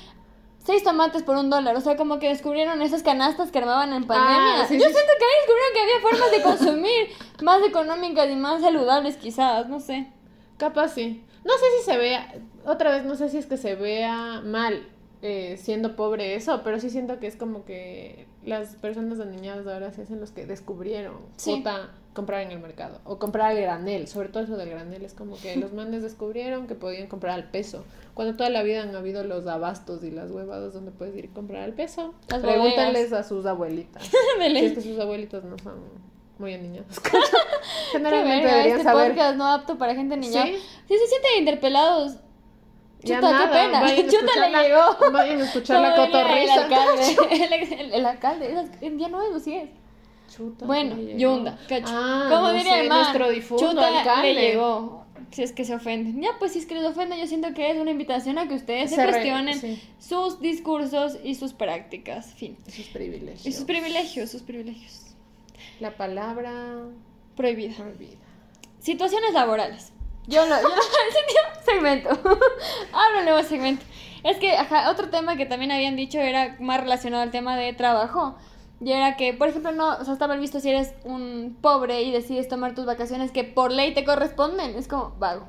seis 0.69 0.85
tomates 0.85 1.23
por 1.23 1.35
un 1.37 1.49
dólar, 1.49 1.75
o 1.77 1.81
sea, 1.81 1.97
como 1.97 2.19
que 2.19 2.29
descubrieron 2.29 2.83
esas 2.83 3.03
canastas 3.03 3.51
que 3.51 3.57
armaban 3.57 3.91
en 3.95 4.07
pandemia. 4.07 4.61
Ah, 4.61 4.67
sí, 4.69 4.79
yo 4.79 4.85
sí, 4.87 4.93
siento 4.93 5.13
que 5.19 5.25
ahí 5.25 5.37
descubrieron 5.41 5.73
que 5.73 5.81
había 5.81 6.01
formas 6.11 6.31
de 6.31 6.43
consumir 6.43 7.09
más 7.43 7.67
económicas 7.67 8.29
y 8.31 8.37
más 8.37 8.61
saludables 8.61 9.17
quizás, 9.17 9.67
no 9.71 9.81
sé. 9.81 10.13
Capaz 10.59 10.89
sí. 10.89 11.25
No 11.43 11.55
sé 11.55 11.65
si 11.79 11.85
se 11.91 11.97
vea, 11.97 12.35
otra 12.67 12.91
vez, 12.91 13.05
no 13.07 13.15
sé 13.15 13.31
si 13.31 13.39
es 13.39 13.47
que 13.47 13.57
se 13.57 13.77
vea 13.77 14.43
mal 14.45 14.87
eh, 15.23 15.57
siendo 15.59 15.97
pobre 15.97 16.35
eso, 16.35 16.61
pero 16.63 16.79
sí 16.81 16.91
siento 16.91 17.19
que 17.19 17.29
es 17.29 17.37
como 17.37 17.65
que 17.65 18.27
las 18.45 18.77
personas 18.77 19.21
aniñadas 19.21 19.67
ahora 19.67 19.91
se 19.91 20.03
hacen 20.03 20.21
los 20.21 20.33
que 20.33 20.45
descubrieron 20.45 21.17
Sí. 21.39 21.57
puta, 21.57 21.93
comprar 22.15 22.41
en 22.43 22.51
el 22.51 22.59
mercado 22.59 23.01
o 23.05 23.19
comprar 23.19 23.51
al 23.53 23.61
granel, 23.61 24.09
sobre 24.09 24.29
todo 24.29 24.43
eso 24.43 24.57
del 24.57 24.71
granel, 24.71 25.05
es 25.05 25.15
como 25.15 25.37
que 25.39 25.55
los 25.57 25.73
mandes 25.75 26.03
descubrieron 26.03 26.67
que 26.67 26.75
podían 26.75 27.07
comprar 27.07 27.35
al 27.35 27.51
peso, 27.51 27.85
cuando 28.15 28.37
toda 28.37 28.51
la 28.51 28.63
vida 28.63 28.83
han 28.83 28.95
habido 28.97 29.23
los 29.25 29.47
abastos 29.47 30.03
y 30.03 30.11
las 30.11 30.31
huevadas 30.31 30.75
donde 30.75 30.91
puedes 30.91 31.15
ir 31.17 31.29
a 31.31 31.35
comprar 31.35 31.63
al 31.63 31.75
peso. 31.75 32.15
Las 32.29 32.41
Pregúntales 32.43 33.13
a 33.13 33.23
sus 33.23 33.47
abuelitas. 33.47 34.03
Si 34.41 34.57
es 34.57 34.73
que 34.75 34.81
sus 34.81 34.99
abuelitas 34.99 35.45
no 35.45 35.57
son 35.59 35.75
muy 36.39 36.55
aniñadas. 36.55 36.99
Qué 37.01 37.11
Generalmente 37.93 38.45
verga, 38.45 38.51
deberían 38.57 38.79
este 38.79 38.85
saber. 38.91 39.09
podcast 39.13 39.37
no 39.37 39.47
apto 39.47 39.79
para 39.79 39.95
gente 39.95 40.17
niña. 40.17 40.45
¿Sí? 40.45 40.57
Si 40.89 40.95
se 40.99 41.07
sienten 41.07 41.31
interpelados, 41.39 42.17
Ya 43.03 43.17
chuta, 43.21 43.39
qué 43.45 43.59
pena. 43.59 43.81
vayan 43.81 44.09
Chuta 44.09 44.49
le 44.49 44.63
llegó. 44.69 45.13
Vayan 45.13 45.41
a 45.41 45.45
escuchar 45.45 45.81
la 45.83 45.95
cotorrisa. 45.97 46.55
El 46.55 46.61
alcalde. 46.63 47.17
El, 47.31 47.53
el- 47.81 47.93
el 47.95 48.07
alcalde. 48.07 48.55
Ya 48.97 49.09
no 49.09 49.23
es, 49.37 49.43
sí 49.43 49.55
es. 49.55 49.71
Chuta, 50.39 50.65
Bueno. 50.67 50.97
Yunda, 51.19 51.59
cacho. 51.69 51.87
Ah, 51.89 52.29
Como 52.31 52.43
no 52.49 52.53
diría 52.53 52.81
el 52.81 52.89
nuestro 52.89 53.29
difunto 53.29 53.69
chuta 53.71 53.99
alcalde. 53.99 54.35
le 54.35 54.41
llegó. 54.53 55.05
Si 55.33 55.43
es 55.43 55.53
que 55.53 55.65
se 55.65 55.75
ofenden. 55.75 56.23
Ya, 56.23 56.31
pues 56.39 56.53
si 56.53 56.61
es 56.61 56.67
que 56.67 56.75
les 56.77 56.85
ofenden, 56.85 57.19
yo 57.19 57.27
siento 57.27 57.53
que 57.53 57.71
es 57.71 57.77
una 57.79 57.91
invitación 57.91 58.39
a 58.39 58.47
que 58.49 58.55
ustedes 58.55 58.91
se, 58.91 58.97
cuestionen 59.05 59.59
sí. 59.61 59.83
sus 59.99 60.41
discursos 60.41 61.19
y 61.23 61.35
sus 61.35 61.53
prácticas. 61.53 62.33
Fin. 62.35 62.57
Sus 62.67 62.87
privilegios. 62.87 63.45
Y 63.45 63.53
sus 63.53 63.65
privilegios, 63.65 64.31
sus 64.31 64.43
privilegios. 64.43 65.03
La 65.81 65.97
palabra 65.97 66.53
Prohibida. 67.37 67.75
prohibida. 67.77 68.17
Situaciones 68.81 69.35
laborales. 69.35 69.93
Yo 70.29 70.47
lo, 70.47 70.57
yo 70.63 70.69
lo 70.69 71.63
segmento. 71.65 72.11
Abro 72.11 73.19
un 73.19 73.25
nuevo 73.25 73.43
segmento. 73.43 73.85
Es 74.25 74.37
que, 74.39 74.53
ajá, 74.57 74.91
otro 74.91 75.11
tema 75.11 75.37
que 75.37 75.47
también 75.47 75.73
habían 75.73 75.97
dicho 75.97 76.19
era 76.21 76.57
más 76.61 76.81
relacionado 76.81 77.23
al 77.23 77.31
tema 77.31 77.57
de 77.57 77.73
trabajo. 77.73 78.37
Y 78.81 78.93
era 78.93 79.17
que, 79.17 79.35
por 79.35 79.49
ejemplo, 79.49 79.73
no, 79.73 79.97
o 79.97 80.05
sea, 80.05 80.13
está 80.13 80.27
visto 80.37 80.61
si 80.61 80.71
eres 80.71 80.95
un 81.05 81.57
pobre 81.61 82.03
y 82.03 82.13
decides 82.13 82.49
tomar 82.49 82.75
tus 82.75 82.87
vacaciones 82.87 83.33
que 83.33 83.45
por 83.45 83.73
ley 83.73 83.93
te 83.93 84.05
corresponden. 84.05 84.77
Es 84.77 84.87
como 84.87 85.15
vago. 85.19 85.49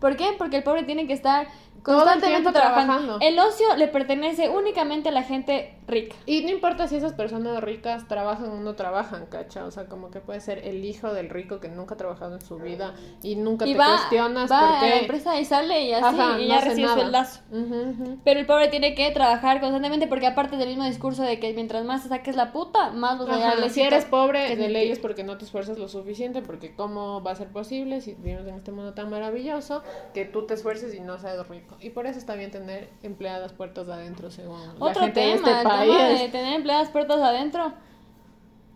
¿Por 0.00 0.16
qué? 0.16 0.30
Porque 0.38 0.56
el 0.56 0.62
pobre 0.62 0.84
tiene 0.84 1.06
que 1.06 1.12
estar 1.12 1.46
constantemente 1.82 2.52
trabajando. 2.52 2.94
trabajando. 2.94 3.18
El 3.20 3.38
ocio 3.38 3.66
le 3.76 3.88
pertenece 3.88 4.48
únicamente 4.48 5.08
a 5.08 5.12
la 5.12 5.22
gente 5.22 5.76
rica. 5.86 6.16
Y 6.26 6.42
no 6.44 6.50
importa 6.50 6.86
si 6.88 6.96
esas 6.96 7.14
personas 7.14 7.62
ricas 7.62 8.06
trabajan 8.08 8.50
o 8.50 8.60
no 8.60 8.74
trabajan, 8.74 9.26
cacha. 9.26 9.64
O 9.64 9.70
sea, 9.70 9.86
como 9.86 10.10
que 10.10 10.20
puede 10.20 10.40
ser 10.40 10.58
el 10.66 10.84
hijo 10.84 11.12
del 11.12 11.28
rico 11.30 11.60
que 11.60 11.68
nunca 11.68 11.94
ha 11.94 11.96
trabajado 11.98 12.34
en 12.34 12.40
su 12.40 12.58
vida 12.58 12.94
y 13.22 13.36
nunca 13.36 13.66
y 13.66 13.72
te 13.72 13.78
va, 13.78 13.96
cuestionas 13.96 14.50
va 14.50 14.58
por 14.60 14.68
a 14.68 14.80
la 14.88 14.96
empresa 15.00 15.40
y 15.40 15.44
sale 15.44 15.82
y 15.84 15.92
así, 15.92 16.04
Ajá, 16.20 16.40
y 16.40 16.48
no 16.48 16.54
ya 16.54 16.60
recibe 16.60 16.86
nada. 16.86 17.28
ujú. 17.50 18.18
Pero 18.24 18.40
el 18.40 18.46
pobre 18.46 18.68
tiene 18.68 18.94
que 18.94 19.10
trabajar 19.10 19.60
constantemente 19.60 20.06
porque 20.06 20.26
aparte 20.26 20.56
del 20.56 20.68
mismo 20.68 20.84
discurso 20.84 21.22
de 21.22 21.40
que 21.40 21.52
mientras 21.54 21.84
más 21.84 22.02
te 22.02 22.08
saques 22.08 22.36
la 22.36 22.52
puta, 22.52 22.90
más 22.90 23.20
a 23.20 23.24
Ajá, 23.24 23.38
darle 23.38 23.70
si 23.70 23.82
eres 23.82 24.04
pobre, 24.04 24.40
de 24.42 24.48
mentira. 24.50 24.68
ley 24.68 24.90
es 24.90 24.98
porque 24.98 25.24
no 25.24 25.36
te 25.38 25.44
esfuerzas 25.44 25.78
lo 25.78 25.88
suficiente, 25.88 26.42
porque 26.42 26.74
cómo 26.74 27.22
va 27.22 27.32
a 27.32 27.34
ser 27.34 27.48
posible 27.48 28.00
si 28.00 28.14
vivimos 28.14 28.46
en 28.46 28.54
este 28.54 28.72
mundo 28.72 28.94
tan 28.94 29.10
maravilloso 29.10 29.82
que 30.14 30.24
tú 30.24 30.46
te 30.46 30.54
esfuerces 30.54 30.94
y 30.94 31.00
no 31.00 31.18
seas 31.18 31.46
rico. 31.48 31.69
Y 31.80 31.90
por 31.90 32.06
eso 32.06 32.18
está 32.18 32.34
bien 32.34 32.50
tener 32.50 32.90
empleadas 33.02 33.52
puertas 33.52 33.88
adentro, 33.88 34.30
según 34.30 34.60
la 34.60 34.74
Otro 34.84 35.02
gente 35.02 35.20
tema, 35.20 35.46
de 35.48 35.52
este 35.54 35.60
el 35.62 35.62
país. 35.68 35.96
tema 35.96 36.18
de 36.20 36.28
tener 36.28 36.54
empleadas 36.54 36.88
puertas 36.90 37.20
adentro. 37.20 37.72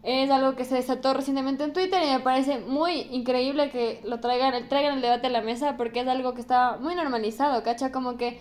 Es 0.02 0.30
algo 0.30 0.54
que 0.54 0.64
se 0.66 0.74
desató 0.74 1.14
recientemente 1.14 1.64
en 1.64 1.72
Twitter 1.72 2.02
y 2.02 2.10
me 2.10 2.20
parece 2.20 2.58
muy 2.58 2.92
increíble 3.10 3.70
que 3.70 4.02
lo 4.04 4.20
traigan, 4.20 4.68
traigan 4.68 4.96
el 4.96 5.00
debate 5.02 5.28
a 5.28 5.30
la 5.30 5.40
mesa 5.40 5.78
porque 5.78 6.00
es 6.00 6.08
algo 6.08 6.34
que 6.34 6.42
está 6.42 6.76
muy 6.78 6.94
normalizado, 6.94 7.62
¿cacha? 7.62 7.90
Como 7.90 8.18
que 8.18 8.38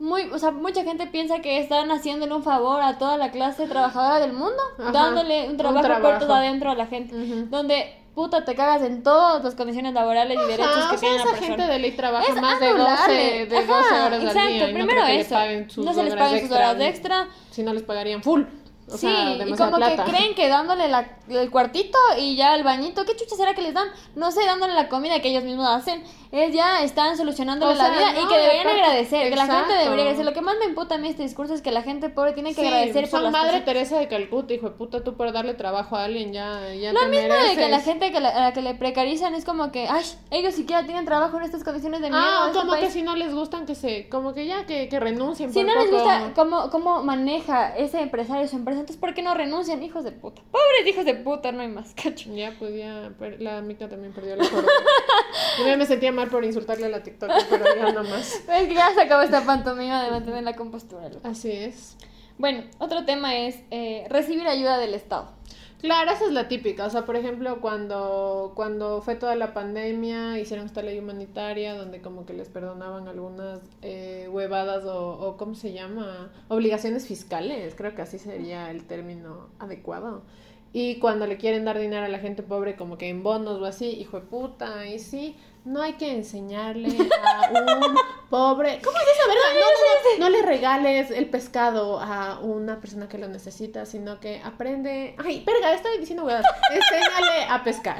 muy, 0.00 0.22
o 0.32 0.38
sea, 0.40 0.50
mucha 0.50 0.82
gente 0.82 1.06
piensa 1.06 1.40
que 1.40 1.58
están 1.60 1.90
haciéndole 1.92 2.34
un 2.34 2.42
favor 2.42 2.82
a 2.82 2.98
toda 2.98 3.16
la 3.18 3.30
clase 3.30 3.66
trabajadora 3.68 4.18
del 4.18 4.32
mundo, 4.32 4.60
Ajá, 4.80 4.90
dándole 4.90 5.44
un 5.44 5.52
un 5.52 5.56
trabajo, 5.56 5.86
trabajo. 5.86 6.02
puertas 6.18 6.30
adentro 6.30 6.70
a 6.70 6.74
la 6.74 6.86
gente, 6.86 7.14
donde 7.50 7.94
puta 8.16 8.44
te 8.44 8.54
cagas 8.56 8.82
en 8.82 9.02
todas 9.04 9.44
las 9.44 9.54
condiciones 9.54 9.92
laborales 9.94 10.36
y 10.42 10.48
derechos 10.50 10.74
que 10.88 10.96
o 10.96 10.98
sea, 10.98 10.98
tiene 10.98 11.14
la 11.16 11.22
esa 11.22 11.30
persona. 11.32 11.46
gente 11.56 11.72
de 11.72 11.78
ley 11.78 11.92
trabaja 11.92 12.26
Es 12.32 12.40
más 12.40 12.58
de 12.58 12.66
12, 12.68 12.80
anulable. 12.80 13.14
de 13.46 13.46
12 13.46 13.56
Ajá, 13.72 14.06
horas 14.06 14.18
exacto. 14.22 14.40
al 14.40 14.48
día. 14.48 14.56
y 14.56 14.60
no 14.60 14.66
Primero 14.78 14.88
creo 15.02 15.06
que 15.06 15.20
eso. 15.20 15.34
les 15.34 15.38
paguen 15.44 15.70
sus 15.70 15.84
no 15.84 15.92
se 15.94 16.02
les 16.02 16.40
sus 16.40 16.50
horas 16.50 16.80
extra. 16.80 17.28
Si 17.52 17.62
no 17.62 17.72
les 17.74 17.82
pagarían 17.84 18.22
full. 18.22 18.42
O 18.88 18.92
sí, 18.92 18.98
sea, 19.08 19.32
y 19.46 19.52
como 19.54 19.76
plata. 19.76 20.04
que 20.04 20.10
creen 20.12 20.34
que 20.36 20.48
dándole 20.48 20.86
la, 20.88 21.08
el 21.28 21.50
cuartito 21.50 21.98
y 22.18 22.36
ya 22.36 22.54
el 22.54 22.62
bañito, 22.62 23.04
¿qué 23.04 23.16
chucha 23.16 23.34
será 23.34 23.52
que 23.54 23.62
les 23.62 23.74
dan? 23.74 23.88
No 24.14 24.30
sé, 24.30 24.44
dándole 24.46 24.74
la 24.74 24.88
comida 24.88 25.20
que 25.20 25.28
ellos 25.30 25.42
mismos 25.42 25.66
hacen, 25.68 26.04
es 26.30 26.54
ya 26.54 26.82
están 26.82 27.16
solucionándole 27.16 27.72
O 27.72 27.76
sea, 27.76 27.88
la 27.88 27.96
vida 27.96 28.20
y 28.20 28.22
no, 28.24 28.28
que 28.28 28.36
deberían 28.38 28.68
agradecer, 28.68 29.28
que 29.30 29.34
la 29.36 29.42
gente 29.46 29.56
exacto. 29.58 29.72
debería 29.74 30.02
agradecer. 30.04 30.24
Lo 30.24 30.32
que 30.32 30.40
más 30.40 30.54
me 30.60 30.66
emputa 30.66 30.94
a 30.96 30.98
mí 30.98 31.08
este 31.08 31.22
discurso 31.24 31.54
es 31.54 31.62
que 31.62 31.72
la 31.72 31.82
gente 31.82 32.10
pobre 32.10 32.32
tiene 32.32 32.50
que 32.54 32.60
Sí, 32.60 32.66
agradecer 32.66 33.02
por 33.02 33.10
son 33.10 33.22
las 33.24 33.32
madre 33.32 33.50
cosas. 33.52 33.64
Teresa 33.64 33.98
de 33.98 34.06
Calcuta, 34.08 34.54
hijo 34.54 34.66
de 34.70 34.76
puta, 34.76 35.02
tú 35.02 35.16
por 35.16 35.32
darle 35.32 35.54
trabajo 35.54 35.96
a 35.96 36.04
alguien 36.04 36.32
ya, 36.32 36.72
ya 36.74 36.92
Lo 36.92 37.00
te 37.00 37.06
mismo 37.08 37.22
de 37.22 37.28
que 37.40 37.42
mereces. 37.42 37.70
la 37.70 37.80
gente 37.80 38.12
que 38.12 38.20
la, 38.20 38.28
a 38.28 38.40
la 38.40 38.52
que 38.52 38.62
le 38.62 38.74
precarizan 38.74 39.34
es 39.34 39.44
como 39.44 39.72
que, 39.72 39.88
ay, 39.88 40.04
ellos 40.30 40.54
siquiera 40.54 40.84
tienen 40.84 41.04
trabajo 41.06 41.36
en 41.38 41.42
estas 41.44 41.64
condiciones 41.64 42.00
de 42.02 42.10
mierda. 42.10 42.44
Ah, 42.44 42.46
este 42.48 42.58
como 42.60 42.72
que 42.74 42.80
país". 42.82 42.92
si 42.92 43.02
no 43.02 43.16
les 43.16 43.34
gustan 43.34 43.66
que 43.66 43.74
se, 43.74 44.08
como 44.08 44.32
que 44.32 44.46
ya, 44.46 44.64
que, 44.66 44.88
que 44.88 45.00
renuncien 45.00 45.52
Si 45.52 45.64
por 45.64 45.74
no 45.74 45.80
les 45.80 45.90
poco. 45.90 46.02
gusta 46.04 46.32
cómo, 46.36 46.70
cómo 46.70 47.02
maneja 47.02 47.74
ese 47.76 48.00
empresario 48.00 48.46
su 48.46 48.56
empresa, 48.56 48.75
entonces 48.80 48.96
¿por 48.96 49.14
qué 49.14 49.22
no 49.22 49.34
renuncian, 49.34 49.82
hijos 49.82 50.04
de 50.04 50.12
puta? 50.12 50.42
Pobres 50.50 50.86
hijos 50.86 51.04
de 51.04 51.14
puta, 51.14 51.52
no 51.52 51.62
hay 51.62 51.68
más, 51.68 51.94
cacho. 52.02 52.34
Ya, 52.34 52.54
pues 52.58 52.76
ya, 52.76 53.12
la 53.38 53.60
mica 53.62 53.88
también 53.88 54.12
perdió 54.12 54.36
la 54.36 54.48
cordura. 54.48 54.72
Yo 55.58 55.66
ya 55.66 55.76
me 55.76 55.86
sentía 55.86 56.12
mal 56.12 56.28
por 56.28 56.44
insultarle 56.44 56.86
a 56.86 56.88
la 56.88 57.02
TikTok, 57.02 57.30
pero 57.50 57.64
ya 57.76 57.92
no 57.92 58.02
más. 58.04 58.34
Es 58.48 58.68
que 58.68 58.74
ya 58.74 58.92
se 58.94 59.02
acabó 59.02 59.22
esta 59.22 59.42
pantomima 59.44 60.02
de 60.04 60.10
mantener 60.10 60.42
la 60.42 60.54
compostura. 60.54 61.08
loco. 61.08 61.26
Así 61.26 61.50
es. 61.50 61.96
Bueno, 62.38 62.64
otro 62.78 63.04
tema 63.04 63.36
es 63.36 63.58
eh, 63.70 64.06
recibir 64.10 64.46
ayuda 64.46 64.78
del 64.78 64.94
Estado. 64.94 65.35
Claro, 65.86 66.10
esa 66.10 66.24
es 66.26 66.32
la 66.32 66.48
típica. 66.48 66.84
O 66.84 66.90
sea, 66.90 67.06
por 67.06 67.14
ejemplo, 67.14 67.60
cuando, 67.60 68.52
cuando 68.56 69.00
fue 69.02 69.14
toda 69.14 69.36
la 69.36 69.54
pandemia, 69.54 70.36
hicieron 70.40 70.66
esta 70.66 70.82
ley 70.82 70.98
humanitaria 70.98 71.74
donde 71.76 72.00
como 72.02 72.26
que 72.26 72.32
les 72.32 72.48
perdonaban 72.48 73.06
algunas 73.06 73.60
eh, 73.82 74.28
huevadas 74.28 74.84
o, 74.84 75.12
o, 75.12 75.36
¿cómo 75.36 75.54
se 75.54 75.72
llama? 75.72 76.32
Obligaciones 76.48 77.06
fiscales. 77.06 77.76
Creo 77.76 77.94
que 77.94 78.02
así 78.02 78.18
sería 78.18 78.68
el 78.72 78.84
término 78.84 79.48
adecuado. 79.60 80.24
Y 80.72 80.98
cuando 80.98 81.28
le 81.28 81.36
quieren 81.36 81.64
dar 81.64 81.78
dinero 81.78 82.04
a 82.04 82.08
la 82.08 82.18
gente 82.18 82.42
pobre, 82.42 82.74
como 82.74 82.98
que 82.98 83.08
en 83.08 83.22
bonos 83.22 83.60
o 83.60 83.64
así, 83.64 83.86
hijo 83.90 84.18
de 84.18 84.26
puta, 84.26 84.88
y 84.88 84.98
sí, 84.98 85.36
no 85.66 85.82
hay 85.82 85.94
que 85.94 86.12
enseñarle 86.12 86.88
a 86.88 87.50
un 87.50 87.96
pobre. 88.30 88.80
¿Cómo 88.84 88.96
es 88.98 89.04
esa 89.04 89.26
verdad? 89.28 89.42
No, 89.54 89.60
no, 89.60 90.18
no, 90.18 90.24
no 90.24 90.30
le 90.30 90.42
regales 90.46 91.10
el 91.10 91.28
pescado 91.28 91.98
a 92.00 92.38
una 92.38 92.80
persona 92.80 93.08
que 93.08 93.18
lo 93.18 93.26
necesita, 93.28 93.84
sino 93.84 94.20
que 94.20 94.40
aprende. 94.44 95.16
Ay, 95.18 95.42
verga, 95.44 95.72
estoy 95.74 95.98
diciendo 95.98 96.24
huevadas. 96.24 96.46
Enséñale 96.72 97.44
a 97.50 97.64
pescar. 97.64 97.98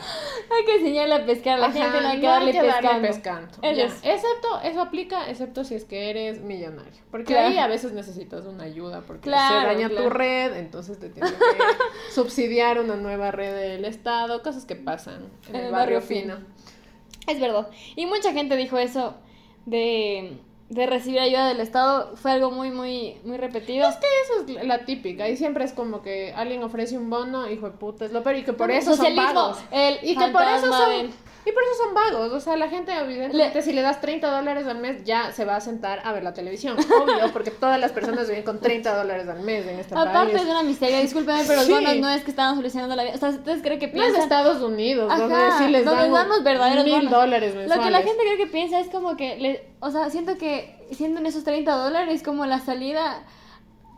Hay 0.57 0.65
que 0.65 0.77
enseñarle 0.77 1.15
a 1.17 1.27
pescar, 1.27 1.55
a 1.55 1.59
la 1.59 1.67
Ajá, 1.67 1.75
gente 1.79 2.01
no 2.01 2.09
hay 2.09 2.21
que 2.21 2.27
darle 2.27 2.51
hay 2.53 2.61
que 2.61 2.87
darle 2.87 3.09
pescando. 3.09 3.53
Ya. 3.63 3.85
Excepto, 3.85 4.61
eso 4.63 4.81
aplica, 4.81 5.29
excepto 5.29 5.65
si 5.65 5.75
es 5.75 5.85
que 5.85 6.11
eres 6.11 6.41
millonario. 6.41 7.03
Porque 7.11 7.33
Claro. 7.33 7.49
ahí 7.49 7.59
a 7.59 7.67
veces 7.67 7.93
necesitas 7.93 8.45
una 8.47 8.63
ayuda 8.63 9.01
porque 9.01 9.23
Claro, 9.23 9.61
se 9.61 9.67
daña 9.67 9.89
claro. 9.89 10.05
tu 10.05 10.11
red, 10.11 10.57
entonces 10.57 11.01
te 11.01 11.09
tienen 11.09 11.33
que 11.33 11.37
subsidiar 12.15 12.81
una 12.81 12.95
nueva 12.95 13.33
red 13.33 13.55
del 13.55 13.85
Estado, 13.85 14.43
cosas 14.43 14.65
que 14.65 14.77
pasan 14.77 15.29
en, 15.49 15.57
el 15.57 15.73
barrio, 15.73 16.01
fino. 16.01 16.37
Es 17.27 17.41
verdad. 17.41 17.69
Y 17.97 18.07
mucha 18.07 18.33
gente 18.33 18.57
dijo 18.57 18.79
eso 18.79 19.15
de, 19.65 20.39
de 20.69 20.87
recibir 20.87 21.21
ayuda 21.21 21.49
del 21.49 21.61
Estado. 21.61 22.17
Fue 22.17 22.31
algo 22.33 22.51
muy, 22.51 22.71
muy, 22.71 23.17
muy 23.25 23.37
repetido. 23.37 23.89
Es 23.89 23.97
que 23.97 24.07
eso 24.25 24.59
es 24.61 24.67
la 24.67 24.85
típica. 24.85 25.29
Y 25.29 25.37
siempre 25.37 25.65
es 25.65 25.73
como 25.73 26.03
que 26.03 26.33
alguien 26.35 26.63
ofrece 26.63 26.97
un 26.97 27.11
bono, 27.11 27.51
hijo 27.51 27.67
de 27.71 27.77
puta, 27.77 28.05
es 28.05 28.13
lo 28.13 28.23
peor. 28.23 28.37
Y 28.37 28.45
que 28.45 28.53
por 28.53 28.71
eso 28.71 28.95
son 28.97 29.17
vagos. 29.17 29.59
el 29.71 29.99
Y 30.03 30.17
que 30.17 30.29
por 30.29 30.43
eso 30.43 30.73
son... 30.73 30.91
del- 30.91 31.11
Y 31.47 31.53
por 31.53 31.63
eso 31.63 31.85
son 31.85 31.95
vagos. 31.95 32.33
O 32.33 32.41
sea, 32.41 32.57
la 32.57 32.69
gente, 32.69 32.93
evidentemente, 32.93 33.63
si 33.63 33.73
le 33.73 33.81
das 33.81 34.01
30 34.01 34.29
dólares 34.31 34.67
al 34.67 34.79
mes, 34.79 35.05
ya 35.05 35.31
se 35.31 35.45
va 35.45 35.55
a 35.55 35.61
sentar 35.61 36.01
a 36.05 36.13
ver 36.13 36.25
la 36.25 36.35
televisión. 36.35 36.77
Obvio, 36.77 37.33
porque 37.33 37.53
todas 37.53 37.79
las 37.79 37.93
personas 37.93 38.29
viven 38.29 38.43
con 38.43 38.61
30 38.61 38.97
dólares 38.97 39.29
al 39.29 39.41
mes 39.43 39.65
en 39.65 39.79
este 39.79 39.95
Aparte 39.95 40.33
país. 40.33 40.43
es 40.45 40.51
una 40.51 40.65
miseria, 40.65 41.01
discúlpeme, 41.01 41.43
pero 41.47 41.55
los 41.59 41.67
Sí. 41.67 41.73
bonos 41.73 41.97
no 41.99 42.09
es 42.11 42.25
que 42.25 42.31
estaban 42.31 42.57
solucionando 42.57 42.97
la 42.97 43.05
vida. 43.05 43.15
O 43.15 43.19
sea, 43.19 43.29
¿ustedes 43.29 43.63
creen 43.63 43.79
que 43.79 43.87
No 43.87 43.93
es 43.93 44.01
piensan? 44.03 44.23
Estados 44.23 44.61
Unidos, 44.61 45.09
Ajá, 45.13 45.21
donde 45.23 45.37
sí 45.59 45.71
les 45.71 45.85
donde 45.85 46.09
los 46.09 46.43
verdaderos 46.43 46.85
mil 46.85 47.09
dólares 47.09 47.55
Lo 47.55 47.61
mensuales. 47.61 47.85
que 47.85 47.91
la 47.93 48.03
gente 48.03 48.23
cree 48.25 48.37
que 48.39 48.47
piensa 48.49 48.81
es 48.81 48.89
como 48.89 49.17
que, 49.17 49.37
le, 49.37 49.69
o 49.79 49.91
sea, 49.93 50.11
siento 50.11 50.37
que 50.39 50.75
siendo 50.91 51.21
en 51.21 51.27
esos 51.27 51.45
30 51.45 51.73
dólares 51.77 52.25
como 52.25 52.45
la 52.45 52.59
salida, 52.59 53.23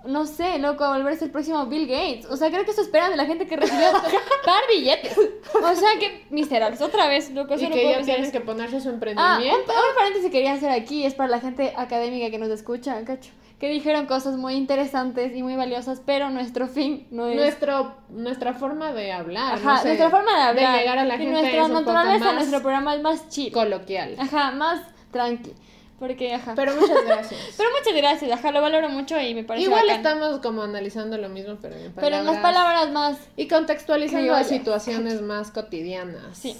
no 0.04 0.26
sé, 0.26 0.58
loco, 0.58 0.84
a 0.84 0.96
volverse 0.96 1.24
el 1.24 1.30
próximo 1.30 1.66
Bill 1.66 1.86
Gates. 1.86 2.26
O 2.30 2.36
sea, 2.36 2.50
creo 2.50 2.64
que 2.64 2.70
eso 2.70 2.80
esperan 2.82 3.10
de 3.10 3.16
la 3.16 3.26
gente 3.26 3.46
que 3.46 3.56
recibió 3.56 3.90
par 4.44 4.62
billetes. 4.70 5.16
O 5.54 5.74
sea, 5.74 5.90
que 5.98 6.24
miserables. 6.30 6.80
Otra 6.80 7.08
vez, 7.08 7.30
loco, 7.30 7.54
Y 7.54 7.56
eso 7.56 7.68
no 7.68 7.74
que 7.74 7.82
puedo 7.82 8.00
ya 8.00 8.04
tienen 8.04 8.30
que 8.30 8.40
ponerse 8.40 8.80
su 8.80 8.88
Ah, 8.88 8.90
un, 8.90 8.94
emprendimiento. 8.94 9.72
un 9.72 9.96
paréntesis 9.96 10.26
que 10.26 10.30
quería 10.30 10.52
hacer 10.52 10.70
aquí 10.70 11.04
es 11.04 11.14
para 11.14 11.28
la 11.28 11.40
gente 11.40 11.72
académica 11.76 12.30
que 12.30 12.38
nos 12.38 12.48
escucha, 12.50 13.02
cacho. 13.04 13.30
Que 13.58 13.68
dijeron 13.68 14.06
cosas 14.06 14.36
muy 14.36 14.54
interesantes 14.54 15.34
y 15.34 15.42
muy 15.42 15.56
valiosas, 15.56 16.00
pero 16.06 16.30
nuestro 16.30 16.68
fin 16.68 17.08
no 17.10 17.26
es... 17.26 17.34
Nuestro, 17.34 17.96
nuestra 18.08 18.54
forma 18.54 18.92
de 18.92 19.10
hablar. 19.12 19.54
Ajá, 19.54 19.74
no 19.74 19.78
sé, 19.82 19.88
nuestra 19.88 20.10
forma 20.10 20.32
de 20.36 20.42
hablar. 20.42 20.78
llegar 20.78 20.98
a 20.98 21.04
la 21.04 21.14
y 21.16 21.18
gente 21.18 21.32
nuestra 21.32 21.64
un 21.64 21.72
poco 21.72 21.92
naturaleza, 21.92 22.32
nuestro 22.34 22.60
programa 22.60 22.94
es 22.94 23.02
más 23.02 23.28
chill. 23.30 23.52
coloquial. 23.52 24.14
Ajá, 24.16 24.52
más 24.52 24.80
tranqui. 25.10 25.54
Porque, 25.98 26.34
ajá. 26.34 26.54
Pero 26.54 26.74
muchas 26.76 27.04
gracias. 27.04 27.40
Pero 27.56 27.70
muchas 27.76 27.94
gracias, 27.96 28.30
ajá, 28.32 28.52
lo 28.52 28.60
valoro 28.62 28.88
mucho 28.88 29.20
y 29.20 29.34
me 29.34 29.42
parece 29.44 29.66
Igual 29.66 29.86
bacán. 29.86 29.96
estamos 29.96 30.40
como 30.40 30.62
analizando 30.62 31.18
lo 31.18 31.28
mismo, 31.28 31.56
pero 31.60 31.74
en 31.74 31.92
palabras. 31.92 32.04
Pero 32.04 32.16
en 32.16 32.24
las 32.26 32.38
palabras 32.38 32.92
más... 32.92 33.18
Y 33.36 33.48
contextualizando 33.48 34.22
criollas. 34.28 34.48
situaciones 34.48 35.20
más 35.22 35.50
cotidianas. 35.50 36.38
Sí. 36.38 36.56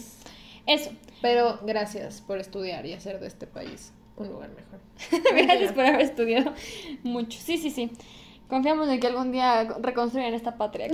Eso. 0.67 0.91
Pero 1.23 1.61
gracias 1.63 2.21
por 2.21 2.39
estudiar 2.39 2.85
y 2.87 2.95
hacer 2.95 3.21
de 3.21 3.29
este 3.29 3.47
país 3.47 3.93
un 4.17 4.29
lugar 4.29 4.51
mejor. 4.51 4.81
Gracias 5.47 5.73
por 5.73 5.85
haber 5.85 6.01
estudiado 6.01 6.53
mucho. 7.03 7.39
Sí, 7.41 7.57
sí, 7.57 7.71
sí. 7.71 7.91
Confiamos 8.49 8.89
en 8.89 8.99
que 8.99 9.07
algún 9.07 9.31
día 9.31 9.65
reconstruyan 9.81 10.35
esta 10.35 10.57
patria. 10.57 10.89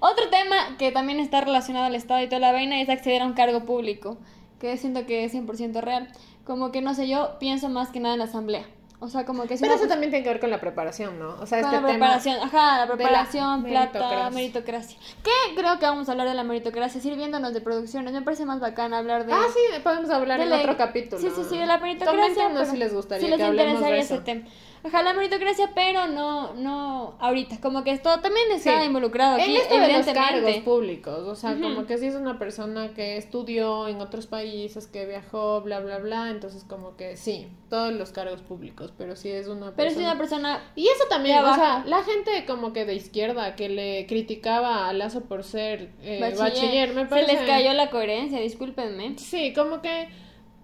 Otro 0.00 0.28
tema 0.30 0.76
que 0.78 0.92
también 0.92 1.20
está 1.20 1.40
relacionado 1.40 1.86
al 1.86 1.94
Estado 1.94 2.22
y 2.22 2.28
toda 2.28 2.40
la 2.40 2.52
vaina 2.52 2.80
es 2.80 2.88
acceder 2.88 3.22
a 3.22 3.26
un 3.26 3.32
cargo 3.32 3.64
público, 3.64 4.18
que 4.60 4.76
siento 4.76 5.06
que 5.06 5.24
es 5.24 5.34
100% 5.34 5.80
real. 5.80 6.08
Como 6.44 6.70
que, 6.72 6.82
no 6.82 6.94
sé, 6.94 7.08
yo 7.08 7.38
pienso 7.38 7.68
más 7.68 7.88
que 7.90 8.00
nada 8.00 8.14
en 8.14 8.18
la 8.18 8.26
asamblea. 8.26 8.64
O 9.00 9.08
sea, 9.08 9.26
como 9.26 9.42
que 9.44 9.56
si 9.58 9.62
Pero 9.62 9.74
eso 9.74 9.86
también 9.86 10.10
tiene 10.10 10.22
que 10.24 10.30
ver 10.30 10.40
con 10.40 10.50
la 10.50 10.60
preparación, 10.60 11.18
¿no? 11.18 11.34
O 11.40 11.46
sea, 11.46 11.60
Con 11.60 11.74
este 11.74 11.82
la 11.82 11.88
preparación, 11.88 12.36
ajá, 12.40 12.66
la 12.78 12.80
de 12.82 12.86
la 12.88 12.94
preparación, 12.94 13.64
plata, 13.64 13.98
meritocracia. 13.98 14.30
meritocracia. 14.30 14.98
Que 15.22 15.54
creo 15.56 15.78
que 15.78 15.84
vamos 15.84 16.08
a 16.08 16.12
hablar 16.12 16.26
de 16.28 16.34
la 16.34 16.44
meritocracia, 16.44 17.00
sirviéndonos 17.02 17.52
de 17.52 17.60
producciones. 17.60 18.14
Me 18.14 18.22
parece 18.22 18.46
más 18.46 18.60
bacán 18.60 18.94
hablar 18.94 19.22
de. 19.26 19.32
tema... 19.32 19.42
Ah, 19.44 19.50
sí, 19.52 19.80
podemos 19.82 20.08
hablar 20.10 20.38
de 20.38 20.44
en 20.44 20.50
la- 20.50 20.60
otro 20.60 20.76
capítulo. 20.78 21.20
Sí, 21.20 21.28
sí, 21.34 21.42
sí, 21.48 21.58
de 21.58 21.66
la 21.66 21.78
meritocracia. 21.78 22.34
Coméntenos 22.34 22.68
si 22.68 22.76
les 22.78 22.94
gustaría 22.94 23.24
si 23.24 23.28
les 23.30 23.36
que 23.38 23.44
hablemos 23.44 23.80
de 23.82 23.98
eso. 23.98 24.14
ese 24.14 24.22
tema. 24.24 24.46
La 24.92 25.12
meritocracia, 25.14 25.70
pero 25.74 26.06
no, 26.08 26.54
no 26.54 27.16
ahorita. 27.18 27.58
Como 27.60 27.84
que 27.84 27.90
esto 27.90 28.20
también 28.20 28.50
está 28.52 28.80
Sí. 28.80 28.86
involucrado 28.86 29.36
aquí, 29.36 29.50
en 29.50 29.56
esto 29.56 29.78
de 29.78 29.92
los 29.92 30.06
cargos 30.06 30.56
públicos, 30.58 31.20
o 31.26 31.34
sea, 31.34 31.54
como 31.58 31.86
que 31.86 31.98
si 31.98 32.06
es 32.06 32.14
una 32.14 32.38
persona 32.38 32.92
que 32.94 33.16
estudió 33.16 33.88
en 33.88 34.00
otros 34.00 34.26
países, 34.26 34.86
que 34.86 35.06
viajó, 35.06 35.62
bla, 35.62 35.80
bla, 35.80 35.98
bla, 35.98 36.30
entonces 36.30 36.64
como 36.64 36.96
que 36.96 37.16
sí, 37.16 37.48
todos 37.70 37.92
los 37.92 38.12
cargos 38.12 38.42
públicos, 38.42 38.92
pero 38.96 39.16
si 39.16 39.30
es 39.30 39.48
una 39.48 39.72
pero 39.74 39.88
si 39.90 39.96
persona... 39.96 40.10
una 40.12 40.18
persona. 40.18 40.62
Y 40.76 40.86
eso 40.88 41.04
también, 41.08 41.42
o 41.42 41.54
sea, 41.54 41.82
la 41.86 42.02
gente 42.02 42.44
como 42.46 42.72
que 42.72 42.84
de 42.84 42.94
izquierda 42.94 43.56
que 43.56 43.68
le 43.70 44.06
criticaba 44.06 44.88
a 44.88 44.92
Lazo 44.92 45.22
por 45.22 45.44
ser 45.44 45.90
eh, 46.02 46.18
bachiller, 46.20 46.38
bachiller, 46.38 46.94
me 46.94 47.02
Se 47.02 47.06
parece... 47.08 47.32
les 47.32 47.42
cayó 47.46 47.72
la 47.72 47.90
coherencia, 47.90 48.38
discúlpenme. 48.40 49.18
Sí, 49.18 49.52
como 49.54 49.80
que... 49.80 50.08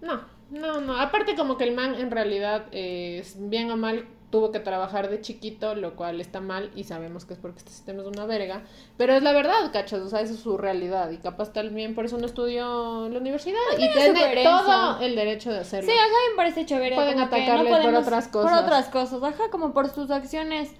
No, 0.01 0.21
no, 0.51 0.81
no. 0.81 0.97
Aparte 0.97 1.35
como 1.35 1.57
que 1.57 1.63
el 1.63 1.73
man 1.73 1.95
en 1.95 2.11
realidad 2.11 2.65
eh, 2.71 3.19
es 3.19 3.35
bien 3.49 3.71
o 3.71 3.77
mal 3.77 4.05
tuvo 4.31 4.51
que 4.51 4.59
trabajar 4.59 5.09
de 5.09 5.21
chiquito, 5.21 5.75
lo 5.75 5.95
cual 5.95 6.21
está 6.21 6.39
mal 6.39 6.71
y 6.75 6.85
sabemos 6.85 7.25
que 7.25 7.33
es 7.33 7.39
porque 7.39 7.59
este 7.59 7.71
sistema 7.71 8.01
es 8.01 8.07
una 8.07 8.25
verga, 8.25 8.63
pero 8.97 9.13
es 9.13 9.21
la 9.21 9.33
verdad, 9.33 9.71
cachas, 9.73 9.99
o 9.99 10.09
sea, 10.09 10.21
esa 10.21 10.33
es 10.33 10.39
su 10.39 10.57
realidad 10.57 11.11
y 11.11 11.17
capaz 11.17 11.51
también 11.51 11.93
por 11.93 12.05
eso 12.05 12.17
no 12.17 12.25
estudió 12.25 13.05
en 13.05 13.13
la 13.13 13.19
universidad 13.19 13.59
y 13.77 13.91
tiene 13.91 14.43
todo 14.43 15.01
el 15.01 15.15
derecho 15.15 15.51
de 15.51 15.59
hacerlo. 15.59 15.91
Sí, 15.91 15.97
ajá, 15.97 16.15
me 16.31 16.37
parece 16.37 16.65
chévere. 16.65 16.95
Pueden 16.95 17.19
atacarle 17.19 17.69
por 17.69 17.93
otras 17.93 18.29
Por 18.29 18.43
cosas. 18.43 18.63
otras 18.63 18.87
cosas, 18.87 19.21
ajá, 19.21 19.49
como 19.51 19.73
por 19.73 19.89
sus 19.89 20.09
acciones 20.09 20.71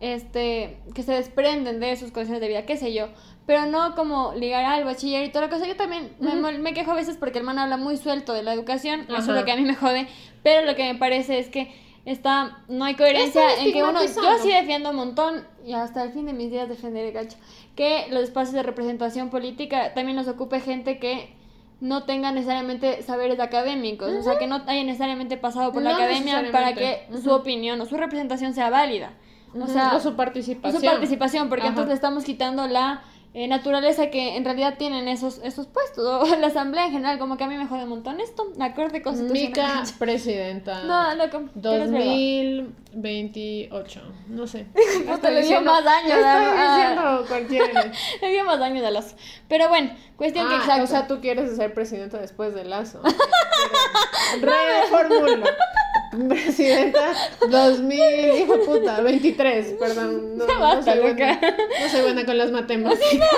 este 0.00 0.78
que 0.94 1.02
se 1.02 1.12
desprenden 1.12 1.78
de 1.78 1.94
sus 1.96 2.10
condiciones 2.10 2.40
de 2.40 2.48
vida, 2.48 2.66
qué 2.66 2.76
sé 2.76 2.92
yo. 2.92 3.08
Pero 3.50 3.66
no 3.66 3.96
como 3.96 4.32
ligar 4.34 4.64
al 4.64 4.84
bachiller 4.84 5.24
y 5.24 5.30
toda 5.30 5.46
la 5.46 5.50
cosa. 5.50 5.66
Yo 5.66 5.74
también 5.74 6.12
me- 6.20 6.28
Ujú. 6.40 6.62
me, 6.62 6.72
quejo 6.72 6.92
a 6.92 6.94
veces 6.94 7.16
porque 7.16 7.40
el 7.40 7.44
man 7.44 7.58
habla 7.58 7.76
muy 7.78 7.96
suelto 7.96 8.32
de 8.32 8.44
la 8.44 8.52
educación. 8.52 9.06
Eso 9.08 9.16
es 9.18 9.26
lo 9.40 9.44
que 9.44 9.50
a 9.50 9.56
mí 9.56 9.62
me 9.62 9.74
jode. 9.74 10.06
Pero 10.44 10.64
lo 10.64 10.76
que 10.76 10.84
me 10.84 10.96
parece 10.96 11.40
es 11.40 11.48
que 11.48 11.74
está 12.04 12.58
no 12.68 12.84
hay 12.84 12.94
coherencia 12.94 13.42
en 13.58 13.72
que 13.72 13.82
uno. 13.82 14.04
Yo 14.04 14.38
sí 14.40 14.52
defiendo 14.52 14.90
un 14.90 14.96
montón 14.96 15.44
y 15.66 15.72
hasta 15.72 16.04
el 16.04 16.12
fin 16.12 16.26
de 16.26 16.32
mis 16.32 16.52
días 16.52 16.68
defenderé, 16.68 17.10
gacho. 17.10 17.38
Que 17.74 18.06
los 18.12 18.22
espacios 18.22 18.54
de 18.54 18.62
representación 18.62 19.30
política 19.30 19.94
también 19.94 20.14
nos 20.14 20.28
ocupe 20.28 20.60
gente 20.60 21.00
que 21.00 21.34
no 21.80 22.04
tenga 22.04 22.30
necesariamente 22.30 23.02
saberes 23.02 23.40
académicos, 23.40 24.12
o 24.12 24.22
sea, 24.22 24.38
que 24.38 24.46
no 24.46 24.62
haya 24.68 24.84
necesariamente 24.84 25.38
pasado 25.38 25.72
por 25.72 25.82
la 25.82 25.96
academia 25.96 26.52
para 26.52 26.72
que 26.74 27.08
su 27.20 27.32
opinión 27.32 27.80
o 27.80 27.86
su 27.86 27.96
representación 27.96 28.54
sea 28.54 28.70
válida. 28.70 29.14
O 29.60 29.66
sea, 29.66 29.96
o 29.96 29.98
su 29.98 30.10
o 30.10 30.16
participación. 30.16 30.80
su 30.80 30.86
participación, 30.86 31.48
porque 31.48 31.62
Ajá. 31.62 31.70
entonces 31.70 31.88
le 31.88 31.94
estamos 31.96 32.22
quitando 32.22 32.68
la 32.68 33.02
eh, 33.32 33.46
naturaleza 33.46 34.10
que 34.10 34.36
en 34.36 34.44
realidad 34.44 34.74
tienen 34.76 35.06
esos, 35.06 35.40
esos 35.44 35.68
puestos, 35.68 36.04
o 36.04 36.36
la 36.40 36.48
asamblea 36.48 36.86
en 36.86 36.92
general, 36.92 37.18
como 37.18 37.36
que 37.36 37.44
a 37.44 37.46
mí 37.46 37.56
me 37.56 37.66
jode 37.66 37.84
un 37.84 37.90
montón 37.90 38.20
esto, 38.20 38.48
la 38.56 38.74
corte 38.74 39.02
constitucional. 39.02 39.48
Mica, 39.48 39.84
presidenta. 39.98 40.82
No, 40.82 41.14
loco, 41.14 41.42
pero 41.54 41.84
es 41.84 41.92
verdad. 41.92 42.06
2028, 42.92 44.00
no 44.28 44.46
sé. 44.48 44.66
Puta, 45.06 45.30
le 45.30 45.42
dio 45.42 45.60
más 45.62 45.84
daño, 45.84 46.08
Estoy 46.08 46.50
diciendo 46.56 47.24
cualquier... 47.28 47.92
Le 48.20 48.30
dio 48.30 48.44
más 48.44 48.58
daño 48.58 48.82
de 48.82 48.90
los. 48.90 49.14
Pero 49.48 49.68
bueno, 49.68 49.90
cuestión 50.16 50.48
que 50.48 50.54
Ah, 50.54 50.58
exacto. 50.58 50.82
o 50.82 50.86
sea, 50.88 51.06
tú 51.06 51.20
quieres 51.20 51.54
ser 51.54 51.72
presidenta 51.72 52.18
después 52.18 52.52
de 52.54 52.64
Lazo. 52.64 53.00
Reformulo. 54.40 55.44
Presidenta 56.10 57.12
2000, 57.48 58.38
hijo 58.40 58.60
puta, 58.64 59.00
23, 59.00 59.74
perdón. 59.78 60.38
No, 60.38 60.46
no 60.74 60.82
soy 60.82 60.98
buena, 60.98 61.40
no 61.40 61.88
soy 61.88 62.02
buena 62.02 62.26
con 62.26 62.36
las 62.36 62.50
matemáticas. 62.50 63.28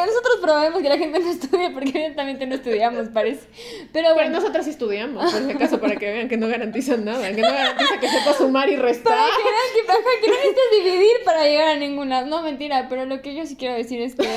Que 0.00 0.06
nosotros 0.06 0.38
probemos 0.42 0.82
que 0.82 0.88
la 0.88 0.98
gente 0.98 1.18
no 1.20 1.30
estudie, 1.30 1.70
porque 1.70 1.88
evidentemente 1.90 2.46
no 2.46 2.54
estudiamos, 2.54 3.08
parece. 3.08 3.46
Pero 3.92 4.06
Pero 4.06 4.14
bueno. 4.14 4.30
nosotras 4.30 4.64
sí 4.64 4.70
estudiamos, 4.70 5.32
por 5.32 5.42
si 5.42 5.50
acaso, 5.50 5.80
para 5.80 5.96
que 5.96 6.10
vean 6.12 6.28
que 6.28 6.36
no 6.36 6.48
garantizan 6.48 7.04
nada, 7.04 7.28
que 7.34 7.42
no 7.42 7.48
garantiza 7.52 7.98
que 8.00 8.08
sepa 8.08 8.32
sumar 8.34 8.68
y 8.68 8.76
restar. 8.76 9.12
Para 9.14 9.26
que 9.36 9.42
vean 9.42 9.86
que, 9.86 9.92
ajá, 9.92 10.20
que 10.22 10.28
no 10.28 10.34
necesitas 10.34 10.64
dividir 10.84 11.16
para 11.24 11.44
llegar 11.44 11.68
a 11.68 11.76
ninguna. 11.76 12.22
No, 12.22 12.42
mentira, 12.42 12.86
pero 12.88 13.04
lo 13.06 13.20
que 13.22 13.34
yo 13.34 13.46
sí 13.46 13.56
quiero 13.56 13.74
decir 13.74 14.00
es 14.00 14.14
que 14.14 14.28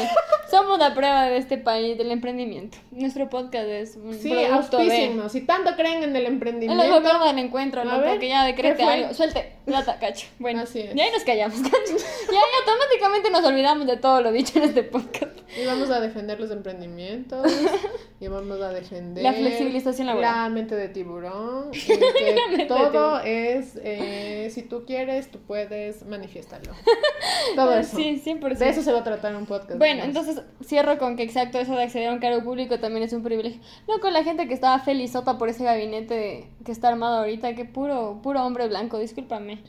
somos 0.49 0.79
la 0.79 0.93
prueba 0.93 1.23
de 1.25 1.37
este 1.37 1.57
país 1.57 1.97
del 1.97 2.11
emprendimiento. 2.11 2.77
Nuestro 2.91 3.29
podcast 3.29 3.67
es 3.67 3.95
un 3.95 4.13
Sí, 4.13 4.29
producto 4.29 4.77
de. 4.77 5.29
Si 5.29 5.41
tanto 5.41 5.75
creen 5.75 6.03
en 6.03 6.15
el 6.15 6.25
En 6.25 6.33
emprendimiento. 6.33 6.83
el 6.83 6.89
gobierno 6.91 7.25
del 7.25 7.39
encuentro, 7.39 7.83
loco, 7.83 7.99
ver, 8.01 8.19
que 8.19 8.27
ya 8.29 8.45
decrete 8.45 8.83
algo. 8.83 9.13
Suelte, 9.13 9.53
plata, 9.65 9.97
cacho. 9.99 10.27
Bueno, 10.39 10.61
Así 10.61 10.79
es. 10.79 10.95
y 10.95 10.99
ahí 10.99 11.11
nos 11.11 11.23
callamos, 11.23 11.57
cacho. 11.61 11.95
Y 12.31 12.35
ahí 12.35 12.41
automáticamente 12.65 13.29
nos 13.29 13.43
olvidamos 13.45 13.87
de 13.87 13.97
todo 13.97 14.21
lo 14.21 14.31
dicho 14.31 14.57
en 14.57 14.65
este 14.65 14.83
podcast. 14.83 15.37
Y 15.57 15.65
vamos 15.65 15.89
a 15.89 15.99
defender 15.99 16.39
los 16.39 16.51
emprendimientos. 16.51 17.45
y 18.19 18.27
vamos 18.27 18.59
a 18.61 18.69
defender 18.69 19.23
La 19.23 19.33
flexibilización 19.33 20.07
laboral. 20.07 20.43
La 20.43 20.49
mente 20.49 20.75
de 20.75 20.89
tiburón. 20.89 21.71
y 21.73 21.77
que 22.57 22.65
todo 22.67 23.19
es, 23.21 23.79
eh, 23.81 24.49
si 24.51 24.63
tú 24.63 24.83
quieres, 24.85 25.31
tú 25.31 25.39
puedes, 25.39 26.05
manifiéstalo. 26.05 26.71
Todo 27.55 27.73
eso. 27.77 27.97
Sí, 27.97 28.21
100%. 28.23 28.57
De 28.57 28.69
eso 28.69 28.81
se 28.81 28.91
va 28.91 28.99
a 28.99 29.03
tratar 29.03 29.35
un 29.35 29.45
podcast. 29.45 29.77
Bueno, 29.77 30.03
entonces 30.03 30.41
cierro 30.63 30.97
con 30.97 31.15
que 31.15 31.23
exacto 31.23 31.57
eso 31.59 31.75
de 31.75 31.83
acceder 31.83 32.09
a 32.09 32.13
un 32.13 32.19
cargo 32.19 32.43
público 32.43 32.79
también 32.79 33.03
es 33.03 33.13
un 33.13 33.23
privilegio. 33.23 33.61
No 33.87 33.99
con 33.99 34.13
la 34.13 34.23
gente 34.23 34.47
que 34.47 34.53
estaba 34.53 34.79
felizota 34.79 35.37
por 35.37 35.49
ese 35.49 35.63
gabinete 35.63 36.49
que 36.65 36.71
está 36.71 36.89
armado 36.89 37.17
ahorita, 37.17 37.55
que 37.55 37.65
puro, 37.65 38.19
puro 38.21 38.43
hombre 38.45 38.67
blanco, 38.67 38.99
discúlpame. 38.99 39.63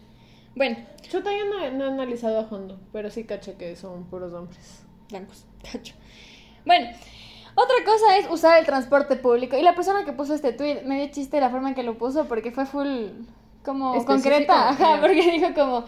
Bueno, 0.54 0.76
yo 1.10 1.20
no, 1.20 1.64
he- 1.64 1.70
no 1.70 1.84
he 1.84 1.88
analizado 1.88 2.40
a 2.40 2.44
fondo, 2.44 2.78
pero 2.92 3.10
sí 3.10 3.24
caché 3.24 3.54
que 3.54 3.76
son 3.76 4.04
puros 4.04 4.32
hombres. 4.34 4.84
blancos. 5.08 5.46
Bueno, 6.64 6.90
otra 7.54 7.76
cosa 7.84 8.16
es 8.18 8.30
usar 8.30 8.58
el 8.58 8.66
transporte 8.66 9.16
público. 9.16 9.56
Y 9.56 9.62
la 9.62 9.74
persona 9.74 10.04
que 10.04 10.12
puso 10.12 10.34
este 10.34 10.52
tweet 10.52 10.82
me 10.84 10.96
dio 10.96 11.10
chiste 11.10 11.40
la 11.40 11.50
forma 11.50 11.68
en 11.70 11.74
que 11.74 11.82
lo 11.82 11.98
puso 11.98 12.26
porque 12.26 12.52
fue 12.52 12.66
full 12.66 13.08
como 13.64 13.94
Específico, 13.94 14.12
concreta, 14.12 14.68
ajá, 14.70 14.98
porque 15.00 15.30
dijo 15.30 15.54
como 15.54 15.84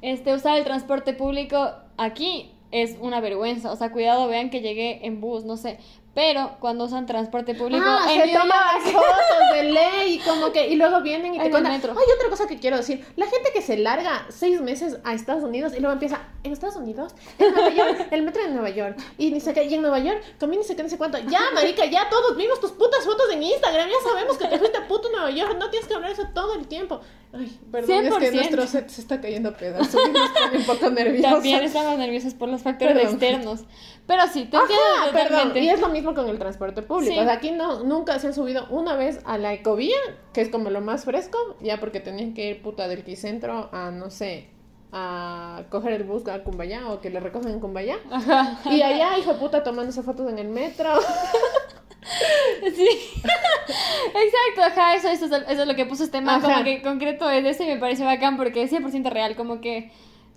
este 0.00 0.34
usar 0.34 0.58
el 0.58 0.64
transporte 0.64 1.12
público 1.12 1.70
aquí 1.96 2.52
es 2.72 2.96
una 3.00 3.20
vergüenza, 3.20 3.70
o 3.70 3.76
sea, 3.76 3.92
cuidado, 3.92 4.26
vean 4.28 4.50
que 4.50 4.60
llegué 4.62 5.06
en 5.06 5.20
bus, 5.20 5.44
no 5.44 5.56
sé, 5.56 5.78
Pero 6.14 6.56
cuando 6.60 6.84
usan 6.84 7.06
transporte 7.06 7.54
público, 7.54 7.82
Ah, 7.86 8.06
en 8.12 8.20
se 8.20 8.32
toman 8.34 8.48
las 8.48 8.82
fotos 8.92 9.54
de 9.54 9.62
ley, 9.64 10.18
como 10.18 10.52
que, 10.52 10.68
y 10.68 10.76
luego 10.76 11.00
vienen 11.00 11.34
y 11.34 11.38
En 11.38 11.44
te 11.44 11.50
cuentan. 11.50 11.72
metro. 11.72 11.92
Hay 11.92 12.04
otra 12.14 12.28
cosa 12.28 12.46
que 12.46 12.58
quiero 12.58 12.76
decir. 12.76 13.02
La 13.16 13.24
gente 13.26 13.48
que 13.54 13.62
se 13.62 13.78
larga 13.78 14.26
seis 14.28 14.60
meses 14.60 14.98
a 15.04 15.14
Estados 15.14 15.42
Unidos 15.42 15.72
y 15.74 15.80
luego 15.80 15.94
empieza, 15.94 16.20
en 16.44 16.52
Estados 16.52 16.76
Unidos, 16.76 17.14
en 17.38 17.54
Nueva 17.54 17.70
York, 17.74 18.08
el 18.10 18.22
metro 18.24 18.42
de 18.42 18.50
Nueva 18.50 18.68
York, 18.68 18.98
y 19.16 19.30
ni 19.30 19.40
qué, 19.40 19.64
y 19.64 19.72
en 19.74 19.80
Nueva 19.80 20.00
York, 20.00 20.22
comí 20.38 20.58
ni 20.58 20.64
sé 20.64 20.76
qué, 20.76 20.82
ni 20.82 20.90
sé 20.90 20.98
cuánto. 20.98 21.16
Ya, 21.18 21.40
marica, 21.54 21.86
ya 21.86 22.08
todos 22.10 22.36
vimos 22.36 22.60
tus 22.60 22.72
putas 22.72 23.04
fotos 23.06 23.30
en 23.32 23.42
Instagram, 23.42 23.88
ya 23.88 24.10
sabemos 24.10 24.36
que 24.36 24.48
te 24.48 24.58
fuiste 24.58 24.76
a 24.76 24.86
puto 24.86 25.08
Nueva 25.10 25.30
York, 25.30 25.56
no 25.58 25.70
tienes 25.70 25.88
que 25.88 25.94
hablar 25.94 26.10
eso 26.10 26.24
todo 26.34 26.54
el 26.56 26.66
tiempo. 26.66 27.00
Ay, 27.34 27.58
perdón, 27.70 28.04
es 28.06 28.14
que 28.18 28.30
100%. 28.30 28.34
nuestro 28.34 28.66
set 28.66 28.88
se 28.90 29.00
está 29.00 29.18
cayendo 29.18 29.48
a 29.48 29.52
pedazos 29.56 29.98
y 30.06 30.12
nos 30.12 30.28
pone 30.32 30.58
un 30.58 30.64
poco 30.66 30.90
nerviosos. 30.90 31.30
También 31.32 31.62
estamos 31.64 31.96
nerviosos 31.96 32.34
por 32.34 32.50
los 32.50 32.60
factores 32.60 32.94
Perdón. 32.94 33.12
externos. 33.14 33.60
Pero 34.06 34.22
sí, 34.26 34.44
te 34.46 34.56
entiendo 34.56 34.84
Ajá, 35.00 35.12
perdón. 35.12 35.56
Y 35.56 35.68
es 35.68 35.80
lo 35.80 35.88
mismo 35.88 36.14
con 36.14 36.28
el 36.28 36.38
transporte 36.38 36.82
público. 36.82 37.12
Sí. 37.14 37.18
O 37.18 37.22
sea, 37.24 37.34
aquí 37.34 37.50
no, 37.52 37.84
nunca 37.84 38.18
se 38.18 38.26
han 38.26 38.34
subido 38.34 38.66
una 38.68 38.96
vez 38.96 39.20
a 39.24 39.38
la 39.38 39.52
ecovía, 39.54 39.96
que 40.32 40.40
es 40.40 40.48
como 40.48 40.70
lo 40.70 40.80
más 40.80 41.04
fresco, 41.04 41.38
ya 41.60 41.78
porque 41.78 42.00
tenían 42.00 42.34
que 42.34 42.48
ir 42.50 42.62
puta 42.62 42.88
del 42.88 43.04
quicentro 43.04 43.68
a, 43.72 43.90
no 43.90 44.10
sé, 44.10 44.48
a 44.90 45.62
coger 45.70 45.92
el 45.92 46.02
bus 46.04 46.26
a 46.28 46.42
Cumbayá 46.42 46.88
o 46.90 47.00
que 47.00 47.10
le 47.10 47.20
recogen 47.20 47.52
en 47.52 47.60
Cumbayá. 47.60 47.96
Ajá. 48.10 48.58
Y 48.70 48.82
allá, 48.82 49.16
hijo 49.18 49.34
puta, 49.38 49.62
tomándose 49.62 50.02
fotos 50.02 50.28
en 50.28 50.38
el 50.38 50.48
metro. 50.48 50.90
Sí. 52.74 52.88
Exacto, 53.24 54.62
ajá, 54.62 54.94
eso, 54.96 55.08
eso, 55.08 55.26
es- 55.26 55.44
eso 55.48 55.62
es 55.62 55.68
lo 55.68 55.74
que 55.76 55.86
puso 55.86 56.04
este 56.04 56.20
man, 56.20 56.36
Ajá. 56.44 56.52
como 56.54 56.64
que 56.64 56.82
concreto 56.82 57.30
es 57.30 57.44
eso 57.44 57.62
y 57.62 57.66
me 57.66 57.76
parece 57.76 58.04
bacán 58.04 58.36
porque 58.36 58.62
es 58.62 58.72
100% 58.72 59.08
real, 59.10 59.36
como 59.36 59.60
que 59.60 59.92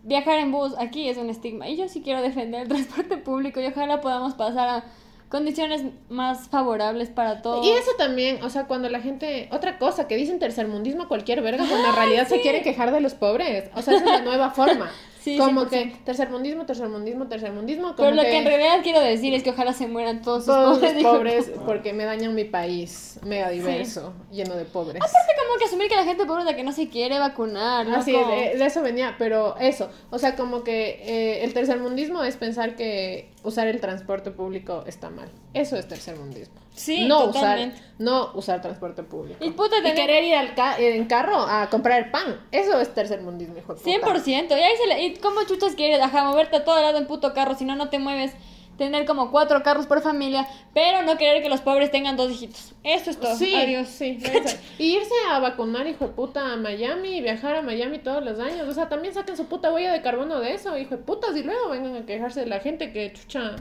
viajar 0.05 0.39
en 0.39 0.51
bus 0.51 0.73
aquí 0.77 1.09
es 1.09 1.17
un 1.17 1.29
estigma 1.29 1.67
y 1.67 1.75
yo 1.75 1.89
sí 1.89 2.01
quiero 2.01 2.21
defender 2.21 2.61
el 2.61 2.67
transporte 2.69 3.17
público 3.17 3.59
y 3.59 3.65
ojalá 3.65 3.99
podamos 4.01 4.35
pasar 4.35 4.69
a 4.69 4.83
condiciones 5.29 5.83
más 6.07 6.47
favorables 6.47 7.09
para 7.09 7.41
todos. 7.41 7.65
Y 7.65 7.71
eso 7.71 7.91
también, 7.97 8.41
o 8.43 8.49
sea, 8.49 8.67
cuando 8.67 8.89
la 8.89 9.01
gente, 9.01 9.49
otra 9.51 9.77
cosa, 9.77 10.07
que 10.07 10.15
dicen 10.15 10.39
tercermundismo 10.39 11.07
cualquier 11.07 11.41
verga, 11.41 11.65
cuando 11.67 11.89
en 11.89 11.95
realidad 11.95 12.27
se 12.27 12.35
sí. 12.35 12.41
quieren 12.41 12.63
quejar 12.63 12.91
de 12.91 13.01
los 13.01 13.15
pobres. 13.15 13.69
O 13.75 13.81
sea, 13.81 13.95
esa 13.95 14.05
es 14.05 14.11
la 14.11 14.21
nueva 14.21 14.51
forma. 14.51 14.89
Sí, 15.26 15.39
como 15.39 15.63
100%. 15.65 15.69
que 15.69 15.95
tercermundismo, 16.05 16.67
tercermundismo, 16.67 17.28
tercermundismo. 17.28 17.95
Pero 17.97 18.11
lo 18.11 18.21
que 18.21 18.38
en 18.38 18.45
realidad 18.45 18.82
quiero 18.84 18.99
decir 18.99 19.34
es 19.34 19.41
que 19.41 19.49
ojalá 19.49 19.73
se 19.73 19.88
mueran 19.88 20.21
todos 20.21 20.45
sus 20.45 20.53
todos 20.53 20.78
pobres. 20.78 21.01
los 21.01 21.03
pobres 21.03 21.51
porque 21.65 21.93
me 21.93 22.05
dañan 22.05 22.36
mi 22.36 22.43
país 22.43 23.19
mega 23.23 23.49
diverso, 23.49 24.13
lleno 24.32 24.53
de 24.55 24.65
pobres. 24.65 24.97
Aparte 25.01 25.34
como 25.43 25.57
que 25.57 25.65
asumir 25.65 25.88
que 25.88 25.95
la 25.95 26.03
gente 26.03 26.28
pobre 26.28 26.41
es 26.41 26.45
la 26.45 26.55
que 26.55 26.63
no 26.63 26.71
se 26.71 26.89
quiere 26.89 27.17
vacunar, 27.17 27.88
¿no? 27.88 27.95
Así, 27.95 28.11
de, 28.11 28.55
de 28.55 28.65
eso 28.67 28.84
venía, 28.84 29.15
pero 29.17 29.57
eso, 29.57 29.89
o 30.11 30.19
sea, 30.19 30.36
como 30.36 30.63
que 30.63 31.01
eh, 31.01 31.43
el 31.43 31.55
tercermundismo 31.55 32.23
es 32.23 32.38
pensar 32.38 32.76
que 32.76 33.32
usar 33.41 33.67
el 33.67 33.82
transporte 33.82 34.30
público 34.30 34.84
está 34.86 35.09
mal. 35.09 35.30
Eso 35.55 35.76
es 35.76 35.88
tercermundismo. 35.88 36.64
Sí, 36.76 37.07
no 37.07 37.26
totalmente. 37.32 37.78
usar, 37.78 37.91
no 37.99 38.32
usar 38.36 38.61
transporte 38.61 39.01
público. 39.03 39.43
Y 39.43 39.51
puta, 39.51 39.78
tener- 39.78 39.95
querer 39.95 40.23
ir 40.23 40.36
al 40.36 40.53
ca- 40.55 40.78
en 40.78 41.05
carro 41.05 41.38
a 41.39 41.69
comprar 41.69 42.11
pan, 42.11 42.39
eso 42.51 42.80
es 42.80 42.93
tercermundismo, 42.93 43.57
hijo 43.57 43.73
de 43.76 43.80
puta. 43.80 44.13
100%. 44.13 44.49
Y 44.49 44.53
ahí 44.61 44.73
se 44.78 44.88
le... 44.88 45.03
¿Y 45.05 45.15
cómo 45.15 45.41
chuchas 45.47 45.76
quieres? 45.76 46.01
Ajá, 46.01 46.23
moverte 46.26 46.57
a 46.57 46.63
todo 46.65 46.82
lado 46.82 46.97
en 46.97 47.07
puto 47.07 47.34
carro, 47.34 47.55
si 47.55 47.65
no, 47.65 47.76
no 47.76 47.89
te 47.89 47.97
mueves. 47.99 48.34
Tener 48.78 49.05
como 49.05 49.32
cuatro 49.32 49.63
carros 49.63 49.86
por 49.88 50.01
familia, 50.01 50.45
pero 50.73 51.01
no 51.03 51.15
querer 51.17 51.41
que 51.41 51.47
los 51.47 51.61
pobres 51.61 51.91
tengan 51.91 52.17
dos 52.17 52.30
hijitos. 52.30 52.73
Eso 52.84 53.09
es 53.09 53.17
todo. 53.17 53.34
Sí, 53.38 53.55
Adiós. 53.55 53.88
sí. 53.88 54.19
Y 54.78 54.97
irse 54.97 55.13
a 55.32 55.39
vacunar, 55.39 55.88
hijo 55.88 56.07
de 56.07 56.11
puta, 56.13 56.51
a 56.51 56.57
Miami, 56.57 57.15
y 57.19 57.21
viajar 57.21 57.55
a 57.55 57.61
Miami 57.61 57.99
todos 57.99 58.21
los 58.21 58.38
años. 58.38 58.67
O 58.67 58.73
sea, 58.73 58.89
también 58.89 59.13
saquen 59.13 59.38
su 59.38 59.45
puta 59.45 59.71
huella 59.73 59.93
de 59.93 60.01
carbono 60.01 60.41
de 60.41 60.51
eso, 60.55 60.78
hijo 60.78 60.97
de 60.97 61.01
putas, 61.03 61.38
y 61.38 61.43
luego 61.43 61.69
vengan 61.69 61.95
a 61.95 62.05
quejarse 62.05 62.41
de 62.41 62.47
la 62.47 62.59
gente 62.59 62.91
que, 62.91 63.13
chucha, 63.13 63.55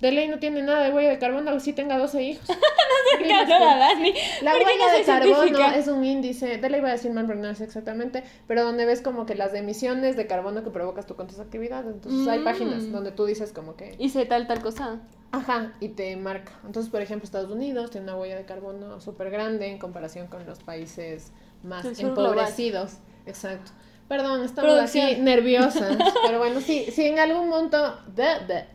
de 0.00 0.12
ley 0.12 0.28
no 0.28 0.38
tiene 0.38 0.62
nada 0.62 0.82
de 0.84 0.90
huella 0.90 1.10
de 1.10 1.18
carbono, 1.18 1.50
así 1.50 1.72
tenga 1.72 1.98
12 1.98 2.22
hijos. 2.22 2.48
No 3.20 3.26
la 3.58 3.76
Dani. 3.76 4.14
La 4.42 4.54
huella 4.54 4.68
no 4.92 4.98
de 4.98 5.04
carbono 5.04 5.42
científica. 5.42 5.76
es 5.76 5.88
un 5.88 6.04
índice, 6.04 6.56
de 6.58 6.70
ley 6.70 6.80
voy 6.80 6.90
a 6.90 6.92
decir 6.92 7.12
mal, 7.12 7.26
pero 7.26 7.38
no 7.40 7.54
sé 7.54 7.64
exactamente, 7.64 8.22
pero 8.46 8.62
donde 8.64 8.86
ves 8.86 9.02
como 9.02 9.26
que 9.26 9.34
las 9.34 9.52
emisiones 9.52 10.16
de 10.16 10.26
carbono 10.26 10.62
que 10.64 10.70
provocas 10.70 11.06
tú 11.06 11.16
con 11.16 11.26
tus 11.26 11.38
actividades. 11.40 11.92
Entonces 11.92 12.26
hay 12.28 12.38
Mm. 12.38 12.44
páginas 12.44 12.92
donde 12.92 13.10
tú 13.12 13.26
dices 13.26 13.52
como 13.52 13.76
que, 13.76 13.94
Hice 13.98 14.24
tal, 14.26 14.46
tal 14.46 14.62
cosa. 14.62 15.00
ajá, 15.32 15.72
y 15.80 15.88
te 15.90 16.16
marca. 16.16 16.52
Entonces, 16.64 16.90
por 16.90 17.02
ejemplo, 17.02 17.24
Estados 17.24 17.50
Unidos 17.50 17.90
tiene 17.90 18.04
una 18.04 18.16
huella 18.16 18.36
de 18.36 18.44
carbono 18.44 19.00
súper 19.00 19.30
grande 19.30 19.66
en 19.66 19.78
comparación 19.78 20.28
con 20.28 20.46
los 20.46 20.60
países 20.60 21.32
más 21.62 21.82
global. 21.98 22.08
empobrecidos. 22.26 22.98
Exacto. 23.26 23.72
Perdón, 24.10 24.44
estamos 24.44 24.72
Producción. 24.72 25.06
así 25.06 25.20
nerviosas. 25.20 25.96
Pero 26.26 26.38
bueno, 26.40 26.60
sí, 26.60 26.86
si 26.90 27.06
en 27.06 27.20
algún 27.20 27.48
momento, 27.48 27.96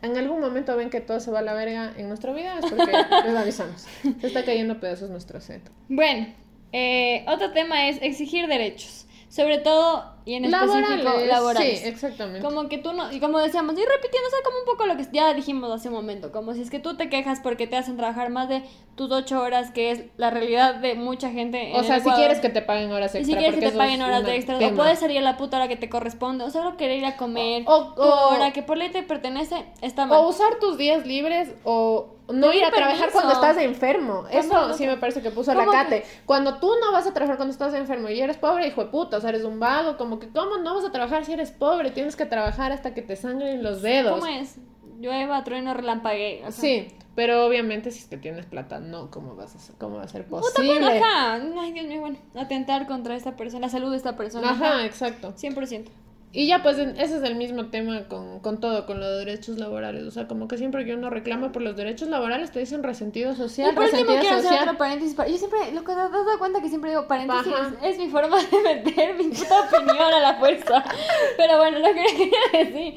en 0.00 0.16
algún 0.16 0.40
momento 0.40 0.74
ven 0.78 0.88
que 0.88 1.02
todo 1.02 1.20
se 1.20 1.30
va 1.30 1.40
a 1.40 1.42
la 1.42 1.52
verga 1.52 1.92
en 1.98 2.08
nuestra 2.08 2.32
vida, 2.32 2.58
es 2.58 2.64
porque 2.64 2.90
les 3.26 3.36
avisamos. 3.36 3.84
Se 4.18 4.26
está 4.28 4.46
cayendo 4.46 4.72
a 4.72 4.80
pedazos 4.80 5.10
nuestro 5.10 5.38
set. 5.42 5.60
Bueno, 5.90 6.28
eh, 6.72 7.26
otro 7.28 7.52
tema 7.52 7.86
es 7.90 8.00
exigir 8.00 8.46
derechos. 8.46 9.04
Sobre 9.28 9.58
todo, 9.58 10.15
y 10.26 10.34
en 10.34 10.44
específico, 10.44 10.76
Laborales, 10.80 11.28
laborales. 11.28 11.80
Sí, 11.80 11.86
exactamente. 11.88 12.40
Como 12.46 12.68
que 12.68 12.78
tú 12.78 12.92
no, 12.92 13.10
y 13.12 13.20
como 13.20 13.38
decíamos, 13.38 13.74
y 13.78 13.84
repitiendo, 13.84 14.26
o 14.26 14.30
sea, 14.30 14.40
como 14.44 14.58
un 14.58 14.64
poco 14.66 14.84
lo 14.84 14.96
que 14.96 15.06
ya 15.12 15.32
dijimos 15.32 15.70
hace 15.70 15.88
un 15.88 15.94
momento, 15.94 16.32
como 16.32 16.52
si 16.52 16.62
es 16.62 16.68
que 16.70 16.80
tú 16.80 16.96
te 16.96 17.08
quejas 17.08 17.38
porque 17.40 17.66
te 17.68 17.76
hacen 17.76 17.96
trabajar 17.96 18.28
más 18.30 18.48
de 18.48 18.62
tus 18.96 19.10
ocho 19.12 19.40
horas, 19.40 19.70
que 19.70 19.92
es 19.92 20.02
la 20.16 20.30
realidad 20.30 20.74
de 20.74 20.96
mucha 20.96 21.30
gente. 21.30 21.70
o 21.74 21.84
sea, 21.84 21.96
el 21.96 22.02
si 22.02 22.10
quieres 22.10 22.40
que 22.40 22.48
te 22.48 22.60
paguen 22.60 22.90
horas 22.90 23.14
Y 23.14 23.18
extra. 23.18 23.34
si 23.34 23.38
quieres 23.38 23.60
que 23.60 23.70
te 23.70 23.76
paguen 23.78 24.02
horas 24.02 24.24
de 24.24 24.34
extra, 24.34 24.56
o 24.56 24.58
tema. 24.58 24.76
puedes 24.76 24.98
salir 24.98 25.18
a 25.18 25.22
la 25.22 25.36
puta 25.36 25.58
hora 25.58 25.68
que 25.68 25.76
te 25.76 25.88
corresponde, 25.88 26.42
o 26.44 26.50
solo 26.50 26.76
querer 26.76 26.98
ir 26.98 27.06
a 27.06 27.16
comer, 27.16 27.62
O- 27.66 27.94
tu 27.94 28.02
o- 28.02 28.28
hora 28.30 28.52
que 28.52 28.62
por 28.64 28.76
ley 28.78 28.90
te 28.90 29.04
pertenece, 29.04 29.64
está 29.80 30.06
mal. 30.06 30.18
O 30.18 30.28
usar 30.28 30.58
tus 30.58 30.76
días 30.76 31.06
libres 31.06 31.50
o 31.62 32.08
no 32.28 32.52
ir 32.52 32.64
a 32.64 32.72
trabajar 32.72 33.10
cuando 33.12 33.34
estás 33.34 33.56
enfermo. 33.58 34.24
Eso 34.32 34.72
sí 34.74 34.84
me 34.84 34.96
parece 34.96 35.22
que 35.22 35.30
puso 35.30 35.54
la. 35.54 35.64
Cate. 35.66 36.04
Cuando 36.24 36.58
tú 36.58 36.68
no 36.80 36.90
vas 36.90 37.06
a 37.06 37.12
trabajar 37.14 37.36
cuando 37.36 37.52
estás 37.52 37.72
enfermo 37.74 38.08
y 38.08 38.20
eres 38.20 38.36
pobre, 38.36 38.66
hijo 38.66 38.82
de 38.82 38.90
puta, 38.90 39.18
o 39.18 39.20
sea, 39.20 39.28
eres 39.30 39.44
un 39.44 39.60
vago, 39.60 39.96
como 39.96 40.15
que 40.18 40.28
¿cómo 40.28 40.58
no 40.58 40.74
vas 40.74 40.84
a 40.84 40.92
trabajar 40.92 41.24
si 41.24 41.32
eres 41.32 41.50
pobre? 41.50 41.90
Tienes 41.90 42.16
que 42.16 42.26
trabajar 42.26 42.72
hasta 42.72 42.94
que 42.94 43.02
te 43.02 43.16
sangren 43.16 43.62
los 43.62 43.82
dedos. 43.82 44.18
¿Cómo 44.20 44.26
es? 44.26 44.56
Llueva, 45.00 45.44
trueno, 45.44 45.74
relampague. 45.74 46.40
o 46.46 46.50
sea, 46.52 46.60
Sí, 46.60 46.88
pero 47.14 47.46
obviamente 47.46 47.90
si 47.90 48.00
es 48.00 48.06
que 48.06 48.16
tienes 48.16 48.46
plata, 48.46 48.78
no, 48.78 49.10
¿cómo 49.10 49.34
vas 49.36 49.54
a? 49.54 49.78
¿Cómo 49.78 49.96
va 49.96 50.04
a 50.04 50.08
ser 50.08 50.24
Puta, 50.26 50.42
posible? 50.42 50.80
pues, 50.80 51.02
ajá. 51.02 51.34
Ay, 51.60 51.72
Dios 51.72 51.86
mío, 51.86 52.00
bueno, 52.00 52.18
atentar 52.34 52.86
contra 52.86 53.14
esta 53.16 53.36
persona, 53.36 53.66
la 53.66 53.70
salud 53.70 53.90
de 53.90 53.96
esta 53.96 54.16
persona. 54.16 54.50
Ajá, 54.50 54.84
exacto. 54.84 55.34
100%. 55.34 55.86
Y 56.38 56.46
ya, 56.46 56.62
pues 56.62 56.76
ese 56.76 57.16
es 57.16 57.22
el 57.22 57.34
mismo 57.36 57.70
tema 57.70 58.08
con, 58.08 58.40
con 58.40 58.60
todo, 58.60 58.84
con 58.84 59.00
los 59.00 59.08
derechos 59.20 59.56
laborales. 59.56 60.04
O 60.04 60.10
sea, 60.10 60.28
como 60.28 60.48
que 60.48 60.58
siempre 60.58 60.84
que 60.84 60.92
uno 60.94 61.08
reclama 61.08 61.50
por 61.50 61.62
los 61.62 61.76
derechos 61.76 62.08
laborales, 62.10 62.50
te 62.50 62.58
dicen 62.60 62.82
resentido 62.82 63.34
social, 63.34 63.70
Y 63.72 63.74
por 63.74 63.84
último 63.84 64.04
quiero 64.20 64.36
hacer 64.36 64.42
social. 64.42 64.64
otro 64.68 64.76
paréntesis. 64.76 65.14
para- 65.14 65.30
Yo 65.30 65.38
siempre, 65.38 65.60
lo 65.72 65.80
que 65.82 65.94
te 65.94 65.98
has 65.98 66.12
dado 66.12 66.38
cuenta 66.38 66.60
que 66.60 66.68
siempre 66.68 66.90
digo 66.90 67.08
paréntesis 67.08 67.50
Ajá. 67.54 67.72
es 67.82 67.96
mi 67.96 68.08
forma 68.10 68.36
de 68.36 68.60
meter 68.62 69.14
mi 69.16 69.28
puta 69.30 69.60
opinión 69.62 70.12
a 70.14 70.20
la 70.20 70.34
fuerza. 70.34 70.84
Pero 71.38 71.56
bueno, 71.56 71.78
lo 71.78 71.88
que 71.94 72.04
quería 72.52 72.64
decir 72.70 72.94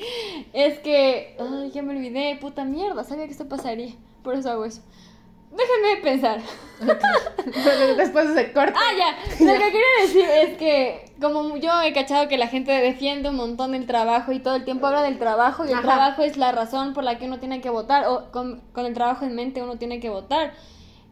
es 0.52 0.80
que, 0.80 1.38
ay, 1.40 1.72
ya 1.72 1.82
me 1.82 1.96
olvidé, 1.96 2.38
puta 2.42 2.66
mierda, 2.66 3.06
sabía 3.06 3.26
que 3.26 3.32
esto 3.32 3.48
pasaría. 3.48 3.94
Por 4.22 4.36
eso 4.36 4.50
hago 4.50 4.66
eso. 4.66 4.82
Déjenme 5.52 6.02
pensar. 6.04 6.39
Después 7.97 8.34
se 8.34 8.54
corta. 8.54 8.78
Ah, 8.78 8.97
ya. 8.97 9.45
Lo 9.45 9.54
que 9.54 9.66
quería 9.66 10.02
decir 10.02 10.26
es 10.26 10.58
que, 10.58 11.14
como 11.20 11.58
yo 11.58 11.82
he 11.82 11.91
cachado 11.93 12.28
que 12.28 12.38
la 12.38 12.47
gente 12.47 12.72
defiende 12.72 13.30
un 13.30 13.36
montón 13.36 13.76
el 13.76 13.86
trabajo 13.86 14.32
y 14.32 14.39
todo 14.39 14.56
el 14.56 14.64
tiempo 14.64 14.88
habla 14.88 15.04
del 15.04 15.20
trabajo 15.20 15.66
y 15.66 15.70
el 15.70 15.76
Ajá. 15.76 15.84
trabajo 15.84 16.22
es 16.24 16.38
la 16.38 16.52
razón 16.52 16.93
por 16.93 17.04
la 17.04 17.18
que 17.18 17.26
uno 17.26 17.39
tiene 17.39 17.62
que 17.62 17.70
votar 17.70 18.08
o 18.08 18.32
con, 18.32 18.62
con 18.72 18.86
el 18.86 18.93
trabajo 18.93 19.26
en 19.26 19.36
mente 19.36 19.62
uno 19.62 19.78
tiene 19.78 20.00
que 20.00 20.10
votar. 20.10 20.54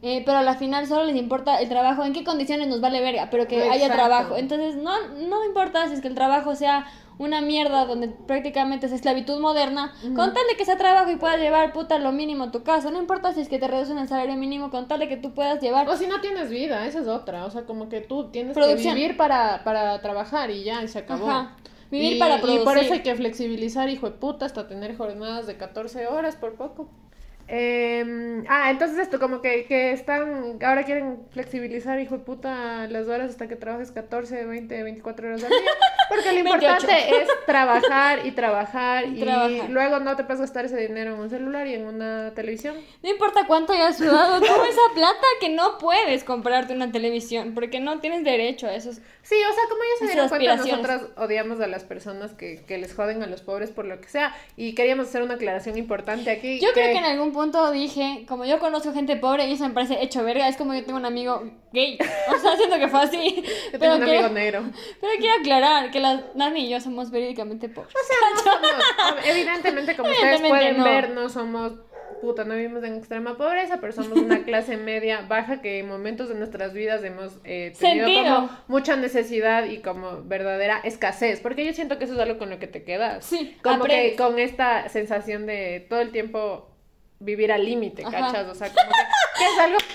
Eh, 0.04 0.22
pero 0.26 0.38
a 0.38 0.44
la 0.44 0.54
final 0.54 0.86
solo 0.86 1.06
les 1.06 1.16
importa 1.16 1.60
el 1.60 1.70
trabajo, 1.70 2.04
en 2.04 2.14
qué 2.14 2.24
condiciones 2.24 2.68
nos 2.68 2.82
vale 2.82 3.02
verga, 3.02 3.30
pero 3.32 3.48
que 3.48 3.64
haya 3.68 3.92
trabajo. 3.92 4.38
Entonces, 4.38 4.76
no, 4.76 4.92
no 5.28 5.44
importa 5.44 5.88
si 5.88 5.96
es 5.96 6.02
que 6.02 6.08
el 6.08 6.14
trabajo 6.14 6.56
sea 6.56 6.86
una 7.20 7.42
mierda 7.42 7.86
donde 7.86 8.10
prácticamente 8.10 8.86
es 8.86 8.92
esclavitud 8.92 9.40
moderna, 9.40 9.94
con 10.16 10.34
tal 10.34 10.44
de 10.50 10.56
que 10.58 10.66
sea 10.66 10.78
trabajo 10.78 11.10
y 11.12 11.16
puedas 11.16 11.40
llevar 11.40 11.74
puta 11.74 11.98
lo 11.98 12.12
mínimo 12.12 12.46
a 12.46 12.52
tu 12.52 12.64
casa. 12.64 12.92
No 12.92 13.00
importa 13.00 13.34
si 13.34 13.42
es 13.42 13.50
que 13.50 13.58
te 13.60 13.68
reducen 13.68 13.98
el 13.98 14.08
salario 14.08 14.36
mínimo, 14.36 14.70
con 14.70 14.88
tal 14.88 15.00
de 15.00 15.08
que 15.08 15.18
tú 15.18 15.34
puedas 15.34 15.62
llevar 15.62 15.90
O 15.90 15.96
si 15.98 16.06
no 16.08 16.22
tienes 16.22 16.50
vida, 16.50 16.86
esa 16.86 17.00
es 17.00 17.08
otra. 17.08 17.46
O 17.46 17.50
sea, 17.52 17.64
como 17.66 17.90
que 17.90 18.02
tú 18.02 18.30
tienes 18.30 18.54
Producción. 18.54 18.94
que 18.96 19.00
vivir 19.02 19.18
para, 19.18 19.64
para 19.64 20.00
trabajar 20.02 20.52
y 20.52 20.64
ya, 20.64 20.84
y 20.84 20.88
se 20.88 21.00
acabó. 21.00 21.30
Ajá. 21.30 21.56
Vivir 21.90 22.18
Y- 22.18 22.20
para 22.20 22.36
Y 22.36 22.40
por 22.42 22.50
producir. 22.50 22.84
eso 22.84 22.94
hay 22.94 23.00
que 23.02 23.16
flexibilizar, 23.16 23.90
hijo 23.90 24.10
de 24.10 24.18
puta, 24.18 24.46
hasta 24.46 24.68
tener 24.68 24.96
jornadas 24.98 25.48
de 25.48 25.56
14 25.58 26.06
horas 26.08 26.36
por 26.36 26.56
poco. 26.56 26.90
Eh, 27.50 28.44
ah, 28.50 28.70
entonces 28.72 28.98
esto, 29.00 29.20
como 29.20 29.42
que, 29.42 29.66
que 29.66 29.92
están, 29.92 30.58
ahora 30.64 30.84
quieren 30.84 31.20
flexibilizar, 31.32 32.00
hijo 32.00 32.18
de 32.18 32.24
puta, 32.24 32.88
las 32.88 33.08
horas 33.08 33.30
hasta 33.32 33.48
que 33.48 33.56
trabajes 33.56 33.92
14, 33.92 34.46
20, 34.46 34.84
24 34.84 35.28
horas 35.28 35.44
al 35.44 35.50
día. 35.50 35.60
Porque 36.10 36.28
lo 36.34 36.44
28. 36.44 36.56
importante 36.66 37.22
es 37.22 37.30
trabajar 37.46 38.26
y 38.26 38.32
trabajar 38.32 39.06
Y 39.06 39.18
y, 39.18 39.22
trabajar. 39.22 39.70
luego 39.70 40.00
no 40.00 40.16
te 40.16 40.24
puedes 40.24 40.42
gastar 40.42 40.66
ese 40.66 40.78
dinero 40.78 41.14
en 41.16 41.20
un 41.22 41.30
celular 41.30 41.68
y 41.68 41.76
en 41.76 41.86
una 41.86 42.34
televisión. 42.36 42.76
No 43.02 43.10
importa 43.10 43.46
cuánto 43.48 43.74
hayas 43.74 43.98
sudado, 43.98 44.40
tú 44.40 44.46
esa 44.46 44.94
plata 44.94 45.28
que 45.40 45.50
no 45.50 45.78
puedes 45.78 46.24
comprarte 46.24 46.74
una 46.74 46.92
televisión, 46.92 47.54
porque 47.54 47.80
no 47.80 48.00
tienes 48.00 48.24
derecho 48.24 48.68
a 48.68 48.76
eso. 48.76 48.92
Sí, 48.92 49.36
o 49.36 49.54
sea, 49.54 49.64
como 49.70 49.82
ya 49.84 50.00
se 50.00 50.06
dieron 50.14 50.30
cuenta, 50.30 50.56
nosotras 50.56 51.02
odiamos 51.18 51.60
a 51.60 51.68
las 51.68 51.84
personas 51.84 52.34
que, 52.34 52.64
que 52.66 52.78
les 52.78 52.94
joden 52.94 53.24
a 53.24 53.28
los 53.28 53.42
pobres 53.42 53.72
por 53.72 53.86
lo 53.86 54.00
que 54.00 54.08
sea. 54.08 54.34
Y 54.56 54.74
queríamos 54.74 55.08
hacer 55.08 55.22
una 55.22 55.34
aclaración 55.34 55.78
importante 55.78 56.30
aquí. 56.30 56.60
Yo 56.62 56.72
creo 56.72 56.94
que 56.94 56.98
en 56.98 57.04
algún 57.06 57.34
punto 57.38 57.72
dije, 57.72 58.26
como 58.28 58.46
yo 58.46 58.60
conozco 58.60 58.92
gente 58.94 59.16
pobre 59.16 59.48
y 59.48 59.54
eso 59.54 59.68
me 59.68 59.74
parece 59.74 60.02
hecho 60.04 60.24
verga, 60.24 60.48
es 60.48 60.58
como 60.58 60.74
yo 60.74 60.84
tengo 60.84 60.98
un 61.00 61.06
amigo 61.06 61.44
gay. 61.72 61.98
O 62.36 62.40
sea, 62.40 62.58
siento 62.58 62.78
que 62.78 62.88
fue 62.88 63.02
así. 63.02 63.44
Yo 63.74 63.80
Pero 63.80 63.94
tengo 63.94 63.96
un 63.98 64.04
quiero, 64.04 64.26
amigo 64.28 64.30
negro. 64.30 64.64
pero 65.00 65.14
quiero 65.20 65.40
aclarar 65.40 65.92
que 65.92 66.00
la 66.00 66.24
Nani 66.36 66.66
y 66.66 66.70
yo 66.70 66.80
somos 66.82 67.12
verídicamente 67.12 67.70
pobres. 67.70 67.94
O 67.96 68.06
sea, 68.06 68.18
no 68.34 68.68
somos, 69.12 69.26
evidentemente, 69.26 69.96
como 69.96 70.10
ustedes 70.10 70.40
Evidentemente 70.42 70.50
pueden 70.50 70.78
no. 70.78 70.84
ver, 70.84 71.10
no 71.12 71.30
somos, 71.30 71.74
puta, 72.22 72.44
no 72.46 72.56
vivimos 72.56 72.84
en 72.84 72.96
extrema 72.96 73.38
pobreza, 73.38 73.78
pero 73.80 73.94
somos 73.94 74.18
una 74.18 74.44
clase 74.44 74.78
media 74.78 75.22
baja 75.28 75.62
que 75.62 75.80
en 75.80 75.88
momentos 75.88 76.30
de 76.30 76.36
nuestras 76.36 76.74
vidas 76.74 77.04
hemos 77.04 77.34
eh, 77.44 77.74
tenido 77.80 78.08
Sentido. 78.08 78.36
como 78.36 78.50
mucha 78.68 78.96
necesidad 78.96 79.66
y 79.66 79.80
como 79.82 80.24
verdadera 80.24 80.80
escasez, 80.84 81.40
porque 81.42 81.66
yo 81.66 81.74
siento 81.74 81.98
que 81.98 82.06
eso 82.06 82.14
es 82.14 82.20
algo 82.20 82.38
con 82.40 82.50
lo 82.50 82.58
que 82.60 82.68
te 82.68 82.84
quedas. 82.84 83.26
Sí, 83.26 83.56
Como 83.62 83.86
que 83.86 84.16
aprendes. 84.16 84.18
con 84.18 84.40
esta 84.40 84.90
sensación 84.90 85.46
de 85.46 85.86
todo 85.90 86.00
el 86.02 86.12
tiempo 86.12 86.70
vivir 87.20 87.52
al 87.52 87.66
límite. 87.66 88.04
¿cachas? 88.04 88.48
O 88.48 88.56
sea, 88.56 88.68
como 88.70 88.90
que, 88.90 89.40
que 89.40 89.46
es 89.46 89.60
algo... 89.60 89.78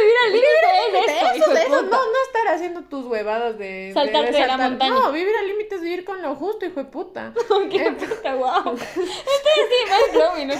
Vivir 0.00 0.14
al 0.24 0.32
límite 0.32 1.10
es 1.10 1.36
Eso, 1.42 1.52
eso, 1.52 1.66
puta. 1.84 1.96
no, 1.96 2.04
no 2.04 2.22
estar 2.26 2.48
haciendo 2.48 2.82
tus 2.82 3.06
huevadas 3.06 3.58
de... 3.58 3.90
Saltarte 3.94 4.32
de 4.32 4.40
la 4.40 4.46
saltar. 4.46 4.70
montaña. 4.70 4.94
No, 4.94 5.12
vivir 5.12 5.34
al 5.36 5.48
límite 5.48 5.74
es 5.76 5.80
vivir 5.80 6.04
con 6.04 6.22
lo 6.22 6.34
justo, 6.36 6.66
hijo 6.66 6.80
de 6.80 6.86
puta. 6.86 7.32
Qué 7.70 7.92
puta, 7.92 8.34
wow. 8.34 8.74
Este 8.74 8.96
sí, 8.96 10.24
más 10.46 10.46
¿no? 10.46 10.54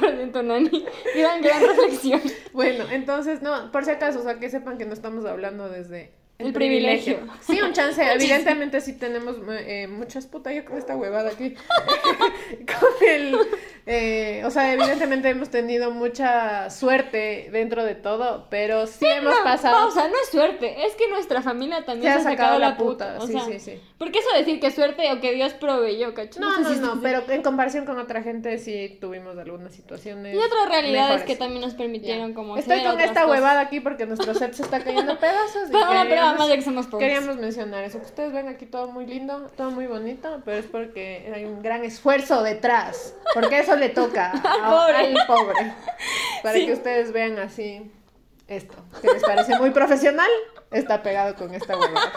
100% 0.00 0.44
Nani. 0.44 0.86
Gran, 1.14 1.42
gran 1.42 1.66
reflexión. 1.66 2.22
Bueno, 2.52 2.84
entonces, 2.90 3.42
no, 3.42 3.70
por 3.70 3.84
si 3.84 3.90
acaso, 3.90 4.20
o 4.20 4.22
sea, 4.22 4.38
que 4.38 4.48
sepan 4.50 4.78
que 4.78 4.86
no 4.86 4.94
estamos 4.94 5.24
hablando 5.26 5.68
desde 5.68 6.12
El 6.38 6.52
privilegio. 6.52 7.18
Sí, 7.40 7.60
un 7.60 7.72
chance, 7.72 8.00
evidentemente 8.14 8.80
sí 8.80 8.92
tenemos 8.92 9.36
eh, 9.50 9.88
muchas 9.88 10.26
putas, 10.26 10.54
yo 10.54 10.64
con 10.64 10.78
esta 10.78 10.94
huevada 10.96 11.30
aquí. 11.30 11.54
con 12.50 13.08
el, 13.08 13.36
eh, 13.86 14.42
o 14.44 14.50
sea, 14.52 14.72
evidentemente 14.72 15.30
hemos 15.30 15.50
tenido 15.50 15.90
mucha 15.90 16.70
suerte 16.70 17.48
dentro 17.50 17.82
de 17.82 17.96
todo, 17.96 18.46
pero 18.50 18.86
sí 18.86 19.04
hemos 19.04 19.34
No, 19.36 19.42
pasado... 19.42 19.78
Pausa, 19.88 20.06
no 20.06 20.14
es 20.22 20.28
suerte. 20.30 20.86
Es 20.86 20.94
que 20.94 21.10
nuestra 21.10 21.42
familia 21.42 21.84
también 21.84 22.12
Se 22.12 22.20
se 22.20 22.28
ha 22.28 22.30
sacado 22.30 22.60
la 22.60 22.76
puta, 22.76 23.14
puta. 23.14 23.24
O 23.24 23.26
sí, 23.26 23.32
sea, 23.32 23.44
sí, 23.44 23.58
sí. 23.58 23.80
¿Por 23.98 24.12
qué 24.12 24.20
eso 24.20 24.28
decir 24.36 24.60
que 24.60 24.70
suerte 24.70 25.10
o 25.12 25.20
que 25.20 25.32
Dios 25.34 25.54
proveyó, 25.54 26.14
cacho? 26.14 26.38
No, 26.38 26.60
no, 26.60 26.68
si 26.72 26.78
no, 26.78 27.00
pero 27.02 27.20
en 27.28 27.42
comparación 27.42 27.84
con 27.84 27.98
otra 27.98 28.22
gente 28.22 28.56
sí 28.58 28.96
tuvimos 29.00 29.36
algunas 29.36 29.72
situaciones 29.74 30.36
Y 30.36 30.38
otras 30.38 30.68
realidades 30.68 31.08
mejores. 31.08 31.26
que 31.26 31.34
también 31.34 31.62
nos 31.62 31.74
permitieron 31.74 32.32
como 32.32 32.56
Estoy 32.56 32.84
con 32.84 33.00
esta 33.00 33.22
cosas. 33.22 33.28
huevada 33.28 33.60
aquí 33.60 33.80
porque 33.80 34.06
nuestro 34.06 34.34
set 34.34 34.52
se 34.54 34.62
está 34.62 34.84
cayendo 34.84 35.18
pedazos. 35.20 35.68
y 35.68 35.72
Pero 35.72 35.78
una 35.78 35.86
prueba 35.88 36.04
queríamos- 36.04 36.38
más 36.38 36.48
de 36.48 36.54
que 36.54 36.62
somos 36.62 36.86
pobres. 36.86 37.08
Queríamos 37.08 37.36
mencionar 37.38 37.82
eso, 37.82 37.98
que 37.98 38.06
ustedes 38.06 38.32
ven 38.32 38.46
aquí 38.46 38.66
todo 38.66 38.86
muy 38.86 39.04
lindo, 39.04 39.50
todo 39.56 39.72
muy 39.72 39.88
bonito, 39.88 40.42
pero 40.44 40.58
es 40.58 40.66
porque 40.66 41.32
hay 41.34 41.44
un 41.44 41.60
gran 41.60 41.84
esfuerzo 41.84 42.44
detrás, 42.44 43.16
porque 43.34 43.58
eso 43.58 43.74
le 43.74 43.88
toca 43.88 44.30
a- 44.44 44.70
pobre. 44.70 44.96
al 44.96 45.26
pobre, 45.26 45.72
para 46.44 46.54
Sí. 46.54 46.66
que 46.66 46.72
ustedes 46.72 47.10
vean 47.12 47.36
así 47.40 47.90
esto, 48.48 48.74
que 49.02 49.08
les 49.12 49.22
parece 49.22 49.56
muy 49.58 49.70
profesional, 49.70 50.28
está 50.70 51.02
pegado 51.02 51.34
con 51.36 51.54
esta 51.54 51.76
huevada. 51.76 52.12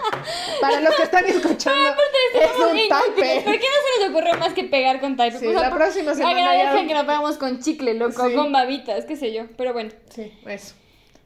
Para 0.61 0.79
los 0.81 0.95
que 0.95 1.03
están 1.03 1.25
escuchando, 1.25 1.89
es 2.33 2.51
Somos 2.51 2.71
un 2.71 2.77
inútiles. 2.79 3.43
¿Por 3.43 3.43
tape. 3.53 3.59
qué 3.59 3.67
no 3.67 3.95
se 3.95 3.99
les 4.01 4.09
ocurrió 4.09 4.33
más 4.39 4.53
que 4.53 4.63
pegar 4.63 4.99
con 5.01 5.17
type? 5.17 5.37
Sí, 5.37 5.47
la 5.51 5.69
próxima 5.73 6.13
semana 6.15 6.51
Agradecen 6.51 6.83
ya- 6.83 6.87
que 6.87 6.93
nos 6.93 7.03
pegamos 7.03 7.37
con 7.37 7.59
chicle, 7.59 7.93
loco, 7.95 8.27
Sí. 8.29 8.35
con 8.35 8.51
babitas, 8.51 9.05
qué 9.05 9.15
sé 9.17 9.33
yo. 9.33 9.43
Pero 9.57 9.73
bueno. 9.73 9.91
Sí, 10.09 10.31
eso. 10.45 10.75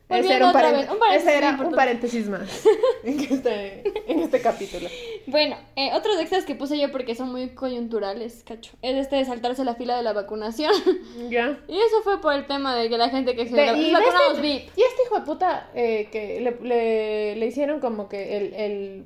Ese 0.07 0.35
era 0.35 0.45
un, 0.45 0.49
otra 0.51 0.69
paren- 0.69 0.77
vez, 0.81 0.89
un 0.91 0.99
paréntesis 0.99 1.27
ese 1.27 1.37
era 1.39 1.49
un 1.65 1.71
paréntesis 1.73 2.29
más 2.29 2.63
en 3.03 3.19
este, 3.21 4.11
en 4.11 4.19
este 4.19 4.39
capítulo. 4.39 4.87
Bueno, 5.25 5.57
eh, 5.75 5.89
otros 5.95 6.19
extras 6.19 6.45
que 6.45 6.53
puse 6.53 6.77
yo 6.77 6.91
porque 6.91 7.15
son 7.15 7.31
muy 7.31 7.49
coyunturales, 7.55 8.43
cacho. 8.47 8.73
Es 8.83 8.95
este 8.97 9.15
de 9.15 9.25
saltarse 9.25 9.63
la 9.65 9.73
fila 9.73 9.97
de 9.97 10.03
la 10.03 10.13
vacunación. 10.13 10.71
Ya. 11.31 11.57
y 11.67 11.75
eso 11.79 12.03
fue 12.03 12.21
por 12.21 12.33
el 12.33 12.45
tema 12.45 12.75
de 12.75 12.87
que 12.87 12.99
la 12.99 13.09
gente 13.09 13.35
que 13.35 13.47
se 13.47 13.55
De- 13.55 13.65
la- 13.65 13.73
y, 13.75 13.91
de 13.91 13.97
este, 13.99 14.41
VIP. 14.41 14.71
y 14.77 14.81
este 14.83 14.94
hijo 15.05 15.19
de 15.19 15.25
puta 15.25 15.69
eh, 15.75 16.09
que 16.11 16.39
le, 16.41 16.51
le, 16.61 17.35
le 17.35 17.45
hicieron 17.45 17.79
como 17.79 18.09
que 18.09 18.37
el, 18.37 18.53
el 18.55 19.05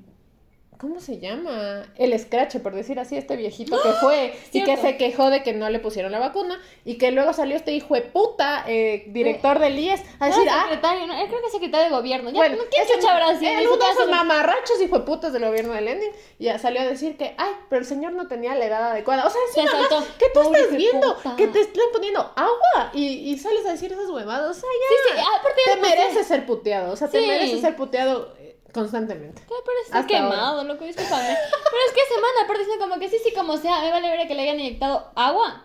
¿cómo 0.79 0.99
se 1.01 1.19
llama? 1.19 1.83
El 1.97 2.17
scratch, 2.17 2.57
por 2.59 2.73
decir 2.73 2.99
así, 2.99 3.17
este 3.17 3.35
viejito 3.35 3.81
que 3.83 3.89
fue 3.93 4.33
y 4.53 4.63
que 4.63 4.77
se 4.77 4.95
quejó 4.97 5.29
de 5.29 5.43
que 5.43 5.53
no 5.53 5.69
le 5.69 5.79
pusieron 5.79 6.11
la 6.11 6.19
vacuna 6.19 6.59
y 6.85 6.97
que 6.97 7.11
luego 7.11 7.33
salió 7.33 7.57
este 7.57 7.73
hijo 7.73 7.95
de 7.95 8.01
puta 8.01 8.63
eh, 8.67 9.03
director 9.07 9.59
del 9.59 9.77
IES 9.77 10.01
a 10.19 10.27
decir, 10.27 10.45
No, 10.45 10.51
ah, 10.53 10.61
secretario, 10.63 11.05
no, 11.07 11.19
él 11.21 11.27
creo 11.27 11.41
que 11.41 11.47
es 11.47 11.51
secretario 11.51 11.85
de 11.89 11.91
gobierno. 11.95 12.29
Ya, 12.29 12.37
bueno, 12.37 12.55
no, 12.57 12.63
¿quién 12.71 12.85
sido? 12.87 13.49
eh, 13.49 13.53
En 13.61 13.67
su 13.67 13.73
uno 13.73 13.85
de 13.85 13.91
esos 13.91 14.09
mamarrachos 14.09 14.81
hijo 14.81 14.99
de 14.99 15.05
putas 15.05 15.33
del 15.33 15.45
gobierno 15.45 15.73
de 15.73 15.81
Lenin 15.81 16.09
ya 16.39 16.57
salió 16.57 16.81
a 16.81 16.85
decir 16.85 17.17
que, 17.17 17.35
ay, 17.37 17.51
pero 17.69 17.81
el 17.81 17.85
señor 17.85 18.13
no 18.13 18.27
tenía 18.27 18.55
la 18.55 18.65
edad 18.65 18.91
adecuada. 18.91 19.25
O 19.27 19.29
sea, 19.29 19.41
es 19.47 19.53
Se 19.53 19.61
una 19.61 19.71
saltó. 19.71 19.99
más 19.99 20.09
que 20.17 20.25
tú 20.33 20.41
Pobre 20.43 20.61
estás 20.61 20.77
viendo 20.77 21.15
puta. 21.17 21.35
que 21.35 21.47
te 21.47 21.59
están 21.59 21.83
poniendo 21.91 22.21
agua 22.35 22.91
y, 22.93 23.05
y 23.31 23.37
sales 23.37 23.65
a 23.65 23.71
decir 23.71 23.91
esas 23.91 24.09
huevadas. 24.09 24.57
O 24.57 24.59
sea, 24.59 24.69
ya. 24.69 24.87
Sí, 25.13 25.17
sí, 25.19 25.25
aparte 25.39 25.61
ya 25.67 25.75
Te 25.75 25.81
mereces 25.81 26.27
ser 26.27 26.45
puteado, 26.45 26.93
o 26.93 26.95
sea, 26.95 27.09
te 27.09 27.19
mereces 27.27 27.59
ser 27.61 27.75
puteado 27.75 28.33
constantemente. 28.73 29.41
Te 29.41 29.47
parece 29.47 29.91
Hasta 29.91 30.07
quemado, 30.07 30.63
loco, 30.63 30.85
discúlpame. 30.85 31.23
Pero 31.27 31.81
es 31.87 31.93
que 31.93 32.13
semana, 32.13 32.33
aparte 32.43 32.63
dicen 32.63 32.79
como 32.79 32.99
que 32.99 33.09
sí, 33.09 33.17
sí, 33.23 33.33
como 33.33 33.57
sea, 33.57 33.81
me 33.81 33.91
vale 33.91 34.09
ver 34.09 34.27
que 34.27 34.35
le 34.35 34.43
hayan 34.43 34.59
inyectado 34.59 35.11
agua. 35.15 35.63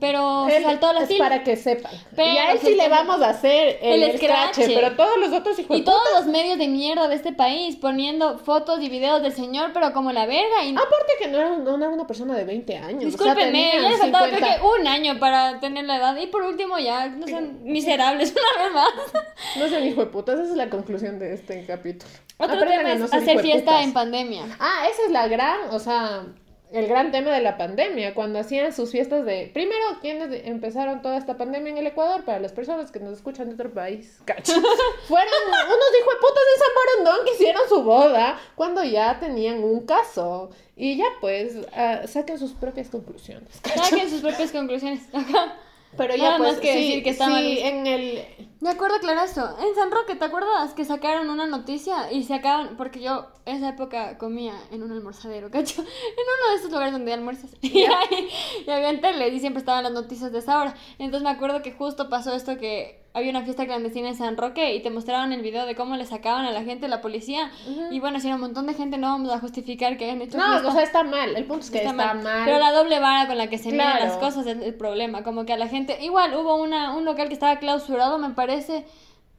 Pero 0.00 0.46
se 0.48 0.62
saltó 0.62 0.92
la 0.92 1.02
es 1.02 1.08
fila. 1.08 1.24
para 1.24 1.44
que 1.44 1.56
sepan. 1.56 1.92
Pero 2.14 2.32
y 2.32 2.38
a 2.38 2.52
él 2.52 2.58
se 2.58 2.66
sí 2.66 2.74
le 2.74 2.88
vamos 2.88 3.20
a 3.22 3.30
hacer 3.30 3.78
el, 3.80 4.02
el 4.02 4.18
pero 4.18 4.96
todos 4.96 5.18
los 5.18 5.32
otros 5.32 5.58
hijos 5.58 5.76
Y 5.76 5.80
de 5.80 5.86
todos 5.86 6.02
los 6.14 6.26
medios 6.26 6.58
de 6.58 6.68
mierda 6.68 7.08
de 7.08 7.14
este 7.14 7.32
país 7.32 7.76
poniendo 7.76 8.38
fotos 8.38 8.80
y 8.80 8.88
videos 8.88 9.22
del 9.22 9.32
señor, 9.32 9.70
pero 9.72 9.92
como 9.92 10.12
la 10.12 10.26
verga. 10.26 10.64
Y 10.64 10.72
Aparte 10.72 11.12
que 11.20 11.28
no 11.28 11.38
era, 11.38 11.56
no 11.56 11.76
era 11.76 11.88
una 11.88 12.06
persona 12.06 12.34
de 12.34 12.44
20 12.44 12.76
años. 12.78 13.14
o 13.14 13.18
sea, 13.18 13.34
ya 13.34 13.50
le 13.50 13.96
faltaba 13.96 14.26
50. 14.26 14.36
creo 14.36 14.60
que 14.60 14.80
un 14.80 14.86
año 14.86 15.18
para 15.18 15.60
tener 15.60 15.84
la 15.84 15.96
edad. 15.96 16.16
Y 16.16 16.26
por 16.26 16.42
último, 16.42 16.78
ya 16.78 17.08
no 17.08 17.26
sean 17.26 17.62
miserables 17.62 18.32
una 18.56 18.64
vez 18.64 18.72
más. 18.72 19.24
No 19.56 19.68
sean 19.68 19.86
hijo 19.86 20.00
de 20.00 20.06
putas, 20.06 20.38
esa 20.38 20.50
es 20.50 20.56
la 20.56 20.70
conclusión 20.70 21.18
de 21.18 21.34
este 21.34 21.64
capítulo. 21.66 22.10
Otro 22.38 22.58
tema 22.60 22.92
es 22.92 23.02
hacer 23.12 23.38
fiesta 23.40 23.70
putas. 23.72 23.84
en 23.84 23.92
pandemia. 23.92 24.56
Ah, 24.60 24.86
esa 24.90 25.04
es 25.06 25.10
la 25.10 25.26
gran, 25.28 25.70
o 25.70 25.78
sea, 25.78 26.26
el 26.72 26.86
gran 26.88 27.12
tema 27.12 27.30
de 27.30 27.40
la 27.40 27.56
pandemia, 27.56 28.14
cuando 28.14 28.38
hacían 28.40 28.72
sus 28.72 28.90
fiestas 28.90 29.24
de... 29.24 29.50
Primero, 29.54 29.84
¿quiénes 30.02 30.28
de- 30.30 30.48
empezaron 30.48 31.00
toda 31.00 31.16
esta 31.16 31.38
pandemia 31.38 31.70
en 31.72 31.78
el 31.78 31.86
Ecuador? 31.86 32.24
Para 32.24 32.40
las 32.40 32.52
personas 32.52 32.90
que 32.90 32.98
nos 33.00 33.14
escuchan 33.14 33.48
de 33.48 33.54
otro 33.54 33.72
país, 33.72 34.18
cacho. 34.24 34.52
Fueron 35.08 35.32
unos 35.48 35.90
hijos 36.00 36.14
de 36.14 36.20
putas 36.20 36.44
de 36.52 36.58
San 36.58 36.74
Borondón 37.04 37.24
que 37.24 37.32
hicieron 37.34 37.62
su 37.68 37.82
boda 37.82 38.38
cuando 38.56 38.82
ya 38.84 39.18
tenían 39.20 39.62
un 39.64 39.86
caso. 39.86 40.50
Y 40.74 40.98
ya 40.98 41.06
pues, 41.20 41.54
ah, 41.74 42.02
saquen 42.06 42.38
sus 42.38 42.52
propias 42.52 42.88
conclusiones. 42.90 43.60
cacho. 43.62 43.82
Saquen 43.84 44.10
sus 44.10 44.20
propias 44.20 44.52
conclusiones. 44.52 45.02
Ajá. 45.14 45.56
Pero 45.96 46.14
ya 46.14 46.24
Nada 46.24 46.38
pues, 46.38 46.52
más 46.52 46.60
que 46.60 46.72
sí, 46.72 46.78
decir 46.78 47.02
que 47.02 47.10
está 47.10 47.26
sí, 47.26 47.30
mal 47.30 47.44
en 47.44 47.86
el... 47.86 48.24
Me 48.60 48.70
acuerdo 48.70 48.98
claro 49.00 49.22
eso. 49.22 49.56
En 49.60 49.74
San 49.74 49.90
Roque, 49.90 50.16
¿te 50.16 50.24
acuerdas? 50.24 50.72
Que 50.72 50.84
sacaron 50.84 51.28
una 51.30 51.46
noticia 51.46 52.10
y 52.10 52.24
se 52.24 52.34
acaban. 52.34 52.76
Porque 52.76 53.00
yo 53.00 53.26
en 53.44 53.56
esa 53.56 53.68
época 53.68 54.18
comía 54.18 54.54
en 54.70 54.82
un 54.82 54.92
almorzadero, 54.92 55.50
¿cacho? 55.52 55.82
En 55.82 55.86
uno 55.86 56.50
de 56.50 56.56
esos 56.58 56.70
lugares 56.70 56.92
donde 56.92 57.12
almuerzas. 57.12 57.50
Y, 57.62 57.84
ahí, 57.84 58.28
y 58.66 58.70
había 58.70 58.90
en 58.90 59.00
tele 59.00 59.28
y 59.28 59.40
siempre 59.40 59.60
estaban 59.60 59.84
las 59.84 59.92
noticias 59.92 60.32
de 60.32 60.38
esa 60.38 60.60
hora. 60.60 60.74
Entonces 60.98 61.22
me 61.22 61.30
acuerdo 61.30 61.62
que 61.62 61.72
justo 61.72 62.08
pasó 62.08 62.34
esto 62.34 62.56
que 62.56 63.05
había 63.16 63.30
una 63.30 63.42
fiesta 63.42 63.64
clandestina 63.64 64.08
en 64.08 64.14
San 64.14 64.36
Roque 64.36 64.74
y 64.74 64.82
te 64.82 64.90
mostraban 64.90 65.32
el 65.32 65.40
video 65.40 65.64
de 65.64 65.74
cómo 65.74 65.96
le 65.96 66.04
sacaban 66.04 66.44
a 66.44 66.52
la 66.52 66.62
gente 66.64 66.86
la 66.86 67.00
policía. 67.00 67.50
Y 67.90 67.98
bueno, 67.98 68.20
si 68.20 68.26
era 68.26 68.34
un 68.36 68.42
montón 68.42 68.66
de 68.66 68.74
gente, 68.74 68.98
no 68.98 69.08
vamos 69.08 69.32
a 69.32 69.38
justificar 69.38 69.96
que 69.96 70.04
hayan 70.04 70.20
hecho 70.20 70.36
No, 70.36 70.44
fiesta. 70.50 70.68
o 70.68 70.72
sea, 70.72 70.82
está 70.82 71.02
mal. 71.02 71.34
El 71.34 71.44
punto 71.46 71.64
es 71.64 71.70
que 71.70 71.78
está, 71.78 71.92
mal. 71.94 72.20
Pero 72.44 72.58
la 72.58 72.72
doble 72.72 73.00
vara 73.00 73.26
con 73.26 73.38
la 73.38 73.48
que 73.48 73.56
se 73.58 73.70
Claro. 73.70 74.04
las 74.04 74.18
cosas 74.18 74.46
es 74.46 74.60
el 74.60 74.74
problema. 74.74 75.22
Como 75.22 75.46
que 75.46 75.54
a 75.54 75.56
la 75.56 75.66
gente. 75.68 75.98
Igual 76.04 76.34
hubo 76.34 76.56
una, 76.56 76.94
un 76.94 77.04
local 77.06 77.28
que 77.28 77.34
estaba 77.34 77.56
clausurado, 77.56 78.18
me 78.18 78.30
parece. 78.30 78.84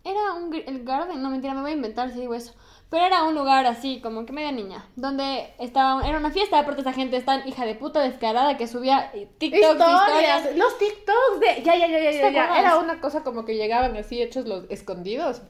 Era 0.04 0.34
un, 0.34 0.54
el 0.56 0.84
Garden, 0.84 1.22
no 1.22 1.30
mentira, 1.30 1.54
me 1.54 1.62
voy 1.62 1.72
a 1.72 1.76
inventar 1.76 2.12
si 2.12 2.20
digo 2.20 2.34
eso. 2.34 2.54
Pero 2.90 3.06
era 3.06 3.24
un 3.24 3.36
lugar 3.36 3.66
así, 3.66 4.00
como 4.00 4.26
que 4.26 4.32
media 4.32 4.52
niña, 4.54 4.86
donde 4.96 5.54
estaba, 5.60 6.08
era 6.08 6.18
una 6.18 6.32
fiesta, 6.32 6.58
aparte 6.60 6.82
esa 6.82 6.94
gente 6.94 7.20
tan 7.22 7.46
hija 7.46 7.66
de 7.66 7.76
puta 7.76 8.02
descarada 8.02 8.56
que 8.56 8.66
subía 8.66 9.12
TikToks, 9.12 9.56
historias, 9.62 10.40
historias. 10.46 10.56
los 10.56 10.78
TikToks 10.78 11.40
de 11.42 11.64
ya 11.64 11.76
ya 11.76 11.88
ya 11.88 12.32
ya 12.32 12.60
era 12.60 12.78
una 12.78 13.02
cosa 13.02 13.24
como 13.24 13.44
que 13.44 13.56
llegaban 13.56 13.98
así 13.98 14.22
hechos 14.22 14.48
los 14.48 14.64
escondidos 14.70 15.42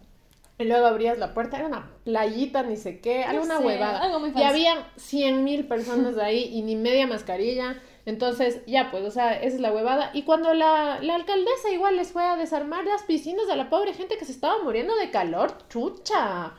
y 0.58 0.64
luego 0.64 0.88
abrías 0.88 1.20
la 1.20 1.36
puerta 1.36 1.58
era 1.58 1.68
una 1.68 1.92
playita 2.04 2.64
ni 2.64 2.76
sé 2.76 3.00
qué 3.00 3.24
alguna 3.24 3.60
sé, 3.60 3.66
huevada. 3.66 4.00
algo 4.04 4.20
muy 4.20 4.32
y 4.36 4.42
habían 4.42 4.80
cien 4.96 5.44
mil 5.44 5.68
personas 5.68 6.18
ahí 6.18 6.50
y 6.52 6.64
ni 6.64 6.76
media 6.76 7.06
mascarilla 7.06 7.76
entonces 8.08 8.62
ya 8.66 8.90
pues 8.90 9.04
o 9.06 9.12
sea 9.12 9.34
esa 9.34 9.56
es 9.56 9.60
la 9.60 9.72
huevada. 9.72 10.12
Y 10.14 10.24
cuando 10.24 10.54
la, 10.54 11.00
la 11.02 11.16
alcaldesa 11.16 11.70
igual 11.72 11.98
les 11.98 12.14
fue 12.14 12.24
a 12.24 12.38
desarmar 12.38 12.86
las 12.86 13.04
piscinas 13.04 13.50
a 13.50 13.58
la 13.58 13.70
pobre 13.70 13.94
gente 13.94 14.18
que 14.18 14.24
se 14.24 14.32
estaba 14.32 14.64
muriendo 14.64 14.96
de 14.96 15.12
calor 15.12 15.58
chucha 15.68 16.54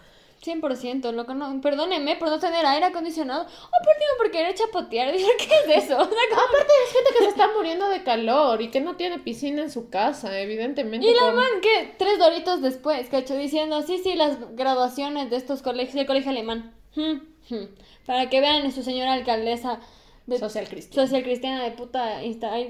100%, 0.45 1.12
loco, 1.12 1.34
no, 1.34 1.61
perdóneme 1.61 2.16
por 2.16 2.28
no 2.28 2.39
tener 2.39 2.64
aire 2.64 2.86
acondicionado. 2.86 3.43
O 3.43 3.47
por 3.47 3.93
último, 3.95 4.11
por 4.18 4.30
querer 4.30 4.55
chapotear. 4.55 5.12
Dije, 5.16 5.28
¿qué 5.39 5.45
es 5.74 5.84
eso? 5.84 5.97
O 5.97 6.05
sea, 6.05 6.09
como- 6.30 6.41
aparte 6.43 6.72
es 6.86 6.93
gente 6.93 7.11
que 7.16 7.24
se 7.24 7.30
está 7.30 7.49
muriendo 7.57 7.89
de 7.89 8.03
calor 8.03 8.62
y 8.62 8.70
que 8.70 8.80
no 8.80 8.97
tiene 8.97 9.18
piscina 9.18 9.62
en 9.62 9.70
su 9.70 9.89
casa 9.91 10.39
evidentemente 10.41 11.07
Y 11.07 11.14
la 11.14 11.20
con- 11.22 11.36
man 11.36 11.61
que 11.61 11.95
tres 11.99 12.18
doritos 12.18 12.62
después, 12.62 13.09
cacho, 13.09 13.34
diciendo, 13.36 13.82
sí, 13.82 13.99
sí, 14.03 14.14
las 14.14 14.55
graduaciones 14.55 15.30
de 15.30 15.36
estos 15.36 15.62
colegios, 15.62 15.95
del 15.95 16.07
colegio 16.07 16.30
alemán. 16.30 16.74
Hmm, 16.95 17.18
hmm. 17.55 17.64
Para 18.07 18.30
que 18.30 18.41
vean 18.41 18.66
a 18.66 18.70
su 18.70 18.82
señora 18.82 19.12
alcaldesa 19.14 19.80
de 20.26 20.39
Social 20.39 20.68
cristiano. 20.68 21.07
social 21.07 21.22
cristiana 21.22 21.62
de 21.64 21.70
puta, 21.70 22.20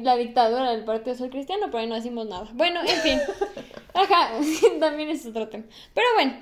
la 0.03 0.17
dictadura 0.17 0.71
del 0.71 0.85
Partido 0.85 1.15
Social 1.17 1.31
Cristiano, 1.31 1.67
pero 1.67 1.79
ahí 1.79 1.87
no 1.89 1.97
decimos 1.97 2.27
nada. 2.27 2.49
Bueno, 2.53 2.81
en 2.81 2.97
fin. 3.01 3.19
Ajá, 3.95 4.31
también 4.81 5.11
es 5.11 5.27
otro 5.27 5.49
tema. 5.49 5.65
Pero 5.93 6.07
bueno, 6.15 6.39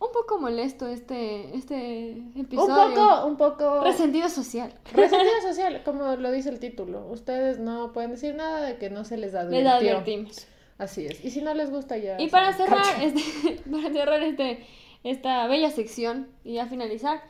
un 0.00 0.12
poco 0.12 0.38
molesto 0.38 0.86
este, 0.86 1.56
este 1.56 2.14
Un 2.34 2.40
episodio. 2.42 2.94
poco, 2.94 3.26
un 3.26 3.36
poco... 3.36 3.82
Resentido 3.82 4.28
social. 4.28 4.72
Resentido 4.92 5.40
social, 5.42 5.82
como 5.84 6.16
lo 6.16 6.30
dice 6.30 6.50
el 6.50 6.60
título. 6.60 7.06
Ustedes 7.08 7.58
no 7.58 7.92
pueden 7.92 8.12
decir 8.12 8.34
nada 8.34 8.62
de 8.62 8.76
que 8.76 8.90
no 8.90 9.04
se 9.04 9.16
les 9.16 9.32
Les 9.32 9.42
advirtió. 9.42 9.70
advertimos. 9.70 10.46
Así 10.78 11.06
es. 11.06 11.24
Y 11.24 11.30
si 11.30 11.42
no 11.42 11.52
les 11.54 11.70
gusta 11.70 11.96
ya... 11.96 12.20
Y 12.20 12.28
para 12.28 12.52
cerrar, 12.52 12.78
cacha. 12.82 13.02
este, 13.02 13.60
para 13.70 13.92
cerrar 13.92 14.22
este, 14.22 14.64
esta 15.02 15.46
bella 15.48 15.70
sección 15.70 16.28
y 16.44 16.54
ya 16.54 16.66
finalizar, 16.66 17.20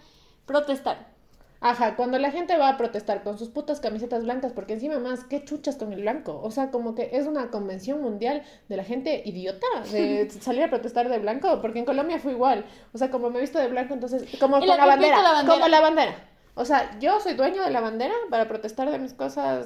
protestar. 0.44 1.17
Ajá, 1.60 1.96
cuando 1.96 2.18
la 2.18 2.30
gente 2.30 2.56
va 2.56 2.68
a 2.68 2.76
protestar 2.76 3.24
con 3.24 3.36
sus 3.36 3.48
putas 3.48 3.80
camisetas 3.80 4.22
blancas, 4.22 4.52
porque 4.52 4.74
encima 4.74 5.00
más, 5.00 5.24
qué 5.24 5.44
chuchas 5.44 5.76
con 5.76 5.92
el 5.92 6.02
blanco. 6.02 6.40
O 6.42 6.52
sea, 6.52 6.70
como 6.70 6.94
que 6.94 7.10
es 7.12 7.26
una 7.26 7.50
convención 7.50 8.00
mundial 8.00 8.42
de 8.68 8.76
la 8.76 8.84
gente 8.84 9.22
idiota 9.24 9.66
de 9.90 10.30
salir 10.40 10.62
a 10.62 10.70
protestar 10.70 11.08
de 11.08 11.18
blanco, 11.18 11.60
porque 11.60 11.80
en 11.80 11.84
Colombia 11.84 12.20
fue 12.20 12.32
igual. 12.32 12.64
O 12.92 12.98
sea, 12.98 13.10
como 13.10 13.30
me 13.30 13.38
he 13.38 13.40
visto 13.40 13.58
de 13.58 13.68
blanco, 13.68 13.94
entonces, 13.94 14.24
como 14.38 14.58
con 14.58 14.68
la 14.68 14.76
la 14.76 14.86
bandera. 14.86 15.18
como 15.46 15.66
la 15.66 15.80
bandera. 15.80 16.14
O 16.60 16.64
sea, 16.64 16.98
yo 16.98 17.20
soy 17.20 17.34
dueño 17.34 17.62
de 17.62 17.70
la 17.70 17.80
bandera 17.80 18.14
para 18.30 18.48
protestar 18.48 18.90
de 18.90 18.98
mis 18.98 19.14
cosas. 19.14 19.64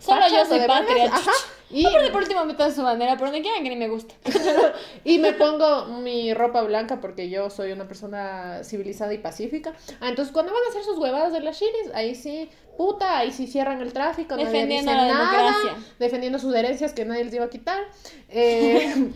Solo 0.00 0.22
yo 0.28 0.44
soy 0.44 0.66
patria. 0.66 1.04
Ajá. 1.06 1.30
Y, 1.70 1.84
No, 1.84 1.90
por 2.12 2.22
último 2.22 2.44
metan 2.44 2.74
su 2.74 2.82
bandera, 2.82 3.16
por 3.16 3.28
donde 3.28 3.40
quieran 3.40 3.62
que 3.62 3.68
ni 3.68 3.76
me 3.76 3.88
gusta. 3.88 4.14
y 5.04 5.18
me 5.18 5.32
pongo 5.32 5.86
mi 5.86 6.34
ropa 6.34 6.62
blanca 6.62 7.00
porque 7.00 7.30
yo 7.30 7.50
soy 7.50 7.70
una 7.70 7.86
persona 7.86 8.64
civilizada 8.64 9.14
y 9.14 9.18
pacífica. 9.18 9.74
Ah, 10.00 10.08
entonces 10.08 10.32
cuando 10.32 10.52
van 10.52 10.62
a 10.66 10.70
hacer 10.70 10.82
sus 10.82 10.98
huevadas 10.98 11.32
de 11.32 11.38
las 11.38 11.56
chiris, 11.56 11.94
ahí 11.94 12.16
sí, 12.16 12.50
puta, 12.76 13.18
ahí 13.18 13.30
sí 13.30 13.46
cierran 13.46 13.80
el 13.80 13.92
tráfico, 13.92 14.34
nadie 14.34 14.46
Defendiendo 14.46 14.90
dice 14.90 15.02
la 15.06 15.14
nada, 15.14 15.30
democracia. 15.52 15.84
defendiendo 16.00 16.38
sus 16.40 16.52
herencias 16.52 16.92
que 16.92 17.04
nadie 17.04 17.24
les 17.24 17.34
iba 17.34 17.44
a 17.44 17.50
quitar. 17.50 17.80
Eh, 18.36 19.12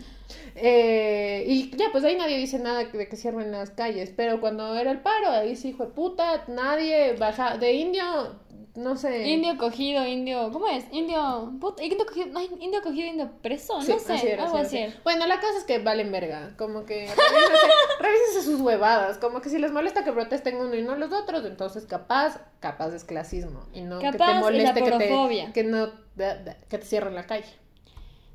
eh, 0.55 1.43
y 1.47 1.75
ya, 1.77 1.85
pues 1.91 2.03
ahí 2.03 2.15
nadie 2.15 2.37
dice 2.37 2.59
nada 2.59 2.79
de 2.79 3.07
que 3.07 3.15
cierren 3.15 3.51
las 3.51 3.69
calles. 3.71 4.11
Pero 4.15 4.39
cuando 4.41 4.75
era 4.75 4.91
el 4.91 4.99
paro, 4.99 5.29
ahí 5.31 5.55
sí, 5.55 5.69
hijo 5.69 5.85
de 5.85 5.91
puta, 5.91 6.43
nadie 6.47 7.13
baja 7.13 7.57
de 7.57 7.73
indio, 7.73 8.39
no 8.75 8.95
sé. 8.97 9.27
Indio 9.27 9.57
cogido, 9.57 10.05
indio. 10.05 10.51
¿Cómo 10.51 10.67
es? 10.67 10.85
Indio. 10.91 11.51
Puta, 11.59 11.83
indio 11.83 12.05
cogido. 12.05 12.27
No, 12.27 12.41
indio 12.41 12.81
cogido, 12.81 13.07
indio 13.07 13.29
preso. 13.41 13.81
Sí, 13.81 13.91
no 13.91 13.99
sé. 13.99 14.13
así 14.13 14.27
era, 14.27 14.43
algo 14.45 14.57
así 14.57 14.77
era. 14.77 14.93
Bueno, 15.03 15.27
la 15.27 15.39
cosa 15.39 15.57
es 15.57 15.63
que 15.63 15.79
valen 15.79 16.11
verga. 16.11 16.53
Como 16.57 16.85
que 16.85 17.07
revísense, 17.07 17.67
revísense 17.99 18.41
sus 18.43 18.61
huevadas. 18.61 19.17
Como 19.17 19.41
que 19.41 19.49
si 19.49 19.57
les 19.59 19.71
molesta 19.71 20.03
que 20.03 20.11
protesten 20.13 20.57
uno 20.57 20.75
y 20.75 20.81
no 20.81 20.95
los 20.95 21.11
otros, 21.11 21.45
entonces 21.45 21.85
capaz, 21.85 22.39
capaz 22.59 22.93
es 22.93 23.03
clasismo. 23.03 23.61
Y 23.73 23.81
no 23.81 23.99
que 23.99 24.11
te 24.11 24.23
es 24.23 24.39
moleste 24.39 24.81
que 24.81 24.89
aporofobia. 24.89 25.45
te, 25.47 25.53
que 25.53 25.63
no 25.63 25.87
da- 26.15 26.35
da- 26.35 26.57
que 26.69 26.77
te 26.77 26.85
cierren 26.85 27.15
la 27.15 27.25
calle. 27.25 27.47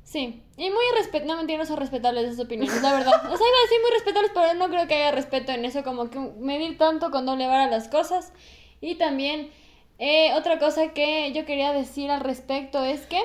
Sí. 0.05 0.43
Y 0.55 0.69
muy 0.69 0.83
respet 0.95 1.25
no 1.25 1.35
mentiras, 1.35 1.67
son 1.67 1.77
respetables 1.77 2.25
esas 2.25 2.45
opiniones, 2.45 2.81
la 2.81 2.93
verdad. 2.93 3.13
O 3.15 3.37
sea, 3.37 3.47
iba 3.47 3.57
a 3.57 3.63
decir 3.63 3.81
muy 3.81 3.91
respetables, 3.91 4.31
pero 4.33 4.53
no 4.53 4.69
creo 4.69 4.87
que 4.87 4.93
haya 4.93 5.11
respeto 5.11 5.51
en 5.51 5.65
eso, 5.65 5.83
como 5.83 6.09
que 6.09 6.19
medir 6.19 6.77
tanto 6.77 7.11
con 7.11 7.25
doble 7.25 7.47
vara 7.47 7.67
las 7.67 7.89
cosas. 7.89 8.31
Y 8.79 8.95
también, 8.95 9.51
eh, 9.97 10.33
otra 10.35 10.59
cosa 10.59 10.93
que 10.93 11.33
yo 11.33 11.45
quería 11.45 11.73
decir 11.73 12.11
al 12.11 12.21
respecto 12.21 12.85
es 12.85 13.05
que. 13.07 13.19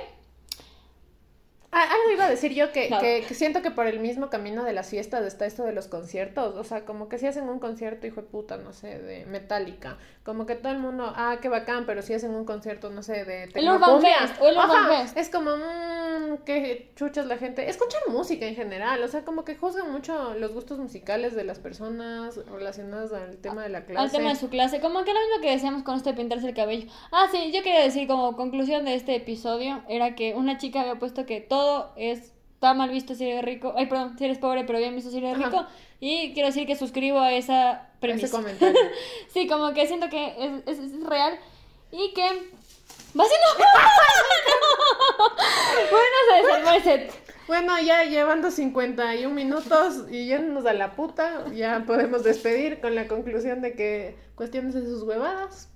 Ah, 1.72 1.82
algo 1.82 2.10
iba 2.12 2.24
a 2.24 2.30
decir 2.30 2.52
yo 2.52 2.72
que, 2.72 2.90
No. 2.90 3.00
que, 3.00 3.24
que 3.26 3.34
siento 3.34 3.62
que 3.62 3.70
por 3.70 3.86
el 3.86 4.00
mismo 4.00 4.28
camino 4.28 4.64
de 4.64 4.72
las 4.72 4.88
fiestas 4.88 5.24
está 5.24 5.46
esto 5.46 5.62
de 5.62 5.72
los 5.72 5.86
conciertos. 5.86 6.56
O 6.56 6.64
sea, 6.64 6.84
como 6.84 7.08
que 7.08 7.18
si 7.18 7.26
hacen 7.26 7.48
un 7.48 7.60
concierto, 7.60 8.06
hijo 8.06 8.22
de 8.22 8.26
puta, 8.26 8.56
no 8.56 8.72
sé, 8.72 8.98
de 8.98 9.24
Metallica. 9.26 9.96
Como 10.24 10.46
que 10.46 10.56
todo 10.56 10.72
el 10.72 10.78
mundo, 10.78 11.12
ah, 11.14 11.38
qué 11.40 11.48
bacán, 11.48 11.86
pero 11.86 12.02
si 12.02 12.12
hacen 12.14 12.34
un 12.34 12.44
concierto, 12.44 12.90
no 12.90 13.02
sé, 13.02 13.24
de 13.24 13.44
El 13.54 13.68
Urban 13.68 14.00
Fest, 14.00 14.40
o 14.40 14.48
el 14.48 14.56
Urban 14.56 14.70
ajá, 14.70 15.02
Fest. 15.02 15.16
Es 15.16 15.30
como, 15.30 15.56
mmm, 15.56 16.38
qué 16.44 16.90
chuchas 16.96 17.26
la 17.26 17.38
gente. 17.38 17.68
Escuchar 17.70 18.02
música 18.08 18.46
en 18.46 18.56
general. 18.56 19.02
O 19.04 19.08
sea, 19.08 19.24
como 19.24 19.44
que 19.44 19.54
juzgan 19.54 19.92
mucho 19.92 20.34
los 20.34 20.52
gustos 20.52 20.78
musicales 20.78 21.34
de 21.36 21.44
las 21.44 21.60
personas 21.60 22.36
relacionadas 22.46 23.12
al 23.12 23.36
tema 23.38 23.62
de 23.62 23.68
la 23.68 23.84
clase. 23.84 24.00
Al 24.02 24.10
tema 24.10 24.30
de 24.30 24.36
su 24.36 24.48
clase, 24.48 24.80
como 24.80 25.04
que 25.04 25.14
lo 25.14 25.20
mismo 25.20 25.40
que 25.40 25.50
decíamos 25.52 25.84
con 25.84 25.96
esto 25.96 26.10
de 26.10 26.16
pintarse 26.16 26.48
el 26.48 26.54
cabello. 26.54 26.90
Ah, 27.12 27.26
sí, 27.30 27.52
yo 27.52 27.62
quería 27.62 27.82
decir 27.82 28.08
como 28.08 28.36
conclusión 28.36 28.84
de 28.84 28.94
este 28.94 29.14
episodio, 29.14 29.82
era 29.88 30.16
que 30.16 30.34
una 30.34 30.58
chica 30.58 30.80
había 30.80 30.98
puesto 30.98 31.26
que 31.26 31.40
todo 31.40 31.59
es, 31.96 32.32
está 32.54 32.74
mal 32.74 32.90
visto 32.90 33.14
si 33.14 33.28
eres 33.28 33.44
rico, 33.44 33.74
ay, 33.76 33.86
perdón, 33.86 34.16
si 34.18 34.24
eres 34.24 34.38
pobre, 34.38 34.64
pero 34.64 34.78
bien 34.78 34.94
visto 34.94 35.10
si 35.10 35.18
eres 35.18 35.34
Ajá. 35.36 35.44
rico, 35.46 35.66
y 36.00 36.32
quiero 36.34 36.48
decir 36.48 36.66
que 36.66 36.76
suscribo 36.76 37.18
a 37.20 37.32
esa 37.32 37.72
Ese 37.72 37.88
premisa. 38.00 38.36
comentario. 38.36 38.80
sí, 39.32 39.46
como 39.46 39.72
que 39.74 39.86
siento 39.86 40.08
que 40.08 40.34
es, 40.38 40.78
es- 40.78 40.78
es 40.92 41.02
real, 41.04 41.38
y 41.92 42.12
que... 42.14 42.22
¡Va 43.18 43.24
siendo... 43.24 43.48
bueno, 45.90 46.16
se 46.28 46.42
desarmó 46.42 46.70
el 46.72 46.82
set. 46.82 47.12
Bueno, 47.46 47.80
ya 47.80 48.04
llevando 48.04 48.50
51 48.50 49.34
minutos 49.34 50.04
y 50.10 50.26
yéndonos 50.26 50.66
a 50.66 50.72
la 50.72 50.94
puta, 50.94 51.46
ya 51.52 51.82
podemos 51.86 52.22
despedir 52.22 52.80
con 52.80 52.94
la 52.94 53.08
conclusión 53.08 53.60
de 53.60 53.72
que 53.72 54.16
cuestiones 54.36 54.74
de 54.74 54.82
sus 54.82 55.02
huevadas 55.02 55.68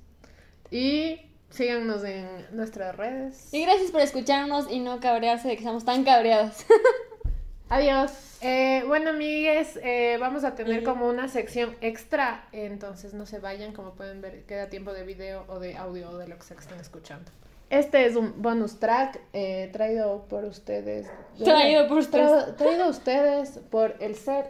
y 0.71 1.21
síganos 1.51 2.05
en 2.05 2.27
nuestras 2.53 2.97
redes. 2.97 3.53
Y 3.53 3.63
gracias 3.65 3.91
por 3.91 4.01
escucharnos 4.01 4.71
y 4.71 4.81
no 4.81 5.01
cabrearse 5.01 5.49
de 5.49 5.55
que 5.55 5.61
estamos 5.61 5.85
tan 5.85 6.05
cabreadas. 6.05 6.65
Adiós. 7.69 8.11
Eh, 8.41 8.85
bueno, 8.87 9.11
amigues, 9.11 9.79
eh, 9.83 10.19
vamos 10.21 10.45
a 10.45 10.55
tener 10.55 10.85
como 10.85 11.09
una 11.09 11.29
sección 11.29 11.77
extra, 11.81 12.47
entonces 12.53 13.15
no 13.15 13.25
se 13.25 13.39
vayan, 13.39 13.73
como 13.73 13.93
pueden 13.95 14.21
ver, 14.21 14.45
queda 14.45 14.69
tiempo 14.69 14.93
de 14.93 15.03
video 15.05 15.45
o 15.49 15.59
de 15.59 15.77
audio 15.77 16.11
o 16.11 16.19
de 16.19 16.29
lo 16.29 16.37
que 16.37 16.43
sea 16.43 16.57
que 16.57 16.63
estén 16.63 16.79
escuchando. 16.79 17.31
Este 17.71 18.05
es 18.05 18.17
un 18.17 18.43
bonus 18.43 18.79
track 18.79 19.19
eh, 19.33 19.71
traído 19.73 20.27
por 20.29 20.45
ustedes. 20.45 21.09
Traído 21.43 21.89
por 21.89 21.99
ustedes. 21.99 22.31
Tra- 22.31 22.57
traído 22.57 22.87
ustedes 22.89 23.59
por 23.71 23.97
el 24.01 24.15
set 24.15 24.47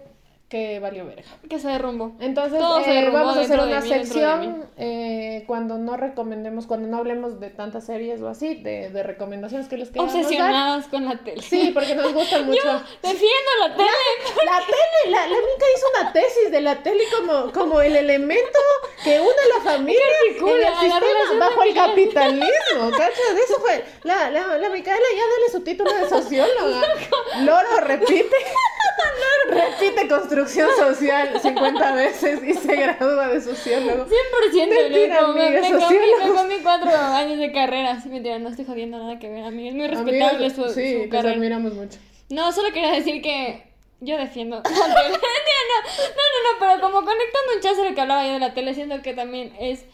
que 0.49 0.79
valió 0.79 1.07
verga. 1.07 1.25
que 1.49 1.59
se 1.59 1.69
derrumbó. 1.69 2.13
Entonces, 2.21 2.61
se 2.85 2.91
eh, 2.91 2.95
derrumbó 2.95 3.19
vamos 3.19 3.37
a 3.37 3.41
hacer 3.41 3.61
una 3.61 3.81
mí, 3.81 3.89
sección 3.89 4.67
eh, 4.77 5.45
cuando 5.47 5.79
no 5.79 5.97
recomendemos, 5.97 6.67
cuando 6.67 6.89
no 6.89 6.99
hablemos 6.99 7.41
de 7.41 7.51
tantas 7.51 7.85
series 7.85 8.21
o 8.21 8.29
así, 8.29 8.55
de, 8.55 8.91
de 8.91 9.03
recomendaciones 9.03 9.69
que 9.69 9.77
les 9.77 9.91
queramos 9.91 10.13
dar. 10.13 10.23
Obsesionadas 10.23 10.89
con 10.89 11.07
la 11.07 11.17
tele. 11.19 11.43
Sí, 11.43 11.71
porque 11.73 11.95
nos 11.95 12.13
gustan 12.13 12.47
mucho. 12.47 12.83
Defiendo 13.03 13.51
la 13.61 13.75
tele. 13.75 13.89
La 14.45 14.59
tele, 14.61 15.11
la, 15.11 15.27
la 15.27 15.37
Mica 15.37 15.67
hizo 15.77 15.87
una 16.01 16.13
tesis 16.13 16.51
de 16.51 16.61
la 16.61 16.83
tele 16.83 17.05
como, 17.17 17.53
como 17.53 17.81
el 17.81 17.97
elemento 17.97 18.59
que 19.03 19.21
une 19.21 19.31
a 19.31 19.59
la 19.59 19.65
familia 19.73 20.01
en 20.31 20.67
el 20.67 20.75
sistema 20.79 21.39
bajo 21.39 21.63
el 21.63 21.75
capitalismo, 21.75 22.91
¿cachas? 22.91 23.35
Eso 23.45 23.61
fue, 23.61 23.85
la, 24.05 24.31
la, 24.31 24.59
la 24.59 24.69
Micaela 24.69 25.07
ya 25.17 25.23
dale 25.23 25.51
su 25.53 25.61
título 25.63 25.93
de 25.95 26.09
socióloga. 26.09 26.83
Loro 27.43 27.81
repite, 27.81 28.37
repite 29.51 30.09
construcción 30.35 30.71
social 30.77 31.41
50 31.41 31.95
veces 31.95 32.41
y 32.45 32.55
se 32.55 32.77
gradúa 32.77 33.29
de 33.29 33.41
sociólogo. 33.41 34.07
100% 34.07 34.69
Mentira, 34.69 35.21
loco, 35.21 35.33
amiga, 35.33 35.51
me 35.51 35.61
comí, 35.61 35.81
sociólogo. 35.81 36.25
me 36.25 36.41
comí 36.41 36.55
cuatro 36.63 36.91
años 36.91 37.39
de 37.39 37.53
carrera. 37.53 38.03
Mentira, 38.07 38.39
no 38.39 38.49
estoy 38.49 38.65
jodiendo 38.65 38.99
nada 38.99 39.19
que 39.19 39.29
ver, 39.29 39.45
amiga. 39.45 39.71
Es 39.71 39.75
muy 39.75 39.87
respetable 39.87 40.51
su, 40.51 40.69
sí, 40.71 41.05
su 41.05 41.09
carrera. 41.09 41.35
admiramos 41.35 41.75
mucho. 41.75 41.99
No, 42.31 42.53
solo 42.53 42.73
quería 42.73 42.93
decir 42.93 43.23
que 43.23 43.65
yo 44.01 44.17
defiendo 44.17 44.57
la 44.63 44.63
tele. 44.63 44.79
no, 44.85 46.25
no, 46.33 46.53
no, 46.53 46.59
pero 46.59 46.81
como 46.81 47.05
conectando 47.05 47.55
un 47.55 47.61
chance 47.61 47.89
lo 47.89 47.95
que 47.95 48.01
hablaba 48.01 48.27
yo 48.27 48.35
de 48.35 48.41
la 48.41 48.55
tele, 48.55 48.75
siento 48.75 49.03
que 49.03 49.15
también 49.15 49.55
es, 49.59 49.85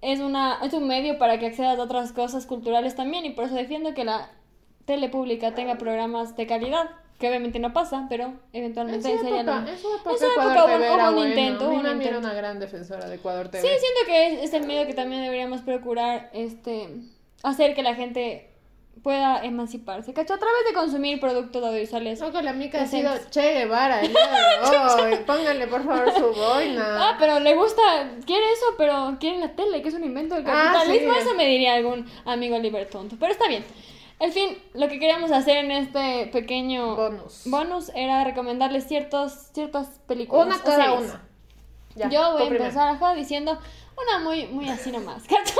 es, 0.00 0.20
una, 0.20 0.58
es 0.62 0.72
un 0.72 0.86
medio 0.86 1.18
para 1.18 1.38
que 1.38 1.46
accedas 1.46 1.78
a 1.78 1.82
otras 1.82 2.12
cosas 2.12 2.46
culturales 2.46 2.94
también 2.94 3.24
y 3.24 3.30
por 3.30 3.44
eso 3.44 3.54
defiendo 3.54 3.94
que 3.94 4.04
la 4.04 4.30
tele 4.86 5.08
pública 5.08 5.54
tenga 5.54 5.78
programas 5.78 6.36
de 6.36 6.46
calidad, 6.46 6.90
que 7.20 7.28
obviamente 7.28 7.58
no 7.60 7.72
pasa, 7.72 8.06
pero 8.08 8.24
En 8.24 8.40
eventualmente 8.64 9.08
su 9.12 9.18
sería 9.22 9.42
época, 9.42 9.60
lo- 9.60 9.68
en 9.68 9.78
su 9.78 9.88
época 9.94 10.10
en 10.10 10.18
su 10.18 10.24
Ecuador 10.24 10.52
época 10.56 10.66
TV 10.72 10.86
hubo- 10.88 10.94
era 10.94 11.02
hubo 11.04 11.08
un 11.10 11.14
bueno. 11.16 11.28
intento, 11.28 11.64
hubo 11.66 11.70
un 11.74 11.76
mami 11.82 11.88
era 11.88 11.94
intento. 12.16 12.18
una 12.18 12.32
gran 12.34 12.58
defensora 12.58 13.06
de 13.08 13.14
Ecuador 13.16 13.48
TV. 13.48 13.62
Sí, 13.62 13.68
siento 13.78 14.00
que 14.06 14.26
es, 14.26 14.42
es 14.44 14.54
el 14.54 14.66
medio 14.66 14.86
que 14.86 14.94
también 14.94 15.22
deberíamos 15.22 15.60
procurar 15.60 16.30
este 16.32 16.88
hacer 17.42 17.74
que 17.74 17.82
la 17.82 17.94
gente 17.94 18.46
pueda 19.02 19.42
emanciparse, 19.44 20.12
¿cachai? 20.12 20.36
A 20.36 20.38
través 20.38 20.64
de 20.68 20.74
consumir 20.74 21.20
productos 21.20 21.62
audiovisuales. 21.64 22.20
No, 22.20 22.32
con 22.32 22.44
la 22.44 22.52
mica 22.52 22.82
ha 22.82 22.86
sido. 22.86 23.10
Che 23.30 23.40
Guevara 23.54 24.00
el 24.02 24.08
día 24.08 24.20
de 24.70 24.76
hoy. 25.02 25.16
Pónganle 25.26 25.66
por 25.68 25.84
favor 25.84 26.12
su 26.12 26.32
boina. 26.34 26.84
Ah, 27.10 27.16
pero 27.18 27.40
le 27.40 27.54
gusta, 27.54 27.82
quiere 28.26 28.44
eso, 28.52 28.66
pero 28.76 29.16
quiere 29.18 29.38
la 29.38 29.54
tele, 29.54 29.80
que 29.80 29.88
es 29.88 29.94
un 29.94 30.04
invento 30.04 30.34
del 30.34 30.44
Ah, 30.46 30.72
capitalismo. 30.74 31.14
sí. 31.14 31.18
Eso 31.20 31.34
me 31.34 31.46
diría 31.46 31.74
algún 31.74 32.04
amigo 32.26 32.58
libertonto. 32.58 33.16
Pero 33.18 33.32
está 33.32 33.46
bien. 33.48 33.64
En 34.20 34.32
fin, 34.32 34.58
lo 34.74 34.88
que 34.88 34.98
queríamos 34.98 35.32
hacer 35.32 35.64
en 35.64 35.70
este 35.70 36.26
pequeño 36.26 36.94
Bonus. 36.94 37.42
bonus 37.46 37.90
era 37.94 38.22
recomendarles 38.22 38.86
ciertos, 38.86 39.32
ciertas 39.54 39.88
películas. 40.06 40.46
Una 40.46 40.62
cada 40.62 40.92
una. 40.92 41.22
Ya, 41.94 42.08
Yo 42.10 42.32
voy 42.32 42.42
a 42.42 42.46
empezar 42.46 42.88
ajá, 42.88 43.14
diciendo 43.14 43.58
una 43.96 44.18
muy, 44.22 44.46
muy 44.48 44.68
así 44.68 44.92
nomás, 44.92 45.22
¿cachai? 45.28 45.56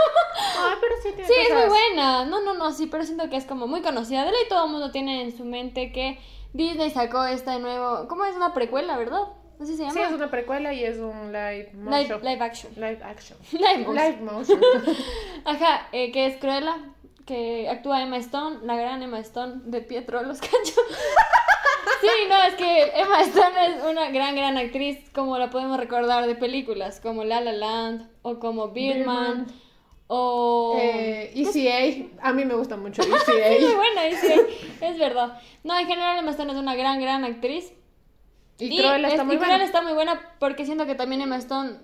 Ah, 0.58 0.74
pero 0.80 0.94
sí 1.02 1.08
tiene 1.14 1.26
Sí, 1.26 1.34
es 1.48 1.54
muy 1.54 1.68
buena. 1.68 2.24
No, 2.26 2.40
no, 2.42 2.54
no, 2.54 2.70
sí, 2.72 2.86
pero 2.86 3.04
siento 3.04 3.28
que 3.30 3.36
es 3.36 3.46
como 3.46 3.66
muy 3.66 3.80
conocida. 3.80 4.24
De 4.24 4.30
ley 4.30 4.42
todo 4.48 4.66
el 4.66 4.70
mundo 4.70 4.90
tiene 4.90 5.22
en 5.22 5.36
su 5.36 5.44
mente 5.44 5.90
que 5.90 6.18
Disney 6.52 6.90
sacó 6.90 7.24
este 7.24 7.58
nuevo. 7.58 8.06
¿Cómo 8.08 8.24
es 8.26 8.36
una 8.36 8.52
precuela, 8.52 8.96
verdad? 8.98 9.22
Así 9.60 9.76
se 9.76 9.82
llama. 9.82 9.92
Sí, 9.94 10.00
es 10.00 10.12
una 10.12 10.30
precuela 10.30 10.72
y 10.72 10.84
es 10.84 10.98
un 10.98 11.32
live 11.32 11.70
live, 11.74 12.16
motion. 12.16 12.20
live 12.22 12.42
action. 12.44 12.72
Live 12.76 13.00
action. 13.02 13.38
Live 13.52 13.86
motion. 13.86 13.94
Live 13.96 14.22
motion. 14.22 14.60
Ajá, 15.44 15.88
eh, 15.92 16.12
que 16.12 16.26
es 16.26 16.36
Cruella, 16.38 16.76
que 17.30 17.68
actúa 17.68 18.02
Emma 18.02 18.16
Stone, 18.16 18.58
la 18.64 18.74
gran 18.74 19.00
Emma 19.04 19.20
Stone 19.20 19.60
de 19.66 19.80
Pietro 19.82 20.20
los 20.22 20.40
Cachos. 20.40 20.74
sí, 22.00 22.08
no, 22.28 22.42
es 22.42 22.54
que 22.54 22.90
Emma 23.00 23.20
Stone 23.22 23.66
es 23.66 23.84
una 23.84 24.10
gran, 24.10 24.34
gran 24.34 24.56
actriz, 24.58 24.98
como 25.14 25.38
la 25.38 25.48
podemos 25.50 25.78
recordar 25.78 26.26
de 26.26 26.34
películas, 26.34 26.98
como 27.00 27.22
La 27.22 27.40
La 27.40 27.52
Land, 27.52 28.08
o 28.22 28.38
como 28.40 28.68
Birdman, 28.70 29.44
Birdman. 29.44 29.46
o... 30.08 30.76
Eh, 30.80 31.32
ECA. 31.36 32.08
A 32.28 32.32
mí 32.32 32.44
me 32.44 32.54
gusta 32.54 32.76
mucho 32.76 33.02
Sí, 33.04 33.10
muy 33.10 33.18
ECA. 33.40 33.76
buena, 33.76 34.08
y 34.08 34.14
sí, 34.16 34.32
es 34.80 34.98
verdad. 34.98 35.40
No, 35.62 35.78
en 35.78 35.86
general 35.86 36.18
Emma 36.18 36.32
Stone 36.32 36.52
es 36.52 36.58
una 36.58 36.74
gran, 36.74 37.00
gran 37.00 37.24
actriz. 37.24 37.72
Y 38.58 38.76
Cruella 38.76 39.06
es- 39.06 39.12
está 39.14 39.24
muy 39.24 39.36
y 39.36 39.38
Cruella 39.38 39.54
buena. 39.54 39.64
está 39.64 39.82
muy 39.82 39.92
buena 39.92 40.20
porque 40.40 40.66
siento 40.66 40.84
que 40.84 40.94
también 40.96 41.22
Emma 41.22 41.36
Stone 41.36 41.78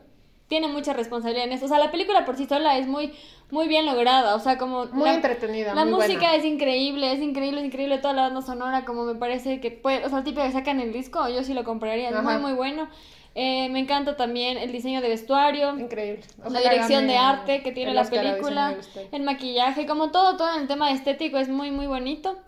tiene 0.49 0.69
mucha 0.69 0.93
responsabilidad 0.93 1.47
en 1.47 1.53
esto. 1.53 1.67
O 1.67 1.69
sea, 1.69 1.79
la 1.79 1.91
película 1.91 2.25
por 2.25 2.37
sí 2.37 2.47
sola 2.47 2.79
es 2.79 2.87
muy, 2.87 3.13
muy 3.51 3.67
bien 3.69 3.85
lograda. 3.87 4.35
O 4.35 4.39
sea, 4.41 4.59
como... 4.59 4.87
Muy 4.87 5.09
la- 5.09 5.15
entretenida, 5.15 5.75
La 5.75 5.85
muy 5.85 5.95
música 5.95 6.21
buena. 6.21 6.35
es 6.37 6.45
increíble, 6.45 7.13
es 7.13 7.21
increíble, 7.21 7.61
es 7.61 7.67
increíble 7.67 7.99
toda 7.99 8.15
la 8.15 8.23
banda 8.23 8.43
sonora, 8.43 8.85
como 8.85 9.05
me 9.05 9.15
parece 9.17 9.61
que 9.61 9.71
puede, 9.71 10.05
o 10.05 10.09
sea, 10.09 10.19
el 10.19 10.25
tipo 10.25 10.41
que 10.43 10.53
sacan 10.53 10.81
el 10.81 10.93
disco, 10.93 11.29
yo 11.29 11.43
sí 11.43 11.53
lo 11.55 11.65
compraría, 11.65 12.11
es 12.11 12.23
muy 12.23 12.37
muy 12.39 12.53
bueno. 12.53 12.89
Eh, 13.39 13.69
me 13.69 13.81
encanta 13.81 14.17
también 14.17 14.57
el 14.57 14.73
diseño 14.73 15.03
de 15.03 15.11
vestuario, 15.11 15.79
Increíble. 15.79 16.23
la 16.49 16.59
dirección 16.59 17.07
de 17.07 17.19
arte 17.19 17.63
que 17.63 17.71
tiene 17.71 17.93
la 17.93 18.05
película, 18.05 18.75
el 19.13 19.23
maquillaje, 19.25 19.85
como 19.87 20.11
todo, 20.11 20.39
todo 20.39 20.55
en 20.55 20.63
el 20.63 20.69
tema 20.69 20.91
estético 20.91 21.37
es 21.37 21.51
muy 21.51 21.71
muy 21.71 21.87
bonito. 21.87 22.39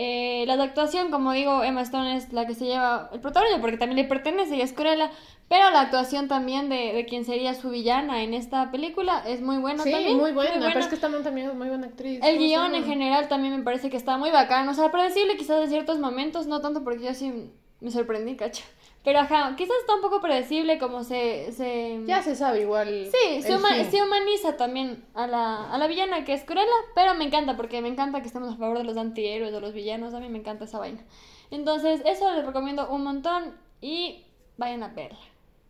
Eh, 0.00 0.44
la 0.46 0.62
actuación, 0.62 1.10
como 1.10 1.32
digo, 1.32 1.64
Emma 1.64 1.80
Stone 1.82 2.16
es 2.16 2.32
la 2.32 2.46
que 2.46 2.54
se 2.54 2.66
lleva 2.66 3.10
el 3.12 3.18
protagonismo 3.18 3.60
porque 3.60 3.78
también 3.78 3.96
le 3.96 4.04
pertenece 4.04 4.54
y 4.54 4.60
es 4.60 4.72
Cruella, 4.72 5.10
pero 5.48 5.70
la 5.72 5.80
actuación 5.80 6.28
también 6.28 6.68
de, 6.68 6.92
de 6.92 7.04
quien 7.04 7.24
sería 7.24 7.52
su 7.54 7.70
villana 7.70 8.22
en 8.22 8.32
esta 8.32 8.70
película 8.70 9.24
es 9.26 9.40
muy 9.40 9.56
buena 9.56 9.82
Sí, 9.82 9.90
también. 9.90 10.16
muy 10.16 10.30
buena, 10.30 10.52
buena. 10.52 10.66
pero 10.68 10.78
es 10.78 10.86
que 10.86 10.94
esta 10.94 11.08
man 11.08 11.24
también 11.24 11.48
es 11.48 11.54
muy 11.56 11.66
buena 11.68 11.88
actriz. 11.88 12.20
El 12.22 12.36
¿cómo 12.36 12.38
se 12.38 12.38
guion 12.46 12.74
en 12.76 12.84
general 12.84 13.26
también 13.26 13.56
me 13.56 13.64
parece 13.64 13.90
que 13.90 13.96
está 13.96 14.16
muy 14.18 14.30
bacán. 14.30 14.68
O 14.68 14.74
sea, 14.74 14.92
predecible 14.92 15.36
quizás 15.36 15.64
en 15.64 15.68
ciertos 15.68 15.98
momentos, 15.98 16.46
no 16.46 16.60
tanto 16.60 16.84
porque 16.84 17.04
yo 17.06 17.14
sí 17.14 17.50
me 17.80 17.90
sorprendí, 17.90 18.36
cacho. 18.36 18.62
Pero 19.08 19.20
ajá, 19.20 19.54
quizás 19.56 19.74
está 19.80 19.94
un 19.94 20.02
poco 20.02 20.20
predecible 20.20 20.76
como 20.78 21.02
se... 21.02 21.50
se... 21.52 21.98
Ya 22.04 22.20
se 22.20 22.36
sabe 22.36 22.60
igual. 22.60 23.08
Sí, 23.10 23.40
se, 23.40 23.56
huma- 23.56 24.04
humaniza 24.04 24.58
también 24.58 25.02
a 25.14 25.26
la, 25.26 25.72
a 25.72 25.78
la 25.78 25.86
villana 25.86 26.26
que 26.26 26.34
es 26.34 26.44
Cruella, 26.44 26.68
pero 26.94 27.14
me 27.14 27.24
encanta 27.24 27.56
porque 27.56 27.80
me 27.80 27.88
encanta 27.88 28.20
que 28.20 28.26
estemos 28.26 28.52
a 28.52 28.56
favor 28.58 28.76
de 28.76 28.84
los 28.84 28.98
antihéroes, 28.98 29.50
de 29.50 29.62
los 29.62 29.72
villanos, 29.72 30.12
a 30.12 30.20
mí 30.20 30.28
me 30.28 30.36
encanta 30.36 30.66
esa 30.66 30.78
vaina. 30.78 31.02
Entonces, 31.50 32.02
eso 32.04 32.30
les 32.34 32.44
recomiendo 32.44 32.86
un 32.90 33.02
montón 33.02 33.54
y 33.80 34.26
vayan 34.58 34.82
a 34.82 34.88
verla. 34.88 35.18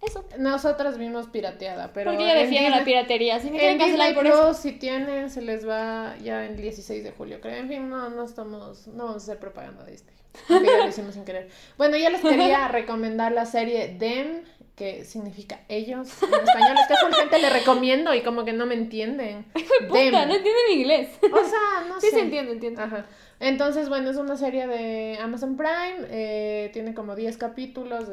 Eso. 0.03 0.25
Nosotras 0.37 0.99
vimos 0.99 1.29
pirateada, 1.29 1.93
pero. 1.93 2.11
porque 2.11 2.25
yo 2.25 2.31
en 2.33 2.39
defiendo 2.39 2.77
la 2.77 2.85
piratería. 2.85 3.39
Si 3.39 3.53
me 3.53 3.71
En 3.71 3.79
Disney 3.79 4.15
por 4.15 4.25
Plus, 4.25 4.35
eso. 4.35 4.55
si 4.55 4.73
tienen, 4.73 5.31
se 5.31 5.43
les 5.43 5.65
va 5.65 6.17
ya 6.21 6.45
el 6.45 6.57
16 6.57 7.05
de 7.05 7.13
julio, 7.13 7.41
creo. 7.41 7.55
En 7.55 7.69
fin, 7.69 7.89
no, 7.89 8.11
no 8.11 8.25
estamos, 8.25 8.89
no 8.89 9.05
vamos 9.05 9.23
a 9.23 9.25
hacer 9.27 9.39
propaganda 9.39 9.85
de 9.85 9.93
Disney. 9.93 10.17
Aunque 10.49 10.67
ya 10.67 10.79
lo 10.79 10.89
hicimos 10.89 11.15
sin 11.15 11.25
querer. 11.25 11.49
Bueno, 11.77 11.97
yo 11.97 12.11
les 12.11 12.21
quería 12.21 12.69
recomendar 12.69 13.33
la 13.33 13.47
serie 13.47 13.89
Them, 13.99 14.43
que 14.77 15.05
significa 15.05 15.61
ellos 15.69 16.09
en 16.23 16.35
español. 16.35 16.77
Es 16.81 16.87
que 16.87 16.95
a 16.95 17.21
gente 17.21 17.39
le 17.39 17.51
recomiendo 17.51 18.15
y 18.15 18.23
como 18.23 18.45
que 18.45 18.53
no 18.53 18.65
me 18.67 18.75
entienden. 18.75 19.45
Puta, 19.89 19.93
Them. 19.93 20.13
no 20.13 20.35
entienden 20.35 20.73
inglés. 20.73 21.09
O 21.23 21.45
sea, 21.45 21.85
no 21.89 22.01
Sí, 22.01 22.09
sé. 22.11 22.17
se 22.17 22.21
entiende, 22.21 22.53
entiende. 22.53 22.83
Ajá. 22.83 23.07
Entonces, 23.41 23.89
bueno, 23.89 24.11
es 24.11 24.17
una 24.17 24.37
serie 24.37 24.67
de 24.67 25.17
Amazon 25.21 25.57
Prime, 25.57 26.07
eh, 26.11 26.71
tiene 26.73 26.93
como 26.93 27.15
10 27.15 27.37
capítulos, 27.37 28.07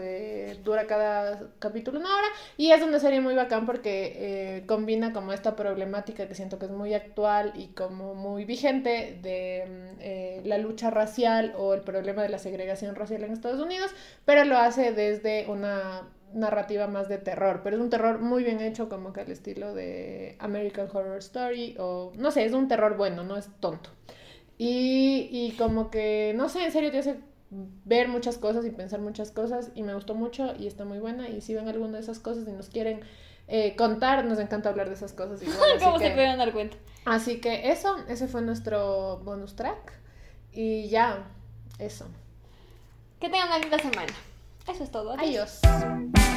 dura 0.64 0.86
cada 0.86 1.50
capítulo 1.58 2.00
una 2.00 2.16
hora, 2.16 2.28
y 2.58 2.72
es 2.72 2.84
una 2.84 3.00
serie 3.00 3.22
muy 3.22 3.34
bacán 3.34 3.66
porque 3.66 4.14
eh, 4.16 4.64
combina 4.68 5.14
como 5.14 5.34
esta 5.34 5.56
problemática 5.56 6.28
que 6.28 6.36
siento 6.36 6.60
que 6.60 6.66
es 6.66 6.72
muy 6.72 6.94
actual 6.94 7.54
y 7.56 7.68
como 7.70 8.14
muy 8.14 8.46
vigente 8.46 9.18
de 9.24 9.66
mm, 9.68 9.98
eh, 10.00 10.42
la 10.46 10.60
lucha 10.60 10.92
racial 10.92 11.54
o 11.58 11.74
el 11.74 11.82
problema 11.82 12.22
de 12.22 12.30
la 12.30 12.38
segregación 12.38 12.96
racial 12.96 13.24
en 13.24 13.32
Estados 13.32 13.60
Unidos, 13.60 13.92
pero 14.26 14.46
lo 14.46 14.58
hace 14.58 14.92
desde 14.92 15.48
una 15.48 16.04
narrativa 16.34 16.86
más 16.88 17.08
de 17.10 17.18
terror, 17.18 17.62
pero 17.64 17.78
es 17.78 17.82
un 17.82 17.90
terror 17.90 18.20
muy 18.20 18.44
bien 18.44 18.60
hecho 18.60 18.90
como 18.90 19.14
que 19.14 19.22
al 19.22 19.32
estilo 19.32 19.74
de 19.74 20.36
American 20.40 20.88
Horror 20.92 21.18
Story 21.18 21.76
o 21.80 22.12
no 22.16 22.30
sé, 22.32 22.46
es 22.46 22.54
un 22.54 22.68
terror 22.68 22.96
bueno, 22.98 23.24
no 23.24 23.38
es 23.38 23.50
tonto. 23.60 23.90
Y, 24.58 25.28
y 25.32 25.52
como 25.58 25.92
que, 25.92 26.34
no 26.36 26.48
sé, 26.50 26.64
en 26.64 26.72
serio 26.72 26.92
te 26.92 27.00
hace 27.00 27.20
ver 27.86 28.08
muchas 28.08 28.38
cosas 28.38 28.66
y 28.66 28.72
pensar 28.72 29.00
muchas 29.02 29.32
cosas 29.32 29.72
y 29.76 29.84
me 29.84 29.94
gustó 29.94 30.16
mucho 30.16 30.54
y 30.58 30.68
está 30.68 30.84
muy 30.86 31.00
buena 31.00 31.30
y 31.30 31.42
si 31.42 31.54
ven 31.54 31.68
alguna 31.68 31.94
de 31.98 32.04
esas 32.04 32.20
cosas 32.20 32.48
y 32.48 32.52
nos 32.52 32.70
quieren 32.70 33.02
eh, 33.48 33.76
contar, 33.76 34.26
nos 34.26 34.40
encanta 34.40 34.70
hablar 34.70 34.88
de 34.90 34.96
esas 34.96 35.14
cosas 35.14 35.42
igual. 35.44 35.58
así 35.76 35.84
¿Cómo 35.86 36.00
se 36.00 36.14
que- 36.14 36.16
dar 36.16 36.54
cuenta? 36.54 36.78
Así 37.06 37.40
que 37.40 37.70
eso, 37.72 37.98
ese 38.08 38.28
fue 38.28 38.42
nuestro 38.42 39.18
bonus 39.24 39.56
track 39.56 39.94
y 40.52 40.90
ya, 40.90 41.28
eso. 41.78 42.08
Que 43.20 43.30
tengan 43.30 43.48
una 43.48 43.60
linda 43.60 43.78
semana. 43.78 44.14
Eso 44.68 44.84
es 44.84 44.90
todo. 44.92 45.12
Adiós. 45.12 45.60
Adiós. 45.64 46.35